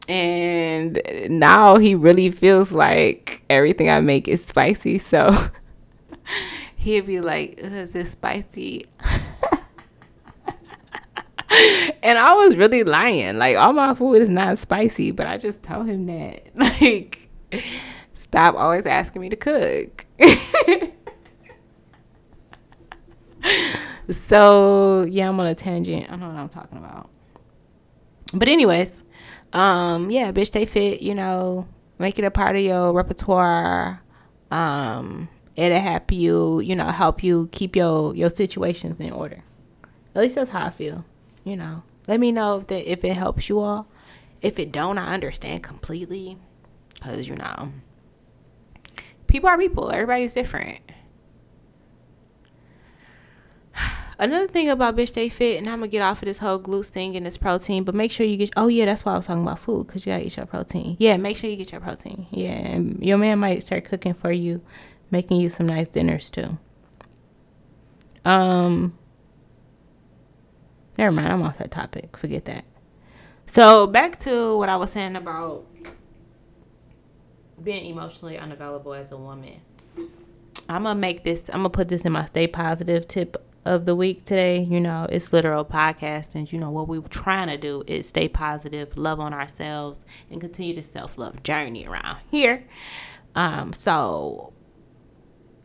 And 0.07 1.02
now 1.28 1.78
he 1.78 1.96
really 1.96 2.31
feels 2.31 2.70
like 2.70 3.42
everything 3.50 3.90
I 3.90 4.00
make 4.00 4.28
is 4.28 4.44
spicy. 4.44 4.98
So 4.98 5.50
he'd 6.76 7.07
be 7.07 7.20
like, 7.20 7.59
is 7.59 7.96
it 7.96 8.07
spicy? 8.07 8.87
and 12.03 12.19
I 12.19 12.35
was 12.35 12.57
really 12.57 12.85
lying. 12.85 13.39
Like 13.39 13.57
all 13.57 13.73
my 13.73 13.95
food 13.95 14.21
is 14.21 14.29
not 14.29 14.59
spicy, 14.59 15.11
but 15.13 15.27
I 15.27 15.39
just 15.39 15.63
told 15.63 15.87
him 15.87 16.07
that. 16.07 16.43
Like 16.55 17.29
stop 18.15 18.55
always 18.57 18.85
asking 18.85 19.23
me 19.23 19.31
to 19.31 19.37
cook. 19.37 20.05
so 24.11 25.03
yeah, 25.09 25.29
I'm 25.29 25.41
on 25.41 25.47
a 25.47 25.55
tangent. 25.55 26.07
I 26.09 26.11
don't 26.11 26.21
know 26.21 26.29
what 26.29 26.37
I'm 26.37 26.49
talking 26.49 26.79
about. 26.79 27.09
But 28.35 28.49
anyways, 28.49 29.03
um, 29.55 30.11
yeah, 30.11 30.31
bitch 30.33 30.53
they 30.53 30.67
fit, 30.67 31.01
you 31.01 31.15
know, 31.15 31.67
make 31.99 32.19
it 32.19 32.25
a 32.25 32.31
part 32.31 32.57
of 32.57 32.63
your 32.63 32.93
repertoire. 32.93 34.03
Um, 34.51 35.29
it'll 35.57 35.81
help 35.81 36.13
you, 36.13 36.61
you 36.61 36.77
know, 36.77 36.89
help 36.89 37.25
you 37.25 37.49
keep 37.53 37.75
your 37.75 38.15
your 38.15 38.29
situations 38.29 39.01
in 39.01 39.13
order. 39.13 39.43
At 40.15 40.23
least 40.23 40.35
that's 40.35 40.51
how 40.51 40.67
I 40.67 40.71
feel. 40.71 41.05
You 41.49 41.57
know. 41.57 41.83
Let 42.07 42.21
me 42.21 42.33
know 42.33 42.59
if 42.59 42.67
that 42.69 42.91
if 42.91 43.05
it 43.05 43.15
helps 43.15 43.49
you 43.49 43.61
all. 43.61 43.87
If 44.41 44.59
it 44.59 44.71
don't, 44.73 44.99
I 44.99 45.13
understand 45.15 45.63
completely. 45.63 46.39
Cause 47.01 47.27
you 47.27 47.37
know 47.37 47.73
people 49.29 49.49
are 49.49 49.57
people. 49.57 49.93
Everybody's 49.93 50.35
different. 50.35 50.81
Another 54.19 54.49
thing 54.49 54.69
about 54.69 54.97
bitch 54.97 55.09
stay 55.09 55.29
fit, 55.29 55.59
and 55.59 55.69
I'm 55.69 55.79
gonna 55.79 55.87
get 55.87 56.03
off 56.03 56.21
of 56.23 56.27
this 56.27 56.39
whole 56.39 56.59
glutes 56.59 56.89
thing 56.89 57.15
and 57.17 57.25
this 57.25 57.39
protein, 57.39 57.85
but 57.85 57.95
make 57.95 58.11
sure 58.11 58.27
you 58.27 58.37
get. 58.37 58.51
Oh 58.57 58.67
yeah, 58.67 58.87
that's 58.87 59.05
why 59.05 59.13
I 59.13 59.17
was 59.17 59.27
talking 59.27 59.43
about 59.43 59.61
food, 59.61 59.87
cause 59.87 60.05
you 60.05 60.13
gotta 60.13 60.27
eat 60.27 60.37
your 60.37 60.47
protein. 60.47 60.97
Yeah, 60.99 61.17
make 61.19 61.37
sure 61.37 61.49
you 61.49 61.57
get 61.57 61.71
your 61.71 61.81
protein. 61.81 62.27
Yeah, 62.31 62.51
and 62.51 63.01
your 63.05 63.19
man 63.19 63.39
might 63.39 63.63
start 63.63 63.85
cooking 63.85 64.15
for 64.15 64.33
you, 64.33 64.61
making 65.13 65.41
you 65.41 65.49
some 65.49 65.67
nice 65.67 65.87
dinners 65.87 66.31
too. 66.31 66.59
Um, 68.25 68.98
never 70.99 71.13
mind. 71.13 71.29
I'm 71.33 71.43
off 71.43 71.59
that 71.59 71.71
topic. 71.71 72.17
Forget 72.17 72.45
that. 72.47 72.65
So 73.47 73.87
back 73.87 74.21
to 74.21 74.57
what 74.59 74.69
I 74.69 74.77
was 74.77 74.91
saying 74.91 75.17
about 75.17 75.65
being 77.63 77.87
emotionally 77.87 78.39
unavailable 78.39 78.95
as 78.95 79.11
a 79.11 79.17
woman. 79.17 79.61
I'm 80.69 80.83
gonna 80.83 80.99
make 80.99 81.25
this. 81.25 81.49
I'm 81.49 81.61
gonna 81.61 81.71
put 81.71 81.89
this 81.89 82.03
in 82.03 82.13
my 82.13 82.27
stay 82.27 82.47
positive 82.47 83.09
tip 83.09 83.37
of 83.65 83.85
the 83.85 83.95
week 83.95 84.25
today. 84.25 84.61
You 84.61 84.81
know, 84.81 85.07
it's 85.11 85.33
literal 85.33 85.65
podcast, 85.65 86.35
and 86.35 86.51
you 86.53 86.59
know 86.59 86.71
what 86.71 86.89
we're 86.89 87.01
trying 87.03 87.49
to 87.49 87.57
do 87.57 87.85
is 87.87 88.09
stay 88.09 88.29
positive, 88.29 88.97
love 88.97 89.21
on 89.21 89.33
ourselves, 89.33 90.05
and 90.31 90.41
continue 90.41 90.75
the 90.75 90.83
self 90.83 91.17
love 91.17 91.43
journey 91.43 91.87
around 91.87 92.19
here. 92.31 92.65
Um, 93.35 93.73
so 93.73 94.53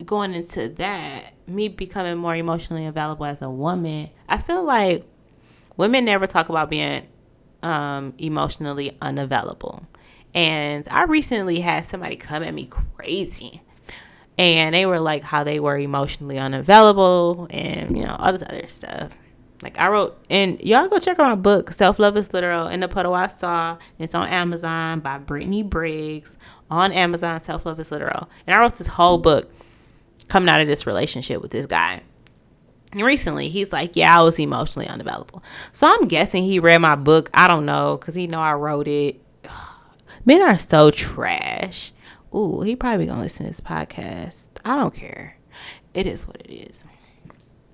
going 0.05 0.33
into 0.33 0.69
that, 0.69 1.33
me 1.47 1.67
becoming 1.67 2.17
more 2.17 2.35
emotionally 2.35 2.85
available 2.85 3.25
as 3.25 3.41
a 3.41 3.49
woman, 3.49 4.09
I 4.29 4.37
feel 4.37 4.63
like 4.63 5.05
women 5.77 6.05
never 6.05 6.27
talk 6.27 6.49
about 6.49 6.69
being 6.69 7.07
um, 7.61 8.13
emotionally 8.17 8.97
unavailable. 9.01 9.85
And 10.33 10.87
I 10.89 11.03
recently 11.03 11.59
had 11.59 11.85
somebody 11.85 12.15
come 12.15 12.43
at 12.43 12.53
me 12.53 12.65
crazy. 12.65 13.61
And 14.37 14.73
they 14.73 14.85
were 14.85 14.99
like 14.99 15.23
how 15.23 15.43
they 15.43 15.59
were 15.59 15.77
emotionally 15.77 16.39
unavailable 16.39 17.47
and, 17.51 17.95
you 17.95 18.03
know, 18.03 18.15
all 18.17 18.31
this 18.31 18.41
other 18.41 18.67
stuff. 18.67 19.11
Like 19.61 19.79
I 19.79 19.87
wrote, 19.87 20.19
and 20.29 20.59
y'all 20.59 20.89
go 20.89 20.99
check 20.99 21.19
out 21.19 21.29
my 21.29 21.35
book, 21.35 21.71
Self 21.71 21.99
Love 21.99 22.17
is 22.17 22.33
Literal, 22.33 22.67
in 22.67 22.79
the 22.79 22.87
puddle 22.87 23.13
I 23.13 23.27
saw. 23.27 23.77
It's 23.99 24.15
on 24.15 24.27
Amazon 24.27 24.99
by 24.99 25.19
Brittany 25.19 25.63
Briggs 25.63 26.35
on 26.69 26.91
Amazon, 26.91 27.39
Self 27.39 27.65
Love 27.65 27.79
is 27.79 27.91
Literal. 27.91 28.29
And 28.47 28.55
I 28.55 28.59
wrote 28.59 28.75
this 28.77 28.87
whole 28.87 29.19
book 29.19 29.51
coming 30.27 30.49
out 30.49 30.59
of 30.59 30.67
this 30.67 30.87
relationship 30.87 31.41
with 31.41 31.51
this 31.51 31.65
guy. 31.65 32.01
Recently, 32.95 33.49
he's 33.49 33.71
like, 33.71 33.95
"Yeah, 33.95 34.19
I 34.19 34.21
was 34.21 34.39
emotionally 34.39 34.87
unavailable." 34.87 35.43
So 35.71 35.87
I'm 35.87 36.07
guessing 36.07 36.43
he 36.43 36.59
read 36.59 36.77
my 36.79 36.95
book. 36.95 37.29
I 37.33 37.47
don't 37.47 37.65
know 37.65 37.97
because 37.97 38.15
he 38.15 38.27
know 38.27 38.39
I 38.39 38.53
wrote 38.53 38.87
it. 38.87 39.21
Men 40.25 40.41
are 40.41 40.59
so 40.59 40.91
trash. 40.91 41.91
Ooh, 42.33 42.61
he 42.61 42.75
probably 42.75 43.05
gonna 43.05 43.21
listen 43.21 43.45
to 43.45 43.51
this 43.51 43.61
podcast. 43.61 44.47
I 44.65 44.75
don't 44.75 44.93
care. 44.93 45.37
It 45.93 46.07
is 46.07 46.27
what 46.27 46.41
it 46.41 46.51
is. 46.51 46.83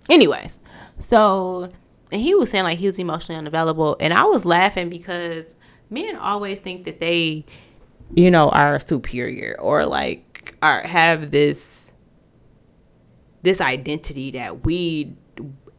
Anyways, 0.10 0.60
so 1.00 1.72
and 2.12 2.22
he 2.22 2.34
was 2.36 2.50
saying 2.50 2.64
like 2.64 2.80
he 2.80 2.88
was 2.88 3.00
emotionally 3.00 3.38
unavailable, 3.38 3.96
and 4.00 4.14
I 4.14 4.24
was 4.24 4.46
laughing 4.46 4.90
because 4.90 5.56
men 5.90 6.16
always 6.16 6.60
think 6.60 6.86
that 6.86 7.00
they, 7.00 7.46
you 8.14 8.32
know, 8.32 8.50
are 8.50 8.80
superior 8.80 9.56
or 9.60 9.86
like 9.86 10.56
are 10.62 10.82
have 10.82 11.32
this 11.32 11.89
this 13.42 13.62
identity 13.62 14.32
that 14.32 14.66
we 14.66 15.16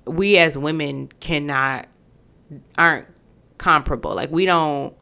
we 0.07 0.38
as 0.38 0.57
women 0.57 1.09
cannot 1.20 1.87
aren't 2.77 3.07
comparable. 3.59 4.14
Like 4.14 4.31
we 4.31 4.44
don't 4.44 4.94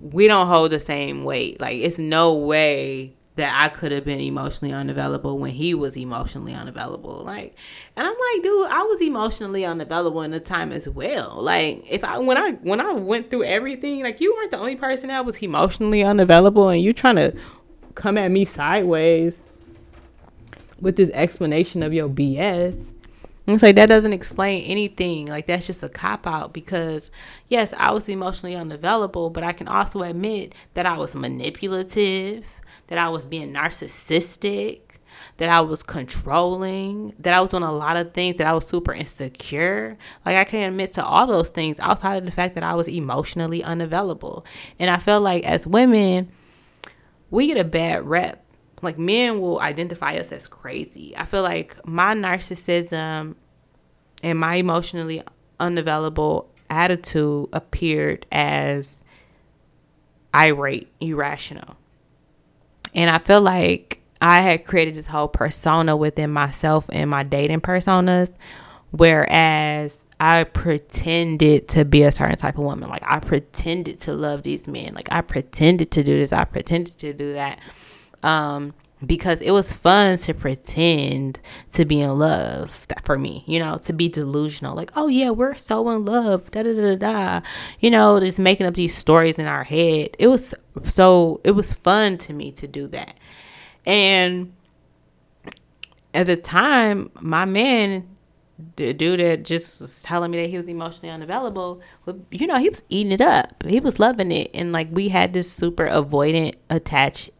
we 0.00 0.28
don't 0.28 0.46
hold 0.46 0.70
the 0.70 0.80
same 0.80 1.24
weight. 1.24 1.60
Like 1.60 1.78
it's 1.78 1.98
no 1.98 2.34
way 2.34 3.16
that 3.36 3.60
I 3.60 3.68
could 3.68 3.90
have 3.90 4.04
been 4.04 4.20
emotionally 4.20 4.72
unavailable 4.72 5.38
when 5.38 5.50
he 5.50 5.74
was 5.74 5.96
emotionally 5.96 6.54
unavailable. 6.54 7.24
Like, 7.24 7.56
and 7.96 8.06
I'm 8.06 8.14
like, 8.14 8.42
dude, 8.44 8.68
I 8.68 8.82
was 8.82 9.00
emotionally 9.00 9.64
unavailable 9.64 10.22
in 10.22 10.30
the 10.30 10.38
time 10.38 10.70
as 10.70 10.88
well. 10.88 11.42
Like, 11.42 11.84
if 11.90 12.04
I 12.04 12.18
when 12.18 12.38
I 12.38 12.52
when 12.52 12.80
I 12.80 12.92
went 12.92 13.30
through 13.30 13.44
everything, 13.44 14.02
like 14.02 14.20
you 14.20 14.34
weren't 14.34 14.52
the 14.52 14.58
only 14.58 14.76
person 14.76 15.08
that 15.08 15.24
was 15.26 15.38
emotionally 15.38 16.04
unavailable, 16.04 16.68
and 16.68 16.80
you 16.80 16.92
trying 16.92 17.16
to 17.16 17.34
come 17.96 18.18
at 18.18 18.30
me 18.30 18.44
sideways 18.44 19.40
with 20.80 20.96
this 20.96 21.10
explanation 21.10 21.82
of 21.82 21.92
your 21.92 22.08
BS. 22.08 22.94
It's 23.46 23.62
like 23.62 23.76
that 23.76 23.86
doesn't 23.86 24.14
explain 24.14 24.64
anything. 24.64 25.26
Like 25.26 25.46
that's 25.46 25.66
just 25.66 25.82
a 25.82 25.88
cop 25.88 26.26
out 26.26 26.52
because 26.52 27.10
yes, 27.48 27.74
I 27.76 27.90
was 27.90 28.08
emotionally 28.08 28.56
unavailable, 28.56 29.30
but 29.30 29.44
I 29.44 29.52
can 29.52 29.68
also 29.68 30.02
admit 30.02 30.54
that 30.74 30.86
I 30.86 30.96
was 30.96 31.14
manipulative, 31.14 32.44
that 32.86 32.98
I 32.98 33.08
was 33.10 33.24
being 33.24 33.52
narcissistic, 33.52 34.80
that 35.36 35.48
I 35.48 35.60
was 35.60 35.82
controlling, 35.82 37.14
that 37.18 37.34
I 37.34 37.40
was 37.40 37.50
doing 37.50 37.62
a 37.64 37.72
lot 37.72 37.96
of 37.96 38.14
things, 38.14 38.36
that 38.36 38.46
I 38.46 38.54
was 38.54 38.66
super 38.66 38.94
insecure. 38.94 39.98
Like 40.24 40.36
I 40.36 40.44
can 40.44 40.68
admit 40.68 40.94
to 40.94 41.04
all 41.04 41.26
those 41.26 41.50
things 41.50 41.78
outside 41.80 42.16
of 42.16 42.24
the 42.24 42.30
fact 42.30 42.54
that 42.54 42.64
I 42.64 42.74
was 42.74 42.88
emotionally 42.88 43.62
unavailable. 43.62 44.46
And 44.78 44.90
I 44.90 44.96
feel 44.96 45.20
like 45.20 45.44
as 45.44 45.66
women, 45.66 46.30
we 47.30 47.48
get 47.48 47.58
a 47.58 47.64
bad 47.64 48.06
rep 48.06 48.43
like 48.82 48.98
men 48.98 49.40
will 49.40 49.60
identify 49.60 50.16
us 50.16 50.32
as 50.32 50.46
crazy. 50.46 51.16
I 51.16 51.24
feel 51.24 51.42
like 51.42 51.76
my 51.86 52.14
narcissism 52.14 53.34
and 54.22 54.38
my 54.38 54.56
emotionally 54.56 55.22
unavailable 55.60 56.50
attitude 56.70 57.48
appeared 57.52 58.26
as 58.32 59.00
irate, 60.34 60.88
irrational. 61.00 61.76
And 62.94 63.10
I 63.10 63.18
feel 63.18 63.40
like 63.40 64.00
I 64.20 64.40
had 64.40 64.64
created 64.64 64.94
this 64.94 65.06
whole 65.06 65.28
persona 65.28 65.96
within 65.96 66.30
myself 66.30 66.88
and 66.92 67.10
my 67.10 67.22
dating 67.22 67.60
personas, 67.60 68.30
whereas 68.90 70.06
I 70.20 70.44
pretended 70.44 71.68
to 71.68 71.84
be 71.84 72.02
a 72.02 72.12
certain 72.12 72.38
type 72.38 72.56
of 72.56 72.64
woman. 72.64 72.88
Like 72.88 73.02
I 73.04 73.18
pretended 73.18 74.00
to 74.02 74.12
love 74.14 74.42
these 74.42 74.66
men. 74.66 74.94
Like 74.94 75.08
I 75.10 75.20
pretended 75.20 75.90
to 75.92 76.04
do 76.04 76.18
this. 76.18 76.32
I 76.32 76.44
pretended 76.44 76.98
to 76.98 77.12
do 77.12 77.34
that 77.34 77.58
um, 78.24 78.72
because 79.04 79.40
it 79.40 79.50
was 79.50 79.72
fun 79.72 80.16
to 80.16 80.32
pretend 80.32 81.40
to 81.70 81.84
be 81.84 82.00
in 82.00 82.18
love 82.18 82.86
that 82.88 83.04
for 83.04 83.18
me 83.18 83.44
you 83.46 83.58
know 83.58 83.76
to 83.76 83.92
be 83.92 84.08
delusional 84.08 84.74
like 84.74 84.90
oh 84.96 85.08
yeah 85.08 85.30
we're 85.30 85.54
so 85.54 85.90
in 85.90 86.04
love 86.04 86.50
da 86.50 86.62
da 86.62 86.72
da 86.72 86.96
da 86.96 87.40
you 87.80 87.90
know 87.90 88.18
just 88.18 88.38
making 88.38 88.66
up 88.66 88.74
these 88.74 88.94
stories 88.96 89.38
in 89.38 89.46
our 89.46 89.64
head 89.64 90.08
it 90.18 90.28
was 90.28 90.54
so 90.84 91.40
it 91.44 91.50
was 91.50 91.72
fun 91.72 92.16
to 92.16 92.32
me 92.32 92.50
to 92.50 92.66
do 92.66 92.88
that 92.88 93.14
and 93.84 94.52
at 96.14 96.26
the 96.26 96.36
time 96.36 97.10
my 97.20 97.44
man 97.44 98.08
the 98.76 98.92
dude 98.92 99.20
that 99.20 99.44
just 99.44 99.80
was 99.80 100.02
telling 100.02 100.30
me 100.30 100.40
that 100.40 100.48
he 100.48 100.56
was 100.56 100.68
emotionally 100.68 101.10
unavailable, 101.10 101.80
you 102.30 102.46
know, 102.46 102.56
he 102.56 102.68
was 102.68 102.82
eating 102.88 103.12
it 103.12 103.20
up. 103.20 103.64
He 103.64 103.80
was 103.80 103.98
loving 103.98 104.30
it. 104.30 104.50
And 104.54 104.72
like 104.72 104.88
we 104.92 105.08
had 105.08 105.32
this 105.32 105.50
super 105.50 105.88
avoidant 105.88 106.54
attached 106.70 107.30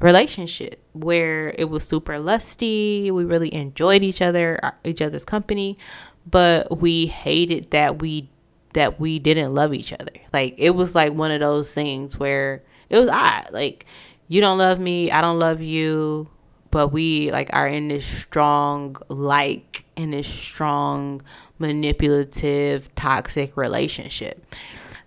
relationship 0.00 0.82
where 0.92 1.50
it 1.58 1.64
was 1.64 1.84
super 1.86 2.18
lusty. 2.18 3.10
We 3.10 3.24
really 3.24 3.52
enjoyed 3.54 4.02
each 4.02 4.20
other, 4.22 4.60
uh, 4.62 4.72
each 4.84 5.02
other's 5.02 5.24
company, 5.24 5.78
but 6.28 6.78
we 6.78 7.06
hated 7.06 7.70
that 7.70 8.00
we 8.00 8.30
that 8.74 8.98
we 8.98 9.18
didn't 9.18 9.54
love 9.54 9.72
each 9.72 9.92
other. 9.92 10.12
Like 10.32 10.54
it 10.58 10.70
was 10.70 10.94
like 10.94 11.12
one 11.12 11.30
of 11.30 11.40
those 11.40 11.72
things 11.72 12.18
where 12.18 12.62
it 12.90 12.98
was 12.98 13.08
odd. 13.08 13.48
Like 13.52 13.86
you 14.28 14.40
don't 14.40 14.58
love 14.58 14.78
me, 14.78 15.10
I 15.10 15.20
don't 15.20 15.38
love 15.38 15.60
you, 15.60 16.28
but 16.70 16.88
we 16.88 17.30
like 17.30 17.50
are 17.52 17.68
in 17.68 17.88
this 17.88 18.06
strong 18.06 18.96
like 19.08 19.84
in 19.96 20.10
this 20.10 20.26
strong 20.26 21.22
manipulative 21.58 22.92
toxic 22.94 23.56
relationship. 23.56 24.44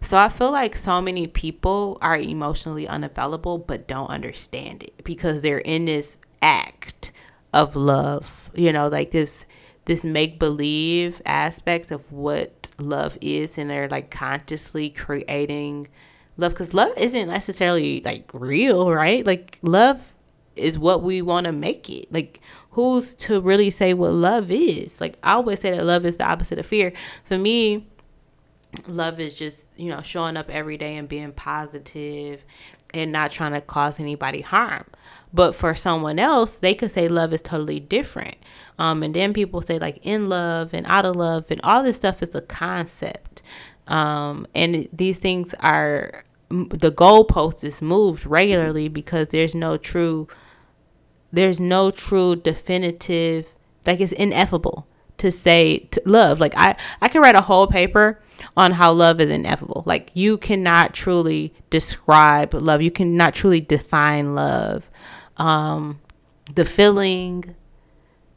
So 0.08 0.16
I 0.16 0.30
feel 0.30 0.54
like 0.54 0.78
so 0.78 1.02
many 1.02 1.28
people 1.28 1.98
are 2.02 2.16
emotionally 2.16 2.88
unavailable 2.88 3.58
but 3.58 3.90
don't 3.90 4.10
understand 4.10 4.84
it 4.84 5.04
because 5.04 5.42
they're 5.42 5.58
in 5.58 5.84
this 5.84 6.18
act 6.42 7.12
of 7.52 7.76
love, 7.76 8.50
you 8.56 8.72
know, 8.72 8.88
like 8.88 9.12
this 9.12 9.44
this 9.84 10.06
make 10.06 10.40
believe 10.40 11.22
aspects 11.26 11.92
of 11.92 12.10
what 12.10 12.72
love 12.78 13.18
is 13.20 13.58
and 13.58 13.70
they're 13.70 13.90
like 13.90 14.10
consciously 14.10 14.90
creating 14.90 15.90
love 16.38 16.56
cuz 16.56 16.74
love 16.74 16.98
isn't 16.98 17.28
necessarily 17.28 18.00
like 18.06 18.30
real, 18.32 18.90
right? 18.90 19.28
Like 19.28 19.60
love 19.62 20.16
is 20.56 20.80
what 20.80 21.04
we 21.04 21.22
want 21.22 21.48
to 21.48 21.52
make 21.52 21.90
it. 21.90 22.10
Like 22.14 22.40
who's 22.70 23.14
to 23.16 23.42
really 23.42 23.70
say 23.70 23.94
what 23.94 24.14
love 24.14 24.52
is? 24.52 25.02
Like 25.02 25.18
I 25.22 25.34
always 25.34 25.60
say 25.60 25.72
that 25.72 25.86
love 25.86 26.06
is 26.06 26.16
the 26.16 26.26
opposite 26.26 26.60
of 26.60 26.66
fear. 26.66 26.94
For 27.26 27.38
me, 27.38 27.88
love 28.88 29.20
is 29.20 29.34
just 29.34 29.68
you 29.76 29.90
know 29.90 30.02
showing 30.02 30.38
up 30.38 30.50
every 30.50 30.78
day 30.78 30.96
and 30.98 31.08
being 31.08 31.32
positive 31.32 32.44
and 32.94 33.12
not 33.12 33.32
trying 33.32 33.54
to 33.54 33.62
cause 33.62 34.00
anybody 34.00 34.42
harm. 34.42 34.86
But 35.34 35.56
for 35.56 35.76
someone 35.76 36.20
else 36.20 36.60
they 36.60 36.74
could 36.74 36.92
say 36.92 37.08
love 37.08 37.34
is 37.34 37.42
totally 37.42 37.80
different. 37.80 38.38
Um, 38.80 39.04
and 39.04 39.14
then 39.14 39.34
people 39.34 39.62
say 39.62 39.80
like 39.80 40.00
in 40.04 40.30
love 40.30 40.74
and 40.74 40.86
out 40.88 41.06
of 41.06 41.16
love 41.16 41.46
and 41.50 41.60
all 41.64 41.84
this 41.84 41.96
stuff 41.98 42.22
is 42.22 42.34
a 42.36 42.42
concept. 42.42 43.42
Um, 43.88 44.48
and 44.54 44.88
these 44.92 45.18
things 45.18 45.54
are 45.60 46.24
the 46.50 46.92
goalpost 46.92 47.64
is 47.64 47.82
moved 47.82 48.26
regularly 48.26 48.88
because 48.88 49.30
there's 49.30 49.54
no 49.54 49.78
true 49.78 50.28
there's 51.32 51.60
no 51.60 51.92
true 51.92 52.36
definitive 52.36 53.52
like 53.86 54.00
it's 54.00 54.14
ineffable 54.14 54.88
to 55.18 55.32
say 55.32 55.80
to 55.92 56.02
love. 56.06 56.40
Like 56.40 56.54
i 56.56 56.76
i 57.02 57.08
can 57.08 57.22
write 57.22 57.36
a 57.36 57.42
whole 57.42 57.68
paper 57.68 58.22
on 58.56 58.74
how 58.74 58.92
love 58.92 59.20
is 59.20 59.30
ineffable. 59.30 59.84
Like 59.86 60.12
you 60.14 60.38
cannot 60.38 60.94
truly 60.94 61.54
describe 61.70 62.54
love. 62.54 62.82
You 62.82 62.92
cannot 62.92 63.34
truly 63.34 63.62
define 63.62 64.36
love. 64.36 64.90
Um, 65.38 66.00
the 66.56 66.66
feeling, 66.66 67.56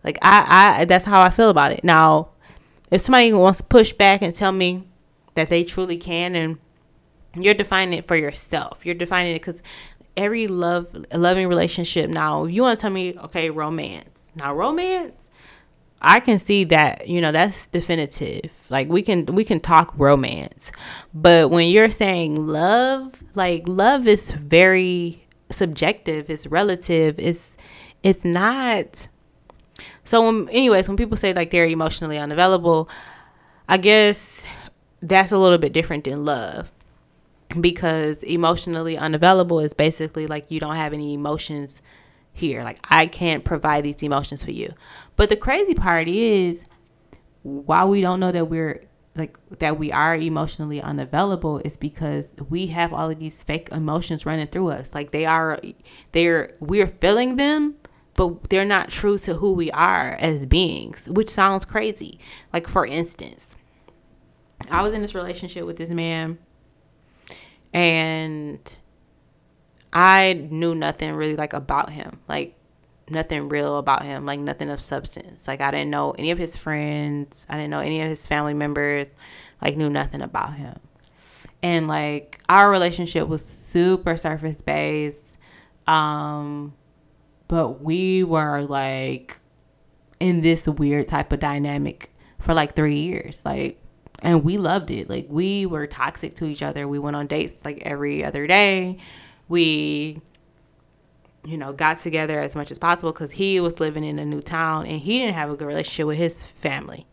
like 0.04 0.18
I, 0.22 0.80
I, 0.80 0.84
that's 0.84 1.04
how 1.04 1.22
I 1.22 1.30
feel 1.30 1.50
about 1.50 1.72
it. 1.72 1.84
Now, 1.84 2.30
if 2.90 3.00
somebody 3.00 3.32
wants 3.32 3.58
to 3.58 3.64
push 3.64 3.92
back 3.92 4.22
and 4.22 4.34
tell 4.34 4.52
me 4.52 4.88
that 5.34 5.48
they 5.48 5.64
truly 5.64 5.96
can, 5.96 6.34
and 6.34 6.58
you're 7.34 7.54
defining 7.54 7.98
it 7.98 8.06
for 8.06 8.16
yourself, 8.16 8.84
you're 8.84 8.94
defining 8.94 9.36
it 9.36 9.40
because 9.40 9.62
every 10.16 10.48
love, 10.48 11.06
loving 11.14 11.46
relationship. 11.46 12.10
Now, 12.10 12.44
you 12.44 12.62
want 12.62 12.78
to 12.78 12.82
tell 12.82 12.90
me, 12.90 13.16
okay, 13.16 13.48
romance. 13.48 14.32
Now, 14.34 14.54
romance 14.54 15.30
I 16.00 16.20
can 16.20 16.38
see 16.38 16.64
that, 16.64 17.08
you 17.08 17.20
know, 17.20 17.32
that's 17.32 17.66
definitive. 17.66 18.50
Like 18.70 18.88
we 18.88 19.02
can 19.02 19.26
we 19.26 19.44
can 19.44 19.60
talk 19.60 19.92
romance. 19.98 20.72
But 21.12 21.50
when 21.50 21.68
you're 21.68 21.90
saying 21.90 22.46
love, 22.46 23.12
like 23.34 23.64
love 23.66 24.06
is 24.06 24.30
very 24.30 25.26
subjective, 25.50 26.30
it's 26.30 26.46
relative, 26.46 27.18
it's 27.18 27.56
it's 28.02 28.24
not 28.24 29.08
so 30.04 30.26
when, 30.26 30.48
anyways, 30.48 30.88
when 30.88 30.96
people 30.96 31.16
say 31.16 31.32
like 31.32 31.50
they're 31.50 31.66
emotionally 31.66 32.18
unavailable, 32.18 32.88
I 33.68 33.76
guess 33.76 34.44
that's 35.02 35.32
a 35.32 35.38
little 35.38 35.58
bit 35.58 35.72
different 35.72 36.04
than 36.04 36.24
love. 36.24 36.70
Because 37.60 38.22
emotionally 38.22 38.96
unavailable 38.96 39.58
is 39.58 39.72
basically 39.72 40.26
like 40.26 40.46
you 40.50 40.60
don't 40.60 40.76
have 40.76 40.92
any 40.92 41.14
emotions 41.14 41.82
here. 42.32 42.62
Like 42.62 42.78
I 42.88 43.06
can't 43.06 43.44
provide 43.44 43.84
these 43.84 44.02
emotions 44.02 44.42
for 44.42 44.52
you. 44.52 44.72
But 45.16 45.28
the 45.28 45.36
crazy 45.36 45.74
part 45.74 46.08
is 46.08 46.64
why 47.42 47.84
we 47.84 48.00
don't 48.00 48.20
know 48.20 48.32
that 48.32 48.46
we're 48.46 48.84
like 49.16 49.36
that 49.58 49.78
we 49.78 49.90
are 49.90 50.14
emotionally 50.14 50.80
unavailable 50.80 51.58
is 51.64 51.76
because 51.76 52.26
we 52.48 52.68
have 52.68 52.92
all 52.92 53.10
of 53.10 53.18
these 53.18 53.42
fake 53.42 53.68
emotions 53.72 54.24
running 54.24 54.46
through 54.46 54.70
us. 54.70 54.94
Like 54.94 55.10
they 55.10 55.26
are 55.26 55.60
they're 56.12 56.54
we're 56.60 56.86
feeling 56.86 57.36
them, 57.36 57.74
but 58.14 58.50
they're 58.50 58.64
not 58.64 58.90
true 58.90 59.18
to 59.18 59.34
who 59.34 59.52
we 59.52 59.70
are 59.72 60.16
as 60.20 60.46
beings, 60.46 61.08
which 61.08 61.28
sounds 61.28 61.64
crazy. 61.64 62.18
Like 62.52 62.68
for 62.68 62.86
instance, 62.86 63.56
I 64.70 64.82
was 64.82 64.94
in 64.94 65.02
this 65.02 65.14
relationship 65.14 65.66
with 65.66 65.76
this 65.76 65.90
man 65.90 66.38
and 67.72 68.76
I 69.92 70.46
knew 70.50 70.74
nothing 70.74 71.12
really 71.12 71.36
like 71.36 71.52
about 71.52 71.90
him. 71.90 72.20
Like 72.28 72.56
nothing 73.10 73.48
real 73.48 73.78
about 73.78 74.04
him, 74.04 74.26
like 74.26 74.40
nothing 74.40 74.70
of 74.70 74.80
substance. 74.80 75.46
Like 75.48 75.60
I 75.60 75.70
didn't 75.70 75.90
know 75.90 76.12
any 76.12 76.30
of 76.30 76.38
his 76.38 76.56
friends, 76.56 77.46
I 77.48 77.56
didn't 77.56 77.70
know 77.70 77.80
any 77.80 78.00
of 78.00 78.08
his 78.08 78.26
family 78.26 78.54
members, 78.54 79.06
like 79.62 79.76
knew 79.76 79.90
nothing 79.90 80.22
about 80.22 80.54
him. 80.54 80.78
And 81.62 81.88
like 81.88 82.40
our 82.48 82.70
relationship 82.70 83.28
was 83.28 83.44
super 83.44 84.16
surface 84.16 84.60
based. 84.60 85.36
Um 85.86 86.74
but 87.48 87.82
we 87.82 88.22
were 88.22 88.62
like 88.62 89.38
in 90.20 90.40
this 90.40 90.66
weird 90.66 91.08
type 91.08 91.32
of 91.32 91.40
dynamic 91.40 92.12
for 92.38 92.54
like 92.54 92.76
3 92.76 92.98
years. 92.98 93.40
Like 93.44 93.82
and 94.20 94.44
we 94.44 94.58
loved 94.58 94.90
it. 94.90 95.08
Like 95.08 95.26
we 95.28 95.66
were 95.66 95.86
toxic 95.86 96.34
to 96.36 96.44
each 96.44 96.62
other. 96.62 96.86
We 96.86 96.98
went 96.98 97.16
on 97.16 97.26
dates 97.26 97.64
like 97.64 97.82
every 97.82 98.24
other 98.24 98.46
day 98.46 98.98
we 99.48 100.20
you 101.44 101.56
know 101.56 101.72
got 101.72 102.00
together 102.00 102.40
as 102.40 102.54
much 102.54 102.70
as 102.70 102.78
possible 102.78 103.12
because 103.12 103.32
he 103.32 103.60
was 103.60 103.80
living 103.80 104.04
in 104.04 104.18
a 104.18 104.24
new 104.24 104.42
town 104.42 104.86
and 104.86 105.00
he 105.00 105.18
didn't 105.18 105.34
have 105.34 105.50
a 105.50 105.56
good 105.56 105.66
relationship 105.66 106.06
with 106.06 106.18
his 106.18 106.42
family 106.42 107.06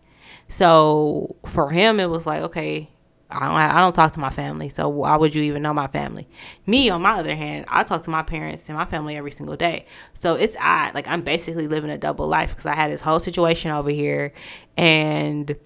so 0.49 1.35
for 1.45 1.71
him 1.71 1.99
it 1.99 2.09
was 2.09 2.25
like 2.25 2.41
okay 2.41 2.89
I 3.29 3.39
don't, 3.39 3.55
I 3.55 3.81
don't 3.81 3.93
talk 3.93 4.13
to 4.13 4.19
my 4.19 4.29
family, 4.29 4.69
so 4.69 4.87
why 4.87 5.15
would 5.17 5.35
you 5.35 5.43
even 5.43 5.61
know 5.61 5.73
my 5.73 5.87
family? 5.87 6.29
Me, 6.65 6.89
on 6.89 7.01
my 7.01 7.19
other 7.19 7.35
hand, 7.35 7.65
I 7.67 7.83
talk 7.83 8.03
to 8.03 8.09
my 8.09 8.23
parents 8.23 8.63
and 8.69 8.77
my 8.77 8.85
family 8.85 9.17
every 9.17 9.31
single 9.31 9.57
day. 9.57 9.85
So 10.13 10.35
it's 10.35 10.55
odd. 10.59 10.95
Like, 10.95 11.07
I'm 11.07 11.21
basically 11.23 11.67
living 11.67 11.89
a 11.89 11.97
double 11.97 12.27
life 12.27 12.49
because 12.51 12.65
I 12.65 12.73
had 12.73 12.89
this 12.89 13.01
whole 13.01 13.19
situation 13.19 13.71
over 13.71 13.89
here, 13.89 14.33
and 14.77 15.57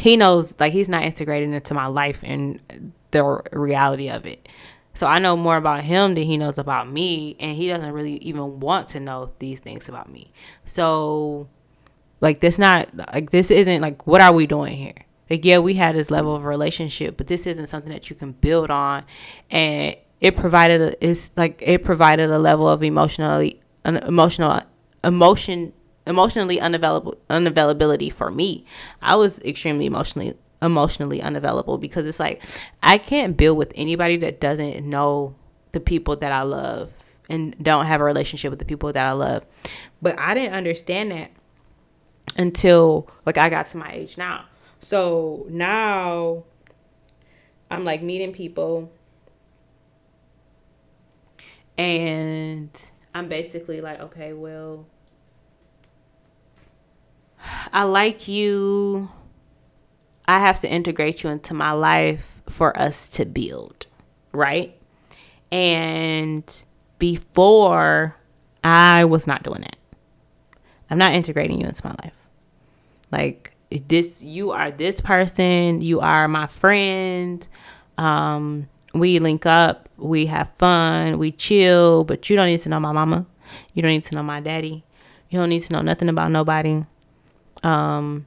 he 0.00 0.16
knows, 0.16 0.58
like, 0.58 0.72
he's 0.72 0.88
not 0.88 1.04
integrated 1.04 1.50
into 1.50 1.74
my 1.74 1.86
life 1.86 2.20
and 2.24 2.92
the 3.12 3.40
reality 3.52 4.08
of 4.08 4.26
it. 4.26 4.48
So 4.98 5.06
I 5.06 5.20
know 5.20 5.36
more 5.36 5.56
about 5.56 5.84
him 5.84 6.16
than 6.16 6.24
he 6.24 6.36
knows 6.36 6.58
about 6.58 6.90
me, 6.90 7.36
and 7.38 7.56
he 7.56 7.68
doesn't 7.68 7.92
really 7.92 8.16
even 8.16 8.58
want 8.58 8.88
to 8.88 8.98
know 8.98 9.30
these 9.38 9.60
things 9.60 9.88
about 9.88 10.10
me. 10.10 10.32
So, 10.64 11.48
like, 12.20 12.40
this 12.40 12.58
not 12.58 12.88
like 13.14 13.30
this 13.30 13.52
isn't 13.52 13.80
like 13.80 14.08
what 14.08 14.20
are 14.20 14.32
we 14.32 14.48
doing 14.48 14.76
here? 14.76 15.06
Like, 15.30 15.44
yeah, 15.44 15.58
we 15.58 15.74
had 15.74 15.94
this 15.94 16.10
level 16.10 16.34
of 16.34 16.42
relationship, 16.42 17.16
but 17.16 17.28
this 17.28 17.46
isn't 17.46 17.68
something 17.68 17.92
that 17.92 18.10
you 18.10 18.16
can 18.16 18.32
build 18.32 18.72
on, 18.72 19.04
and 19.52 19.94
it 20.20 20.34
provided 20.34 20.80
a, 20.80 21.06
it's 21.08 21.30
like 21.36 21.62
it 21.64 21.84
provided 21.84 22.28
a 22.30 22.38
level 22.40 22.68
of 22.68 22.82
emotionally 22.82 23.60
an 23.84 23.98
emotional 23.98 24.62
emotion 25.04 25.74
emotionally 26.08 26.60
unavailable 26.60 27.16
unavailability 27.30 28.12
for 28.12 28.32
me. 28.32 28.64
I 29.00 29.14
was 29.14 29.38
extremely 29.42 29.86
emotionally 29.86 30.34
emotionally 30.60 31.22
unavailable 31.22 31.78
because 31.78 32.06
it's 32.06 32.20
like 32.20 32.42
I 32.82 32.98
can't 32.98 33.36
build 33.36 33.56
with 33.58 33.72
anybody 33.74 34.16
that 34.18 34.40
doesn't 34.40 34.84
know 34.84 35.34
the 35.72 35.80
people 35.80 36.16
that 36.16 36.32
I 36.32 36.42
love 36.42 36.90
and 37.28 37.56
don't 37.62 37.86
have 37.86 38.00
a 38.00 38.04
relationship 38.04 38.50
with 38.50 38.58
the 38.58 38.64
people 38.64 38.92
that 38.92 39.06
I 39.06 39.12
love. 39.12 39.44
But 40.00 40.18
I 40.18 40.34
didn't 40.34 40.54
understand 40.54 41.12
that 41.12 41.30
until 42.36 43.10
like 43.26 43.38
I 43.38 43.48
got 43.48 43.66
to 43.66 43.76
my 43.76 43.92
age 43.92 44.18
now. 44.18 44.44
So 44.80 45.46
now 45.50 46.44
I'm 47.70 47.84
like 47.84 48.02
meeting 48.02 48.32
people 48.32 48.90
and 51.76 52.70
I'm 53.14 53.28
basically 53.28 53.80
like, 53.80 54.00
okay, 54.00 54.32
well, 54.32 54.86
I 57.72 57.84
like 57.84 58.26
you 58.26 59.10
I 60.28 60.40
have 60.40 60.60
to 60.60 60.70
integrate 60.70 61.22
you 61.22 61.30
into 61.30 61.54
my 61.54 61.72
life 61.72 62.42
for 62.50 62.78
us 62.78 63.08
to 63.08 63.24
build, 63.24 63.86
right? 64.32 64.78
And 65.50 66.44
before, 66.98 68.14
I 68.62 69.06
was 69.06 69.26
not 69.26 69.42
doing 69.42 69.62
that. 69.62 69.76
I'm 70.90 70.98
not 70.98 71.12
integrating 71.12 71.60
you 71.60 71.66
into 71.66 71.86
my 71.86 71.94
life. 72.04 72.12
Like 73.10 73.52
this, 73.88 74.20
you 74.20 74.50
are 74.50 74.70
this 74.70 75.00
person. 75.00 75.80
You 75.80 76.00
are 76.00 76.28
my 76.28 76.46
friend. 76.46 77.46
Um, 77.96 78.68
we 78.92 79.20
link 79.20 79.46
up. 79.46 79.88
We 79.96 80.26
have 80.26 80.50
fun. 80.58 81.18
We 81.18 81.32
chill. 81.32 82.04
But 82.04 82.28
you 82.28 82.36
don't 82.36 82.48
need 82.48 82.60
to 82.60 82.68
know 82.68 82.80
my 82.80 82.92
mama. 82.92 83.24
You 83.72 83.80
don't 83.80 83.92
need 83.92 84.04
to 84.04 84.14
know 84.14 84.22
my 84.22 84.40
daddy. 84.40 84.84
You 85.30 85.38
don't 85.38 85.48
need 85.48 85.60
to 85.60 85.72
know 85.72 85.80
nothing 85.80 86.10
about 86.10 86.30
nobody. 86.30 86.84
Um, 87.62 88.26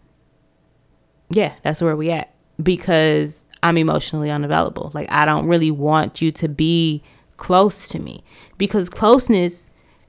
yeah, 1.32 1.56
that's 1.64 1.82
where 1.82 1.96
we 1.96 2.12
at 2.12 2.34
because 2.62 3.46
I'm 3.64 3.78
emotionally 3.78 4.30
unavailable. 4.30 4.92
Like 4.94 5.12
I 5.12 5.26
don't 5.26 5.48
really 5.48 5.72
want 5.72 6.22
you 6.22 6.32
to 6.34 6.48
be 6.48 7.04
close 7.38 7.88
to 7.90 8.00
me 8.00 8.24
because 8.58 8.90
closeness 8.90 9.68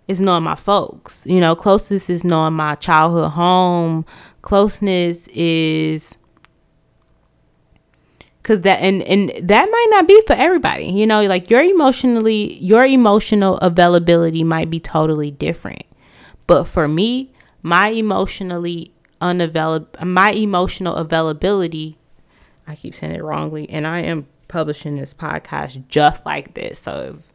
is 0.08 0.20
knowing 0.20 0.42
my 0.42 0.54
folks. 0.54 1.24
You 1.26 1.40
know, 1.40 1.54
closeness 1.54 2.10
is 2.10 2.24
knowing 2.24 2.54
my 2.54 2.74
childhood 2.76 3.30
home. 3.32 4.04
Closeness 4.42 5.28
is 5.28 6.16
because 8.42 8.60
that 8.60 8.80
and 8.80 9.02
and 9.02 9.30
that 9.48 9.66
might 9.70 9.86
not 9.90 10.08
be 10.08 10.20
for 10.26 10.32
everybody 10.32 10.86
you 10.86 11.06
know 11.06 11.22
like 11.26 11.48
your 11.48 11.62
emotionally 11.62 12.54
your 12.58 12.84
emotional 12.84 13.56
availability 13.58 14.42
might 14.42 14.68
be 14.68 14.80
totally 14.80 15.30
different 15.30 15.84
but 16.48 16.64
for 16.64 16.88
me 16.88 17.32
my 17.62 17.88
emotionally 17.88 18.92
unavailable 19.22 19.88
my 20.04 20.32
emotional 20.32 20.96
availability 20.96 21.96
i 22.66 22.74
keep 22.74 22.94
saying 22.94 23.14
it 23.14 23.22
wrongly 23.22 23.68
and 23.70 23.86
i 23.86 24.00
am 24.00 24.26
publishing 24.48 24.96
this 24.96 25.14
podcast 25.14 25.86
just 25.88 26.26
like 26.26 26.54
this 26.54 26.78
so 26.78 27.16
if 27.16 27.32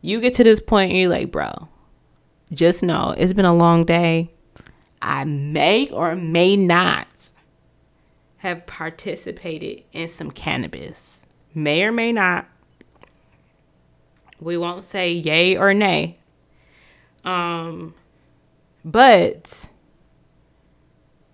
you 0.00 0.20
get 0.20 0.34
to 0.34 0.44
this 0.44 0.60
point 0.60 0.90
and 0.90 1.00
you're 1.00 1.10
like 1.10 1.32
bro 1.32 1.68
just 2.52 2.82
know 2.82 3.14
it's 3.16 3.32
been 3.32 3.44
a 3.44 3.54
long 3.54 3.84
day 3.84 4.30
i 5.00 5.24
may 5.24 5.88
or 5.88 6.14
may 6.14 6.54
not 6.54 7.08
have 8.42 8.66
participated 8.66 9.84
in 9.92 10.08
some 10.08 10.28
cannabis. 10.28 11.20
May 11.54 11.84
or 11.84 11.92
may 11.92 12.10
not. 12.10 12.48
We 14.40 14.58
won't 14.58 14.82
say 14.82 15.12
yay 15.12 15.56
or 15.56 15.72
nay. 15.72 16.18
Um 17.24 17.94
but 18.84 19.68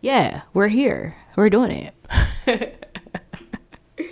yeah, 0.00 0.42
we're 0.54 0.68
here. 0.68 1.16
We're 1.36 1.50
doing 1.50 1.70
it. 1.70 1.94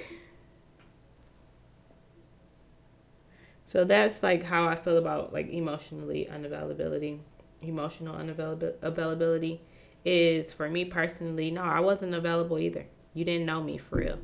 so 3.67 3.85
that's 3.85 4.23
like 4.23 4.43
how 4.43 4.67
I 4.69 4.77
feel 4.77 4.99
about 4.99 5.33
like 5.33 5.49
emotionally 5.49 6.29
unavailability, 6.31 7.19
emotional 7.63 8.15
unavailability 8.17 9.61
is 10.05 10.53
for 10.53 10.69
me 10.69 10.85
personally, 10.85 11.51
no, 11.51 11.63
I 11.63 11.81
wasn't 11.81 12.15
available 12.15 12.59
either. 12.59 12.87
You 13.15 13.25
didn't 13.25 13.47
know 13.47 13.63
me 13.63 13.79
for 13.79 13.97
real. 13.97 14.19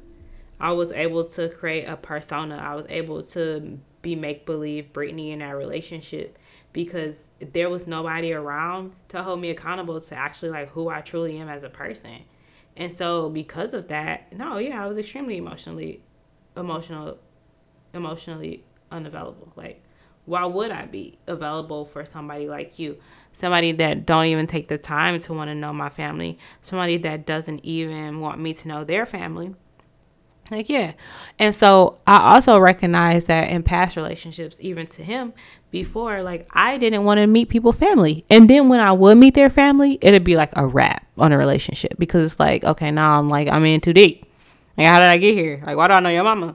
I 0.61 0.73
was 0.73 0.93
able 0.93 1.25
to 1.31 1.49
create 1.49 1.87
a 1.89 1.97
persona. 1.97 2.57
I 2.57 2.75
was 2.77 2.87
able 2.89 3.23
to 3.25 3.79
be 4.01 4.15
make 4.15 4.47
believe 4.47 4.93
Brittany 4.93 5.33
in 5.33 5.41
that 5.41 5.57
relationship 5.57 6.39
because 6.73 7.15
there 7.53 7.71
was 7.71 7.87
nobody 7.87 8.33
around 8.33 8.93
to 9.09 9.23
hold 9.23 9.41
me 9.41 9.51
accountable 9.51 10.01
to 10.01 10.15
actually 10.15 10.51
like 10.51 10.69
who 10.71 10.89
I 10.89 11.01
truly 11.01 11.39
am 11.39 11.49
as 11.49 11.63
a 11.63 11.69
person. 11.69 12.23
And 12.77 12.97
so 12.97 13.29
because 13.29 13.75
of 13.75 13.89
that, 13.89 14.33
no, 14.33 14.59
yeah, 14.59 14.83
I 14.83 14.87
was 14.87 14.99
extremely 14.99 15.37
emotionally 15.37 16.03
emotional 16.57 17.19
emotionally 17.95 18.65
unavailable. 18.91 19.53
Like 19.57 19.83
why 20.25 20.45
would 20.45 20.71
I 20.71 20.87
be 20.87 21.19
available 21.27 21.85
for 21.85 22.05
somebody 22.05 22.49
like 22.49 22.79
you? 22.79 22.99
Somebody 23.33 23.73
that 23.73 24.07
don't 24.07 24.27
even 24.27 24.47
take 24.47 24.69
the 24.69 24.79
time 24.79 25.19
to 25.21 25.33
want 25.33 25.49
to 25.49 25.55
know 25.55 25.73
my 25.73 25.89
family, 25.89 26.39
somebody 26.61 26.97
that 26.99 27.27
doesn't 27.27 27.65
even 27.65 28.21
want 28.21 28.39
me 28.41 28.55
to 28.55 28.69
know 28.69 28.85
their 28.85 29.05
family. 29.05 29.55
Like 30.53 30.69
yeah. 30.69 30.93
And 31.39 31.55
so 31.55 31.99
I 32.07 32.35
also 32.35 32.59
recognize 32.59 33.25
that 33.25 33.51
in 33.51 33.63
past 33.63 33.97
relationships, 33.97 34.59
even 34.61 34.87
to 34.89 35.03
him 35.03 35.33
before, 35.71 36.23
like 36.23 36.47
I 36.53 36.79
didn't 36.79 37.05
want 37.05 37.19
to 37.19 37.27
meet 37.27 37.49
people 37.49 37.73
family. 37.73 38.25
And 38.31 38.49
then 38.49 38.69
when 38.69 38.81
I 38.81 38.93
would 38.93 39.19
meet 39.19 39.35
their 39.35 39.51
family, 39.51 39.99
it'd 40.01 40.25
be 40.25 40.37
like 40.37 40.51
a 40.55 40.67
wrap 40.67 41.07
on 41.19 41.33
a 41.33 41.39
relationship 41.39 41.95
because 41.99 42.33
it's 42.33 42.41
like, 42.41 42.63
okay, 42.65 42.91
now 42.91 43.19
I'm 43.19 43.29
like 43.29 43.49
I'm 43.49 43.65
in 43.65 43.81
too 43.81 43.93
deep. 43.93 44.27
Like 44.77 44.87
how 44.87 45.01
did 45.01 45.07
I 45.07 45.19
get 45.19 45.35
here? 45.35 45.63
Like 45.67 45.77
why 45.77 45.89
do 45.89 45.95
I 45.95 46.01
know 46.01 46.11
your 46.11 46.25
mama? 46.25 46.55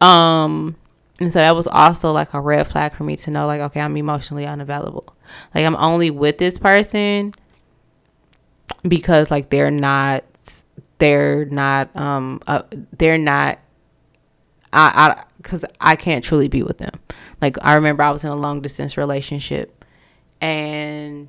Um 0.00 0.76
and 1.20 1.32
so 1.32 1.40
that 1.40 1.56
was 1.56 1.66
also 1.66 2.12
like 2.12 2.32
a 2.32 2.40
red 2.40 2.66
flag 2.66 2.94
for 2.94 3.04
me 3.04 3.16
to 3.16 3.30
know, 3.30 3.46
like, 3.46 3.60
okay, 3.60 3.80
I'm 3.80 3.96
emotionally 3.96 4.46
unavailable. 4.46 5.16
Like, 5.54 5.64
I'm 5.64 5.76
only 5.76 6.10
with 6.10 6.38
this 6.38 6.58
person 6.58 7.34
because, 8.86 9.30
like, 9.30 9.50
they're 9.50 9.70
not, 9.70 10.24
they're 10.98 11.44
not, 11.46 11.94
um, 11.96 12.40
uh, 12.46 12.62
they're 12.96 13.18
not, 13.18 13.58
I, 14.72 15.16
I, 15.18 15.24
because 15.38 15.64
I 15.80 15.96
can't 15.96 16.24
truly 16.24 16.48
be 16.48 16.62
with 16.62 16.78
them. 16.78 16.92
Like, 17.40 17.56
I 17.62 17.74
remember 17.74 18.02
I 18.02 18.10
was 18.10 18.24
in 18.24 18.30
a 18.30 18.36
long 18.36 18.60
distance 18.60 18.96
relationship 18.96 19.84
and 20.40 21.28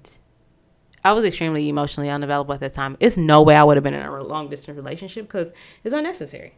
I 1.03 1.13
was 1.13 1.25
extremely 1.25 1.69
emotionally 1.69 2.09
unavailable 2.09 2.53
at 2.53 2.59
that 2.59 2.73
time. 2.73 2.97
It's 2.99 3.17
no 3.17 3.41
way 3.41 3.55
I 3.55 3.63
would 3.63 3.77
have 3.77 3.83
been 3.83 3.93
in 3.93 4.05
a 4.05 4.23
long 4.23 4.49
distance 4.49 4.75
relationship 4.75 5.27
because 5.27 5.49
it's 5.83 5.93
unnecessary. 5.93 6.53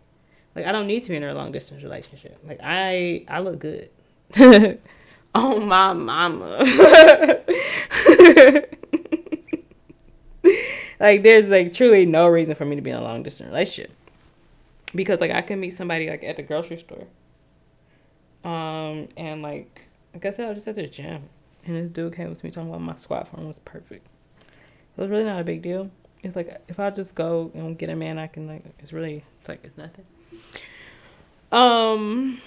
Like 0.55 0.65
I 0.65 0.71
don't 0.71 0.87
need 0.87 1.03
to 1.03 1.09
be 1.09 1.15
in 1.15 1.23
a 1.23 1.33
long 1.33 1.51
distance 1.51 1.83
relationship. 1.83 2.39
Like 2.45 2.59
I 2.61 3.23
I 3.27 3.39
look 3.39 3.59
good. 3.59 3.89
oh 5.35 5.59
my 5.59 5.93
mama. 5.93 6.65
like 11.01 11.23
there's 11.23 11.49
like 11.49 11.73
truly 11.73 12.05
no 12.05 12.27
reason 12.27 12.55
for 12.55 12.63
me 12.63 12.75
to 12.75 12.81
be 12.81 12.91
in 12.91 12.95
a 12.95 13.01
long 13.01 13.23
distance 13.23 13.49
relationship. 13.49 13.91
Because 14.93 15.19
like 15.19 15.31
I 15.31 15.41
can 15.41 15.59
meet 15.59 15.71
somebody 15.71 16.09
like 16.09 16.23
at 16.23 16.37
the 16.37 16.43
grocery 16.43 16.77
store. 16.77 17.07
Um 18.43 19.07
and 19.17 19.41
like 19.41 19.81
like 20.13 20.25
I 20.25 20.31
said, 20.31 20.45
I 20.45 20.49
was 20.49 20.57
just 20.57 20.67
at 20.67 20.75
the 20.75 20.87
gym 20.87 21.23
and 21.65 21.75
this 21.75 21.89
dude 21.89 22.15
came 22.15 22.29
with 22.29 22.43
me 22.43 22.51
talking 22.51 22.69
about 22.69 22.81
my 22.81 22.95
squat 22.97 23.27
form 23.27 23.47
was 23.47 23.59
perfect. 23.59 24.05
It 24.97 25.01
was 25.01 25.09
really 25.09 25.23
not 25.23 25.41
a 25.41 25.43
big 25.43 25.61
deal. 25.61 25.89
It's 26.21 26.35
like 26.35 26.61
if 26.67 26.79
I 26.79 26.91
just 26.91 27.15
go 27.15 27.51
and 27.55 27.77
get 27.77 27.89
a 27.89 27.95
man 27.95 28.19
I 28.19 28.27
can 28.27 28.47
like 28.47 28.63
it's 28.79 28.93
really 28.93 29.23
it's 29.39 29.49
like 29.49 29.61
it's 29.63 29.77
nothing. 29.77 30.05
Um 31.51 32.41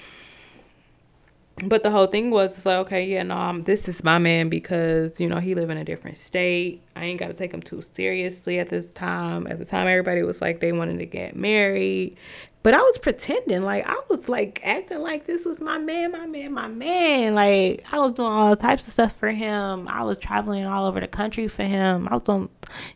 but 1.59 1.85
the 1.85 1.91
whole 1.91 2.09
thing 2.09 2.31
was 2.31 2.67
like, 2.67 2.79
okay, 2.79 3.07
yeah, 3.07 3.23
no, 3.23 3.37
um, 3.37 3.63
this 3.63 3.87
is 3.87 4.03
my 4.03 4.19
man 4.19 4.49
because 4.49 5.21
you 5.21 5.29
know 5.29 5.39
he 5.39 5.55
live 5.55 5.71
in 5.71 5.79
a 5.79 5.85
different 5.85 6.17
state. 6.17 6.83
I 6.97 7.05
ain't 7.05 7.21
got 7.21 7.29
to 7.29 7.35
take 7.35 7.53
him 7.53 7.63
too 7.63 7.81
seriously 7.81 8.59
at 8.59 8.71
this 8.71 8.89
time. 8.91 9.47
At 9.47 9.59
the 9.59 9.65
time, 9.65 9.87
everybody 9.87 10.23
was 10.23 10.41
like 10.41 10.61
they 10.61 10.73
wanted 10.73 10.99
to 10.99 11.07
get 11.07 11.37
married, 11.37 12.17
but 12.65 12.75
I 12.75 12.81
was 12.81 12.99
pretending 12.99 13.63
like 13.63 13.87
I 13.87 14.01
was 14.09 14.29
like 14.29 14.61
acting 14.65 15.01
like 15.01 15.27
this 15.27 15.45
was 15.45 15.61
my 15.61 15.79
man, 15.79 16.11
my 16.11 16.27
man, 16.27 16.53
my 16.53 16.67
man. 16.67 17.35
Like 17.35 17.85
I 17.93 17.99
was 17.99 18.15
doing 18.15 18.33
all 18.33 18.57
types 18.57 18.87
of 18.87 18.93
stuff 18.93 19.15
for 19.17 19.31
him. 19.31 19.87
I 19.87 20.03
was 20.03 20.19
traveling 20.19 20.65
all 20.65 20.87
over 20.87 20.99
the 20.99 21.07
country 21.07 21.47
for 21.47 21.63
him. 21.63 22.09
I 22.11 22.15
was 22.15 22.25
doing, 22.25 22.49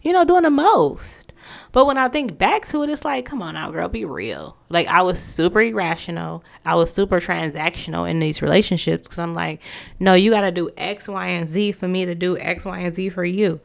you 0.03 0.13
know, 0.13 0.25
doing 0.25 0.43
the 0.43 0.51
most. 0.51 1.28
But 1.73 1.87
when 1.87 1.99
I 1.99 2.09
think 2.09 2.39
back 2.39 2.67
to 2.69 2.83
it, 2.83 2.91
it's 2.91 3.05
like, 3.05 3.25
come 3.25 3.43
on 3.43 3.55
now, 3.55 3.71
girl, 3.71 3.89
be 3.89 4.05
real. 4.05 4.57
Like 4.69 4.87
I 4.87 5.03
was 5.03 5.21
super 5.21 5.61
irrational. 5.61 6.45
I 6.65 6.75
was 6.75 6.93
super 6.93 7.21
transactional 7.21 8.09
in 8.09 8.19
these 8.19 8.43
relationships 8.43 9.09
because 9.09 9.19
I'm 9.19 9.35
like, 9.35 9.61
no, 9.99 10.15
you 10.15 10.31
got 10.31 10.43
to 10.43 10.51
do 10.51 10.71
X, 10.77 11.09
Y, 11.09 11.27
and 11.27 11.49
Z 11.49 11.73
for 11.73 11.89
me 11.89 12.05
to 12.05 12.15
do 12.15 12.39
X, 12.39 12.65
Y, 12.65 12.79
and 12.79 12.95
Z 12.95 13.11
for 13.11 13.25
you. 13.25 13.61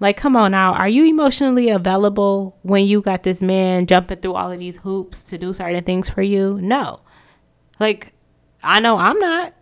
Like, 0.00 0.16
come 0.16 0.36
on 0.36 0.52
now, 0.52 0.74
are 0.74 0.88
you 0.88 1.04
emotionally 1.04 1.70
available 1.70 2.56
when 2.62 2.86
you 2.86 3.00
got 3.00 3.24
this 3.24 3.42
man 3.42 3.86
jumping 3.86 4.18
through 4.18 4.34
all 4.34 4.52
of 4.52 4.58
these 4.60 4.76
hoops 4.76 5.24
to 5.24 5.38
do 5.38 5.52
certain 5.52 5.82
things 5.82 6.08
for 6.08 6.22
you? 6.22 6.60
No. 6.62 7.00
Like, 7.80 8.14
I 8.62 8.80
know 8.80 8.96
I'm 8.96 9.18
not 9.18 9.54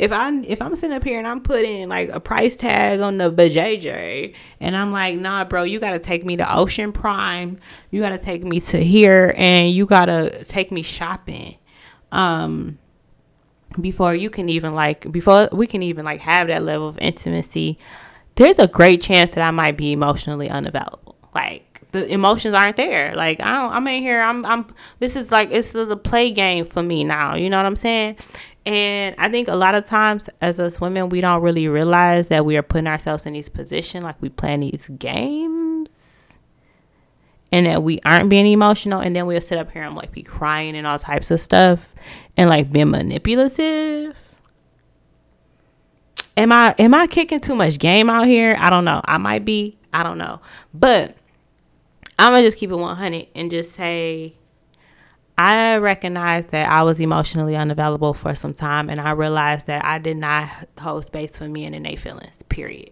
if 0.00 0.12
I 0.12 0.32
if 0.46 0.62
I'm 0.62 0.74
sitting 0.74 0.96
up 0.96 1.04
here 1.04 1.18
and 1.18 1.28
I'm 1.28 1.42
putting 1.42 1.86
like 1.86 2.08
a 2.08 2.20
price 2.20 2.56
tag 2.56 3.00
on 3.00 3.18
the 3.18 3.30
JJ 3.30 4.34
and 4.58 4.74
I'm 4.74 4.92
like, 4.92 5.18
nah, 5.18 5.44
bro, 5.44 5.62
you 5.62 5.78
gotta 5.78 5.98
take 5.98 6.24
me 6.24 6.36
to 6.38 6.56
Ocean 6.56 6.90
Prime, 6.90 7.58
you 7.90 8.00
gotta 8.00 8.18
take 8.18 8.42
me 8.42 8.60
to 8.60 8.82
here, 8.82 9.34
and 9.36 9.70
you 9.70 9.84
gotta 9.84 10.42
take 10.44 10.72
me 10.72 10.80
shopping, 10.80 11.58
um, 12.12 12.78
before 13.78 14.14
you 14.14 14.30
can 14.30 14.48
even 14.48 14.72
like 14.72 15.12
before 15.12 15.50
we 15.52 15.66
can 15.66 15.82
even 15.82 16.06
like 16.06 16.20
have 16.20 16.48
that 16.48 16.62
level 16.62 16.88
of 16.88 16.98
intimacy. 16.98 17.76
There's 18.36 18.58
a 18.58 18.66
great 18.66 19.02
chance 19.02 19.34
that 19.34 19.42
I 19.42 19.50
might 19.50 19.76
be 19.76 19.92
emotionally 19.92 20.48
unavailable. 20.48 21.16
Like 21.34 21.69
the 21.92 22.06
emotions 22.06 22.54
aren't 22.54 22.76
there. 22.76 23.14
Like 23.14 23.40
I 23.40 23.56
don't, 23.56 23.72
I'm 23.72 23.86
in 23.88 24.02
here. 24.02 24.20
I'm. 24.20 24.44
I'm. 24.46 24.66
This 24.98 25.16
is 25.16 25.30
like 25.30 25.50
it's 25.50 25.74
a 25.74 25.96
play 25.96 26.30
game 26.30 26.64
for 26.64 26.82
me 26.82 27.04
now. 27.04 27.34
You 27.34 27.50
know 27.50 27.56
what 27.56 27.66
I'm 27.66 27.76
saying? 27.76 28.16
And 28.66 29.14
I 29.18 29.28
think 29.30 29.48
a 29.48 29.56
lot 29.56 29.74
of 29.74 29.86
times 29.86 30.28
as 30.40 30.60
us 30.60 30.80
women, 30.80 31.08
we 31.08 31.20
don't 31.20 31.42
really 31.42 31.66
realize 31.68 32.28
that 32.28 32.44
we 32.44 32.56
are 32.56 32.62
putting 32.62 32.86
ourselves 32.86 33.24
in 33.26 33.32
these 33.32 33.48
positions, 33.48 34.04
like 34.04 34.20
we 34.20 34.28
plan 34.28 34.60
these 34.60 34.88
games, 34.98 36.36
and 37.50 37.66
that 37.66 37.82
we 37.82 38.00
aren't 38.04 38.28
being 38.28 38.46
emotional. 38.46 39.00
And 39.00 39.16
then 39.16 39.26
we'll 39.26 39.40
sit 39.40 39.58
up 39.58 39.70
here 39.70 39.82
and 39.82 39.96
like 39.96 40.12
be 40.12 40.22
crying 40.22 40.76
and 40.76 40.86
all 40.86 40.98
types 40.98 41.30
of 41.30 41.40
stuff, 41.40 41.94
and 42.36 42.48
like 42.48 42.70
being 42.70 42.90
manipulative. 42.90 44.16
Am 46.36 46.52
I 46.52 46.74
am 46.78 46.94
I 46.94 47.06
kicking 47.06 47.40
too 47.40 47.54
much 47.54 47.78
game 47.78 48.08
out 48.08 48.26
here? 48.26 48.56
I 48.58 48.70
don't 48.70 48.84
know. 48.84 49.00
I 49.04 49.18
might 49.18 49.44
be. 49.44 49.78
I 49.92 50.02
don't 50.02 50.18
know. 50.18 50.40
But 50.72 51.16
I'm 52.20 52.32
gonna 52.32 52.42
just 52.42 52.58
keep 52.58 52.70
it 52.70 52.76
100 52.76 53.28
and 53.34 53.50
just 53.50 53.72
say 53.72 54.34
I 55.38 55.76
recognized 55.76 56.50
that 56.50 56.68
I 56.70 56.82
was 56.82 57.00
emotionally 57.00 57.56
unavailable 57.56 58.12
for 58.12 58.34
some 58.34 58.52
time, 58.52 58.90
and 58.90 59.00
I 59.00 59.12
realized 59.12 59.66
that 59.68 59.84
I 59.84 59.98
did 59.98 60.18
not 60.18 60.48
hold 60.78 61.04
space 61.04 61.38
for 61.38 61.48
men 61.48 61.72
and 61.72 61.86
their 61.86 61.96
feelings. 61.96 62.42
Period. 62.50 62.90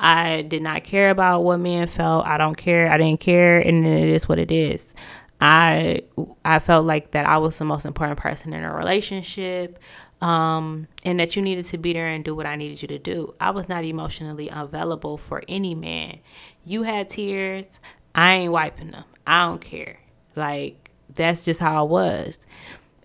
I 0.00 0.42
did 0.42 0.62
not 0.62 0.84
care 0.84 1.10
about 1.10 1.42
what 1.44 1.60
men 1.60 1.86
felt. 1.88 2.26
I 2.26 2.36
don't 2.38 2.56
care. 2.56 2.90
I 2.90 2.98
didn't 2.98 3.20
care, 3.20 3.58
and 3.60 3.86
it 3.86 4.08
is 4.08 4.28
what 4.28 4.38
it 4.38 4.50
is. 4.50 4.92
I 5.40 6.02
I 6.44 6.58
felt 6.58 6.84
like 6.84 7.12
that 7.12 7.26
I 7.26 7.38
was 7.38 7.58
the 7.58 7.64
most 7.64 7.84
important 7.86 8.18
person 8.18 8.52
in 8.52 8.64
a 8.64 8.74
relationship. 8.74 9.78
um, 10.20 10.88
and 11.04 11.20
that 11.20 11.36
you 11.36 11.42
needed 11.42 11.64
to 11.66 11.78
be 11.78 11.92
there 11.92 12.08
and 12.08 12.24
do 12.24 12.34
what 12.34 12.44
I 12.46 12.56
needed 12.56 12.82
you 12.82 12.88
to 12.88 12.98
do. 12.98 13.34
I 13.40 13.50
was 13.50 13.68
not 13.68 13.84
emotionally 13.84 14.48
available 14.52 15.16
for 15.16 15.42
any 15.46 15.76
man. 15.76 16.18
You 16.64 16.82
had 16.82 17.08
tears, 17.08 17.78
I 18.14 18.34
ain't 18.34 18.52
wiping 18.52 18.90
them. 18.90 19.04
I 19.26 19.44
don't 19.44 19.60
care. 19.60 19.98
Like 20.36 20.90
that's 21.14 21.44
just 21.44 21.60
how 21.60 21.84
I 21.84 21.86
was. 21.86 22.38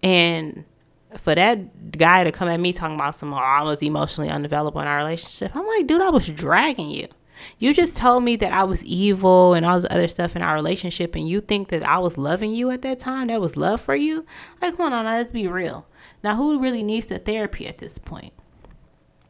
And 0.01 0.65
for 1.17 1.35
that 1.35 1.97
guy 1.97 2.23
to 2.23 2.31
come 2.31 2.49
at 2.49 2.59
me 2.59 2.73
talking 2.73 2.95
about 2.95 3.15
some, 3.15 3.33
oh, 3.33 3.37
I 3.37 3.61
was 3.61 3.83
emotionally 3.83 4.29
unavailable 4.29 4.81
in 4.81 4.87
our 4.87 4.97
relationship, 4.97 5.55
I'm 5.55 5.65
like, 5.67 5.87
dude, 5.87 6.01
I 6.01 6.09
was 6.09 6.27
dragging 6.27 6.89
you. 6.89 7.07
You 7.59 7.73
just 7.73 7.97
told 7.97 8.23
me 8.23 8.35
that 8.37 8.53
I 8.53 8.63
was 8.63 8.83
evil 8.83 9.53
and 9.53 9.65
all 9.65 9.79
this 9.79 9.89
other 9.89 10.07
stuff 10.07 10.35
in 10.35 10.41
our 10.41 10.53
relationship, 10.53 11.15
and 11.15 11.27
you 11.27 11.41
think 11.41 11.69
that 11.69 11.83
I 11.83 11.99
was 11.99 12.17
loving 12.17 12.53
you 12.53 12.71
at 12.71 12.81
that 12.83 12.99
time? 12.99 13.27
That 13.27 13.41
was 13.41 13.57
love 13.57 13.81
for 13.81 13.95
you? 13.95 14.25
Like, 14.61 14.77
come 14.77 14.93
on, 14.93 15.05
let's 15.05 15.31
be 15.31 15.47
real. 15.47 15.85
Now, 16.23 16.35
who 16.35 16.59
really 16.59 16.83
needs 16.83 17.07
the 17.07 17.19
therapy 17.19 17.67
at 17.67 17.79
this 17.79 17.97
point? 17.97 18.33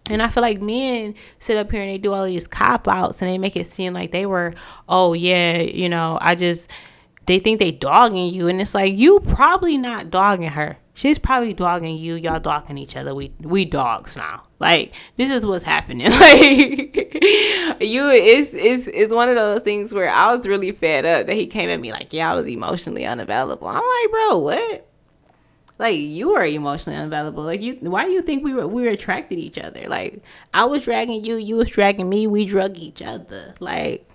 And 0.10 0.22
I 0.22 0.30
feel 0.30 0.41
like 0.41 0.62
men 0.62 1.16
sit 1.39 1.58
up 1.58 1.72
here 1.72 1.82
and 1.82 1.89
they 1.89 1.97
do 1.97 2.14
all 2.14 2.26
these 2.26 2.47
cop 2.47 2.88
outs 2.88 3.22
and 3.22 3.32
they 3.32 3.38
make 3.38 3.56
it 3.56 3.68
seem 3.68 3.93
like 3.93 4.12
they 4.12 4.26
were, 4.26 4.54
oh 4.89 5.14
yeah, 5.14 5.62
you 5.62 5.88
know, 5.88 6.18
I 6.22 6.36
just 6.36 6.70
they 7.26 7.39
think 7.39 7.60
they 7.60 7.72
dogging 7.72 8.34
you 8.34 8.47
and 8.47 8.60
it's 8.60 8.76
like 8.76 8.93
you 8.93 9.22
probably 9.22 9.78
not 9.78 10.10
dogging 10.10 10.49
her. 10.49 10.78
She's 10.95 11.18
probably 11.18 11.54
dogging 11.54 11.97
you. 11.97 12.16
Y'all 12.16 12.39
dogging 12.39 12.78
each 12.78 12.95
other. 12.95 13.16
We 13.16 13.34
we 13.39 13.66
dogs 13.66 14.16
now. 14.16 14.43
Like 14.60 14.93
this 15.18 15.32
is 15.32 15.45
what's 15.45 15.64
happening. 15.64 16.12
Like 16.12 17.82
you, 17.82 18.10
it's 18.10 18.51
it's 18.54 18.88
it's 18.88 19.14
one 19.14 19.30
of 19.30 19.36
those 19.36 19.62
things 19.62 19.93
where 19.93 20.10
I 20.10 20.36
was 20.36 20.45
really 20.45 20.72
fed 20.72 21.06
up 21.06 21.28
that 21.28 21.36
he 21.36 21.47
came 21.47 21.70
at 21.70 21.80
me 21.80 21.91
like, 21.91 22.14
yeah, 22.14 22.32
I 22.32 22.36
was 22.36 22.45
emotionally 22.47 23.06
unavailable. 23.06 23.68
I'm 23.68 23.76
like, 23.76 24.12
bro, 24.12 24.38
what? 24.38 24.93
Like 25.84 26.00
you 26.00 26.30
were 26.30 26.46
emotionally 26.46 26.98
unavailable. 26.98 27.44
Like 27.44 27.62
you, 27.62 27.76
why 27.82 28.06
do 28.06 28.12
you 28.12 28.22
think 28.22 28.42
we 28.42 28.54
were 28.54 28.66
we 28.66 28.84
were 28.84 28.88
attracted 28.88 29.36
to 29.36 29.42
each 29.42 29.58
other? 29.58 29.84
Like 29.90 30.24
I 30.54 30.64
was 30.64 30.84
dragging 30.84 31.26
you, 31.26 31.36
you 31.36 31.58
was 31.58 31.70
dragging 31.70 32.08
me. 32.08 32.26
We 32.26 32.46
drug 32.46 32.78
each 32.78 33.02
other. 33.02 33.54
Like 33.60 34.10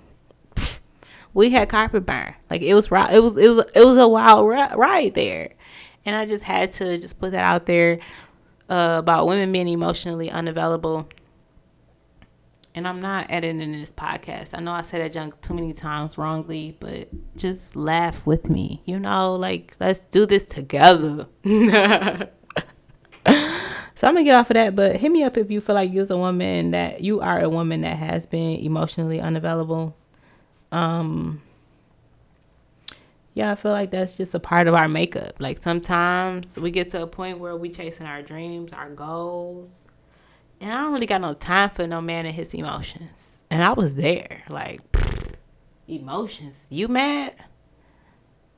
we 1.35 1.51
had 1.51 1.69
carpet 1.69 2.07
burn. 2.07 2.35
Like 2.49 2.63
it 2.63 2.73
was 2.73 2.87
it 2.87 3.23
was 3.23 3.37
it 3.37 3.49
was 3.51 3.67
it 3.75 3.85
was 3.85 3.99
a 3.99 4.09
wild 4.09 4.49
ride 4.49 5.13
there, 5.13 5.51
and 6.07 6.17
I 6.17 6.25
just 6.25 6.45
had 6.45 6.73
to 6.73 6.97
just 6.97 7.21
put 7.21 7.33
that 7.33 7.45
out 7.45 7.67
there 7.67 7.99
uh, 8.71 8.97
about 8.99 9.27
women 9.27 9.53
being 9.53 9.69
emotionally 9.69 10.31
unavailable. 10.31 11.07
And 12.75 12.87
I'm 12.87 13.01
not 13.01 13.27
editing 13.31 13.73
this 13.73 13.91
podcast. 13.91 14.57
I 14.57 14.61
know 14.61 14.73
I 14.73 14.83
said 14.83 15.01
that 15.01 15.13
junk 15.13 15.41
too 15.41 15.55
many 15.55 15.73
times 15.73 16.17
wrongly, 16.17 16.77
but 16.79 17.09
just 17.37 17.75
laugh 17.75 18.25
with 18.25 18.49
me. 18.49 18.83
You 18.85 19.01
know, 19.01 19.35
like 19.35 19.75
let's 19.81 19.99
do 19.99 20.27
this 20.27 20.45
together. 20.45 21.27
so 21.45 21.51
I'm 23.27 24.15
gonna 24.15 24.25
get 24.25 24.35
off 24.35 24.51
of 24.51 24.55
that, 24.55 24.77
but 24.77 24.97
hit 24.97 25.11
me 25.11 25.25
up 25.25 25.37
if 25.37 25.51
you 25.51 25.61
feel 25.61 25.75
like 25.75 25.93
you're 25.93 26.07
a 26.09 26.17
woman 26.17 26.71
that 26.71 27.01
you 27.01 27.21
are 27.21 27.41
a 27.41 27.49
woman 27.49 27.81
that 27.81 27.97
has 27.97 28.27
been 28.27 28.61
emotionally 28.61 29.21
unavailable. 29.21 29.97
Um 30.71 31.43
yeah, 33.39 33.53
I 33.53 33.55
feel 33.55 33.71
like 33.71 33.93
that's 33.93 34.17
just 34.17 34.35
a 34.35 34.41
part 34.41 34.67
of 34.67 34.75
our 34.75 34.89
makeup. 34.89 35.35
Like 35.39 35.63
sometimes 35.63 36.59
we 36.59 36.73
get 36.73 36.91
to 36.91 37.03
a 37.03 37.07
point 37.07 37.39
where 37.39 37.57
we 37.57 37.71
chasing 37.71 38.05
our 38.05 38.21
dreams, 38.21 38.73
our 38.73 38.91
goals. 38.91 39.87
And 40.61 40.73
I 40.73 40.83
don't 40.83 40.93
really 40.93 41.07
got 41.07 41.21
no 41.21 41.35
time 41.35 41.71
for 41.71 41.87
no 41.87 42.01
man 42.01 42.27
and 42.27 42.35
his 42.35 42.53
emotions. 42.53 43.43
And 43.51 43.63
I 43.63 43.73
was 43.73 43.95
there. 43.95 44.43
Like 44.49 44.81
emotions. 45.89 46.67
You 46.69 46.89
mad? 46.89 47.35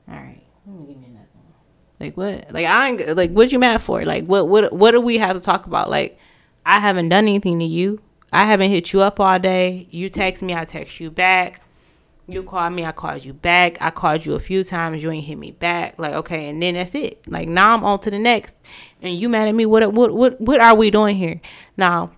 All 0.09 0.15
right. 0.15 0.43
Let 0.65 0.79
me 0.79 0.87
give 0.87 0.97
me 0.97 1.07
another 1.07 1.27
one. 1.33 1.53
Like 1.99 2.17
what? 2.17 2.51
Like 2.51 2.65
I 2.65 2.89
ain't 2.89 3.15
like 3.15 3.31
what 3.31 3.51
you 3.51 3.59
mad 3.59 3.81
for? 3.81 4.03
Like 4.03 4.25
what 4.25 4.47
what 4.47 4.73
what 4.73 4.91
do 4.91 5.01
we 5.01 5.17
have 5.19 5.35
to 5.35 5.41
talk 5.41 5.67
about? 5.67 5.89
Like 5.89 6.17
I 6.65 6.79
haven't 6.79 7.09
done 7.09 7.27
anything 7.27 7.59
to 7.59 7.65
you. 7.65 8.01
I 8.33 8.45
haven't 8.45 8.71
hit 8.71 8.93
you 8.93 9.01
up 9.01 9.19
all 9.19 9.37
day. 9.39 9.87
You 9.91 10.09
text 10.09 10.41
me, 10.41 10.55
I 10.55 10.65
text 10.65 10.99
you 10.99 11.11
back. 11.11 11.61
You 12.27 12.43
called 12.43 12.73
me, 12.73 12.85
I 12.85 12.91
called 12.91 13.25
you 13.25 13.33
back. 13.33 13.77
I 13.81 13.89
called 13.89 14.25
you 14.25 14.35
a 14.35 14.39
few 14.39 14.63
times, 14.63 15.03
you 15.03 15.11
ain't 15.11 15.25
hit 15.25 15.37
me 15.37 15.51
back. 15.51 15.97
Like, 15.97 16.13
okay, 16.13 16.49
and 16.49 16.61
then 16.61 16.75
that's 16.75 16.95
it. 16.95 17.21
Like 17.27 17.47
now 17.47 17.73
I'm 17.73 17.83
on 17.83 17.99
to 18.01 18.11
the 18.11 18.19
next. 18.19 18.55
And 19.01 19.17
you 19.17 19.27
mad 19.27 19.47
at 19.47 19.55
me. 19.55 19.65
What 19.65 19.91
what 19.93 20.13
what 20.13 20.39
what 20.39 20.61
are 20.61 20.75
we 20.75 20.91
doing 20.91 21.17
here? 21.17 21.41
Now, 21.75 22.11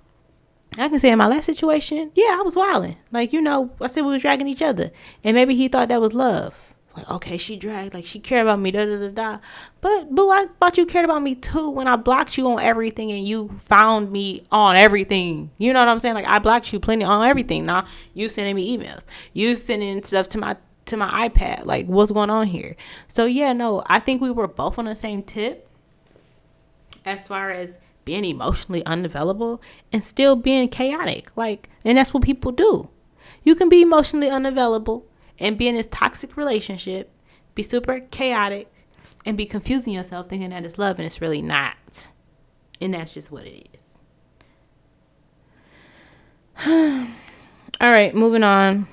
I 0.78 0.89
can 0.89 0.99
say 0.99 1.12
in 1.12 1.18
my 1.18 1.28
last 1.28 1.45
situation, 1.45 2.12
yeah, 2.16 2.38
I 2.38 2.41
was 2.43 2.56
wilding. 2.56 2.97
Like, 3.12 3.34
you 3.34 3.41
know, 3.41 3.72
I 3.80 3.88
said 3.88 4.06
we 4.06 4.12
was 4.12 4.22
dragging 4.22 4.47
each 4.47 4.62
other. 4.62 4.91
And 5.24 5.36
maybe 5.36 5.56
he 5.56 5.68
thought 5.68 5.88
that 5.89 6.01
was 6.01 6.14
love 6.14 6.54
like, 6.96 7.10
okay, 7.10 7.38
she 7.38 7.56
dragged, 7.56 7.94
like 7.94 8.06
she 8.06 8.20
cared 8.20 8.46
about 8.46 8.60
me, 8.60 8.70
da 8.70 8.86
da 8.86 8.98
da 8.98 9.08
da. 9.10 9.39
But 9.82 10.14
boo, 10.14 10.30
I 10.30 10.46
thought 10.60 10.78
you 10.78 10.86
cared 10.86 11.06
about 11.06 11.24
me 11.24 11.34
too 11.34 11.70
when 11.70 11.88
I 11.88 11.96
blocked 11.96 12.38
you 12.38 12.48
on 12.52 12.60
everything 12.60 13.12
and 13.12 13.28
you 13.28 13.50
found 13.60 14.12
me 14.12 14.46
on 14.52 14.76
everything. 14.76 15.50
You 15.58 15.74
know 15.74 15.80
what 15.80 15.88
I'm 15.88 16.00
saying? 16.00 16.16
Like 16.16 16.28
I 16.28 16.38
blocked 16.38 16.72
you 16.72 16.80
plenty 16.80 17.04
on 17.04 17.28
everything. 17.28 17.66
Now 17.66 17.88
you 18.14 18.30
sending 18.30 18.56
me 18.56 18.78
emails, 18.78 19.06
you 19.34 19.56
sending 19.56 20.04
stuff 20.04 20.28
to 20.30 20.38
my 20.38 20.56
to 20.86 20.98
my 20.98 21.28
iPad. 21.28 21.66
Like 21.66 21.88
what's 21.88 22.12
going 22.12 22.30
on 22.30 22.48
here? 22.48 22.76
So 23.08 23.26
yeah, 23.26 23.54
no, 23.54 23.84
I 23.88 24.00
think 24.00 24.22
we 24.22 24.30
were 24.30 24.48
both 24.48 24.78
on 24.78 24.86
the 24.86 24.96
same 24.96 25.24
tip 25.24 25.68
as 27.06 27.26
far 27.26 27.50
as 27.52 27.76
being 28.06 28.26
emotionally 28.26 28.86
unavailable 28.86 29.62
and 29.91 30.04
still 30.04 30.36
being 30.36 30.68
chaotic. 30.68 31.36
Like, 31.36 31.70
and 31.84 31.98
that's 31.98 32.14
what 32.14 32.24
people 32.24 32.52
do. 32.52 32.89
You 33.44 33.56
can 33.56 33.70
be 33.70 33.82
emotionally 33.82 34.30
unavailable 34.30 35.06
and 35.44 35.58
be 35.58 35.68
in 35.68 35.76
this 35.76 35.88
toxic 35.91 36.38
relationship, 36.38 37.12
be 37.54 37.62
super 37.62 38.00
chaotic, 38.00 38.74
and 39.26 39.36
be 39.36 39.46
confusing 39.46 39.94
yourself 39.94 40.30
thinking 40.30 40.52
that 40.52 40.64
it's 40.64 40.78
love 40.78 40.98
and 41.00 41.06
it's 41.06 41.20
really 41.20 41.41
not. 41.41 42.08
And 42.80 42.94
that's 42.94 43.14
just 43.14 43.30
what 43.30 43.46
it 43.46 43.68
is. 43.74 43.98
All 47.82 47.91
right, 47.91 48.16
moving 48.16 48.44
on. 48.44 48.88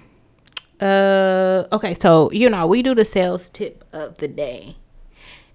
Uh 0.80 1.68
okay, 1.72 1.94
so 1.94 2.32
you 2.32 2.50
know, 2.50 2.66
we 2.66 2.82
do 2.82 2.94
the 2.94 3.04
sales 3.04 3.48
tip 3.48 3.84
of 3.92 4.18
the 4.18 4.26
day. 4.28 4.76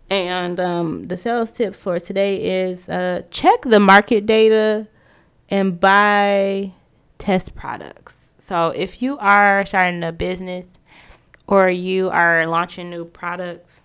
And 0.10 0.60
um 0.60 1.08
the 1.08 1.18
sales 1.18 1.52
tip 1.52 1.76
for 1.76 2.00
today 2.00 2.68
is 2.68 2.88
uh 2.88 3.24
check 3.32 3.64
the 3.64 3.82
market 3.82 4.26
data 4.26 4.88
and 5.50 5.78
buy 5.78 6.74
test 7.18 7.54
products. 7.54 8.32
So 8.38 8.70
if 8.70 9.02
you 9.02 9.18
are 9.18 9.66
starting 9.66 10.04
a 10.04 10.12
business 10.12 10.68
or 11.48 11.70
you 11.70 12.10
are 12.10 12.46
launching 12.48 12.90
new 12.90 13.06
products, 13.06 13.84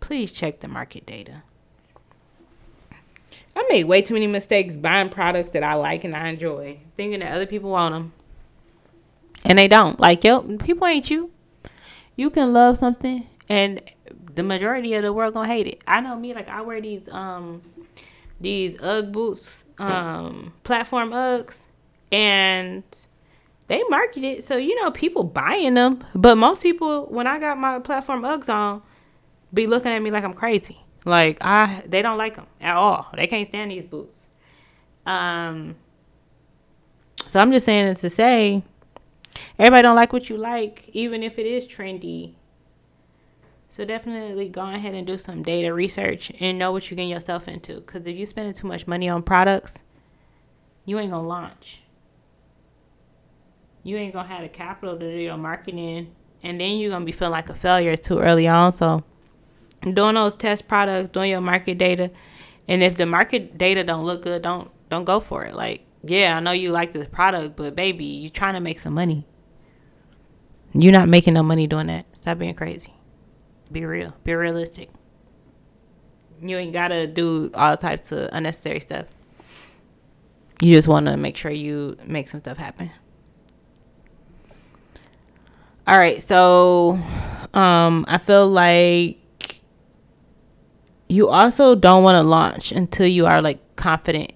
please 0.00 0.32
check 0.32 0.60
the 0.60 0.68
market 0.68 1.06
data. 1.06 1.42
I 3.56 3.66
made 3.68 3.84
way 3.84 4.02
too 4.02 4.14
many 4.14 4.28
mistakes 4.28 4.76
buying 4.76 5.08
products 5.08 5.50
that 5.50 5.64
I 5.64 5.74
like 5.74 6.04
and 6.04 6.14
I 6.14 6.28
enjoy, 6.28 6.78
thinking 6.96 7.20
that 7.20 7.32
other 7.32 7.46
people 7.46 7.70
want 7.70 7.92
them. 7.92 8.12
And 9.44 9.58
they 9.58 9.66
don't. 9.66 9.98
Like, 9.98 10.22
yo, 10.22 10.42
people 10.58 10.86
ain't 10.86 11.10
you. 11.10 11.30
You 12.14 12.30
can 12.30 12.52
love 12.52 12.78
something 12.78 13.26
and 13.48 13.80
the 14.34 14.42
majority 14.42 14.94
of 14.94 15.02
the 15.02 15.12
world 15.12 15.34
gonna 15.34 15.48
hate 15.48 15.66
it. 15.66 15.82
I 15.86 16.00
know 16.00 16.16
me, 16.16 16.34
like 16.34 16.48
I 16.48 16.60
wear 16.60 16.80
these 16.80 17.08
um 17.08 17.62
these 18.40 18.80
UGG 18.80 19.12
boots, 19.12 19.64
um, 19.78 20.52
platform 20.62 21.10
Uggs 21.10 21.62
and 22.12 22.84
they 23.68 23.82
market 23.84 24.24
it. 24.24 24.44
So 24.44 24.56
you 24.56 24.74
know 24.82 24.90
people 24.90 25.24
buying 25.24 25.74
them. 25.74 26.04
But 26.14 26.36
most 26.36 26.62
people 26.62 27.06
when 27.06 27.26
i 27.26 27.38
got 27.38 27.58
my 27.58 27.78
platform 27.78 28.22
uggs 28.22 28.48
on 28.48 28.82
be 29.54 29.66
looking 29.66 29.92
at 29.92 30.00
me 30.00 30.10
like 30.10 30.24
i'm 30.24 30.34
crazy. 30.34 30.78
Like 31.04 31.38
i 31.40 31.82
they 31.86 32.02
don't 32.02 32.18
like 32.18 32.36
them 32.36 32.46
at 32.60 32.76
all. 32.76 33.06
They 33.14 33.26
can't 33.26 33.46
stand 33.46 33.70
these 33.70 33.84
boots. 33.84 34.26
Um 35.06 35.76
so 37.26 37.40
i'm 37.40 37.52
just 37.52 37.66
saying 37.66 37.86
it 37.86 37.98
to 37.98 38.10
say 38.10 38.62
everybody 39.58 39.82
don't 39.82 39.96
like 39.96 40.12
what 40.12 40.28
you 40.28 40.36
like 40.36 40.88
even 40.92 41.22
if 41.22 41.38
it 41.38 41.46
is 41.46 41.66
trendy. 41.66 42.34
So 43.70 43.84
definitely 43.84 44.48
go 44.48 44.62
ahead 44.62 44.94
and 44.94 45.06
do 45.06 45.16
some 45.18 45.42
data 45.42 45.72
research 45.72 46.32
and 46.40 46.58
know 46.58 46.72
what 46.72 46.90
you're 46.90 46.96
getting 46.96 47.10
yourself 47.10 47.46
into. 47.46 47.76
Because 47.76 48.04
if 48.06 48.16
you're 48.16 48.26
spending 48.26 48.54
too 48.54 48.66
much 48.66 48.88
money 48.88 49.08
on 49.08 49.22
products 49.22 49.78
you 50.88 50.98
ain't 50.98 51.10
gonna 51.10 51.28
launch 51.28 51.82
you 53.82 53.96
ain't 53.96 54.12
gonna 54.12 54.28
have 54.28 54.42
the 54.42 54.48
capital 54.48 54.98
to 54.98 55.10
do 55.10 55.18
your 55.18 55.36
marketing, 55.36 56.14
and 56.42 56.60
then 56.60 56.78
you're 56.78 56.90
gonna 56.90 57.04
be 57.04 57.12
feeling 57.12 57.32
like 57.32 57.48
a 57.48 57.54
failure 57.54 57.96
too 57.96 58.18
early 58.18 58.46
on. 58.46 58.72
So, 58.72 59.04
doing 59.92 60.14
those 60.14 60.36
test 60.36 60.68
products, 60.68 61.08
doing 61.08 61.30
your 61.30 61.40
market 61.40 61.78
data, 61.78 62.10
and 62.66 62.82
if 62.82 62.96
the 62.96 63.06
market 63.06 63.56
data 63.56 63.84
don't 63.84 64.04
look 64.04 64.22
good, 64.22 64.42
don't 64.42 64.70
don't 64.88 65.04
go 65.04 65.20
for 65.20 65.44
it. 65.44 65.54
Like, 65.54 65.84
yeah, 66.02 66.36
I 66.36 66.40
know 66.40 66.52
you 66.52 66.70
like 66.70 66.92
this 66.92 67.06
product, 67.06 67.56
but 67.56 67.74
baby, 67.74 68.04
you 68.04 68.30
trying 68.30 68.54
to 68.54 68.60
make 68.60 68.78
some 68.78 68.94
money. 68.94 69.26
You're 70.74 70.92
not 70.92 71.08
making 71.08 71.34
no 71.34 71.42
money 71.42 71.66
doing 71.66 71.86
that. 71.86 72.06
Stop 72.12 72.38
being 72.38 72.54
crazy. 72.54 72.92
Be 73.72 73.84
real. 73.84 74.14
Be 74.24 74.34
realistic. 74.34 74.90
You 76.40 76.56
ain't 76.56 76.72
gotta 76.72 77.06
do 77.06 77.50
all 77.54 77.76
types 77.76 78.12
of 78.12 78.28
unnecessary 78.32 78.80
stuff. 78.80 79.06
You 80.60 80.74
just 80.74 80.88
want 80.88 81.06
to 81.06 81.16
make 81.16 81.36
sure 81.36 81.50
you 81.50 81.96
make 82.04 82.28
some 82.28 82.40
stuff 82.40 82.58
happen. 82.58 82.90
All 85.88 85.98
right, 85.98 86.22
so 86.22 87.00
um 87.54 88.04
I 88.08 88.18
feel 88.18 88.46
like 88.46 89.16
you 91.08 91.30
also 91.30 91.74
don't 91.74 92.02
want 92.02 92.16
to 92.16 92.22
launch 92.22 92.72
until 92.72 93.06
you 93.06 93.24
are 93.24 93.40
like 93.40 93.58
confident 93.74 94.32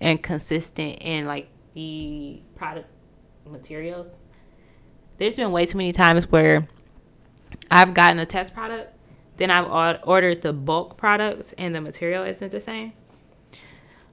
and 0.00 0.20
consistent 0.20 0.98
in 1.00 1.26
like 1.26 1.46
the 1.74 2.42
product 2.56 2.88
materials. 3.48 4.08
There's 5.18 5.36
been 5.36 5.52
way 5.52 5.66
too 5.66 5.78
many 5.78 5.92
times 5.92 6.28
where 6.28 6.66
I've 7.70 7.94
gotten 7.94 8.18
a 8.18 8.26
test 8.26 8.54
product, 8.54 8.92
then 9.36 9.52
I've 9.52 10.00
ordered 10.02 10.42
the 10.42 10.52
bulk 10.52 10.96
products 10.96 11.54
and 11.56 11.72
the 11.72 11.80
material 11.80 12.24
isn't 12.24 12.50
the 12.50 12.60
same. 12.60 12.92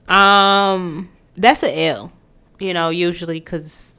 Um, 0.06 1.08
that's 1.36 1.64
a 1.64 1.86
L, 1.88 2.12
you 2.60 2.72
know, 2.74 2.90
usually 2.90 3.40
because 3.40 3.91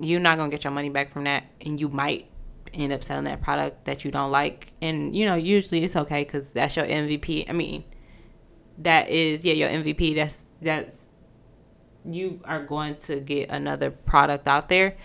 you're 0.00 0.20
not 0.20 0.38
gonna 0.38 0.50
get 0.50 0.64
your 0.64 0.72
money 0.72 0.88
back 0.88 1.12
from 1.12 1.24
that, 1.24 1.44
and 1.60 1.80
you 1.80 1.88
might 1.88 2.26
end 2.72 2.92
up 2.92 3.02
selling 3.02 3.24
that 3.24 3.42
product 3.42 3.84
that 3.84 4.04
you 4.04 4.10
don't 4.10 4.30
like. 4.30 4.72
And 4.80 5.14
you 5.14 5.24
know, 5.24 5.34
usually 5.34 5.84
it's 5.84 5.96
okay 5.96 6.24
because 6.24 6.50
that's 6.52 6.76
your 6.76 6.86
MVP. 6.86 7.48
I 7.48 7.52
mean, 7.52 7.84
that 8.78 9.08
is 9.08 9.44
yeah 9.44 9.54
your 9.54 9.68
MVP. 9.68 10.14
That's 10.14 10.44
that's 10.60 11.08
you 12.04 12.40
are 12.44 12.64
going 12.64 12.96
to 12.96 13.20
get 13.20 13.50
another 13.50 13.90
product 13.90 14.48
out 14.48 14.68
there 14.68 14.96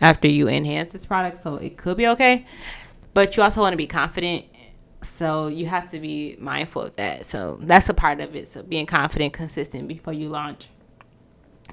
after 0.00 0.28
you 0.28 0.48
enhance 0.48 0.92
this 0.92 1.06
product, 1.06 1.42
so 1.42 1.56
it 1.56 1.76
could 1.76 1.96
be 1.96 2.06
okay. 2.08 2.46
But 3.14 3.36
you 3.36 3.42
also 3.42 3.60
want 3.60 3.72
to 3.72 3.78
be 3.78 3.86
confident 3.86 4.46
so 5.04 5.48
you 5.48 5.66
have 5.66 5.90
to 5.90 6.00
be 6.00 6.36
mindful 6.38 6.82
of 6.82 6.96
that. 6.96 7.26
So 7.26 7.58
that's 7.60 7.88
a 7.88 7.94
part 7.94 8.20
of 8.20 8.34
it. 8.34 8.48
So 8.48 8.62
being 8.62 8.86
confident, 8.86 9.32
consistent 9.32 9.86
before 9.86 10.12
you 10.12 10.28
launch, 10.28 10.68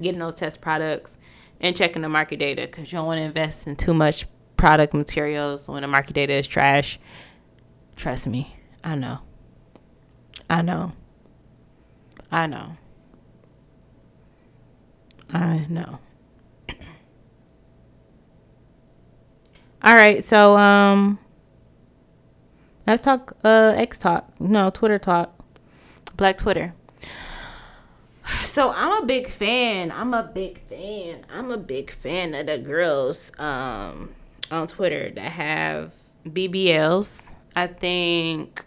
getting 0.01 0.19
those 0.19 0.35
test 0.35 0.61
products, 0.61 1.17
and 1.61 1.75
checking 1.75 2.01
the 2.01 2.09
market 2.09 2.39
data 2.39 2.63
because 2.63 2.91
you 2.91 2.97
don't 2.97 3.05
want 3.05 3.19
to 3.19 3.23
invest 3.23 3.67
in 3.67 3.75
too 3.75 3.93
much 3.93 4.25
product 4.57 4.93
materials 4.93 5.67
when 5.67 5.81
the 5.83 5.87
market 5.87 6.13
data 6.13 6.33
is 6.33 6.47
trash. 6.47 6.99
Trust 7.95 8.27
me, 8.27 8.55
I 8.83 8.95
know. 8.95 9.19
I 10.49 10.61
know. 10.61 10.91
I 12.31 12.47
know. 12.47 12.75
I 15.31 15.65
know. 15.69 15.99
All 19.83 19.95
right, 19.95 20.23
so 20.23 20.57
um 20.57 21.19
let's 22.87 23.03
talk 23.03 23.37
uh 23.43 23.73
X 23.77 23.97
talk. 23.99 24.29
No, 24.39 24.69
Twitter 24.71 24.99
talk. 24.99 25.37
Black 26.17 26.37
Twitter. 26.37 26.73
So 28.51 28.69
I'm 28.71 29.01
a 29.01 29.05
big 29.05 29.31
fan. 29.31 29.93
I'm 29.93 30.13
a 30.13 30.23
big 30.23 30.59
fan. 30.67 31.25
I'm 31.29 31.51
a 31.51 31.57
big 31.57 31.89
fan 31.89 32.35
of 32.35 32.47
the 32.47 32.57
girls 32.57 33.31
um 33.39 34.13
on 34.51 34.67
Twitter 34.67 35.09
that 35.15 35.31
have 35.31 35.95
BBLs. 36.27 37.25
I 37.55 37.67
think 37.67 38.65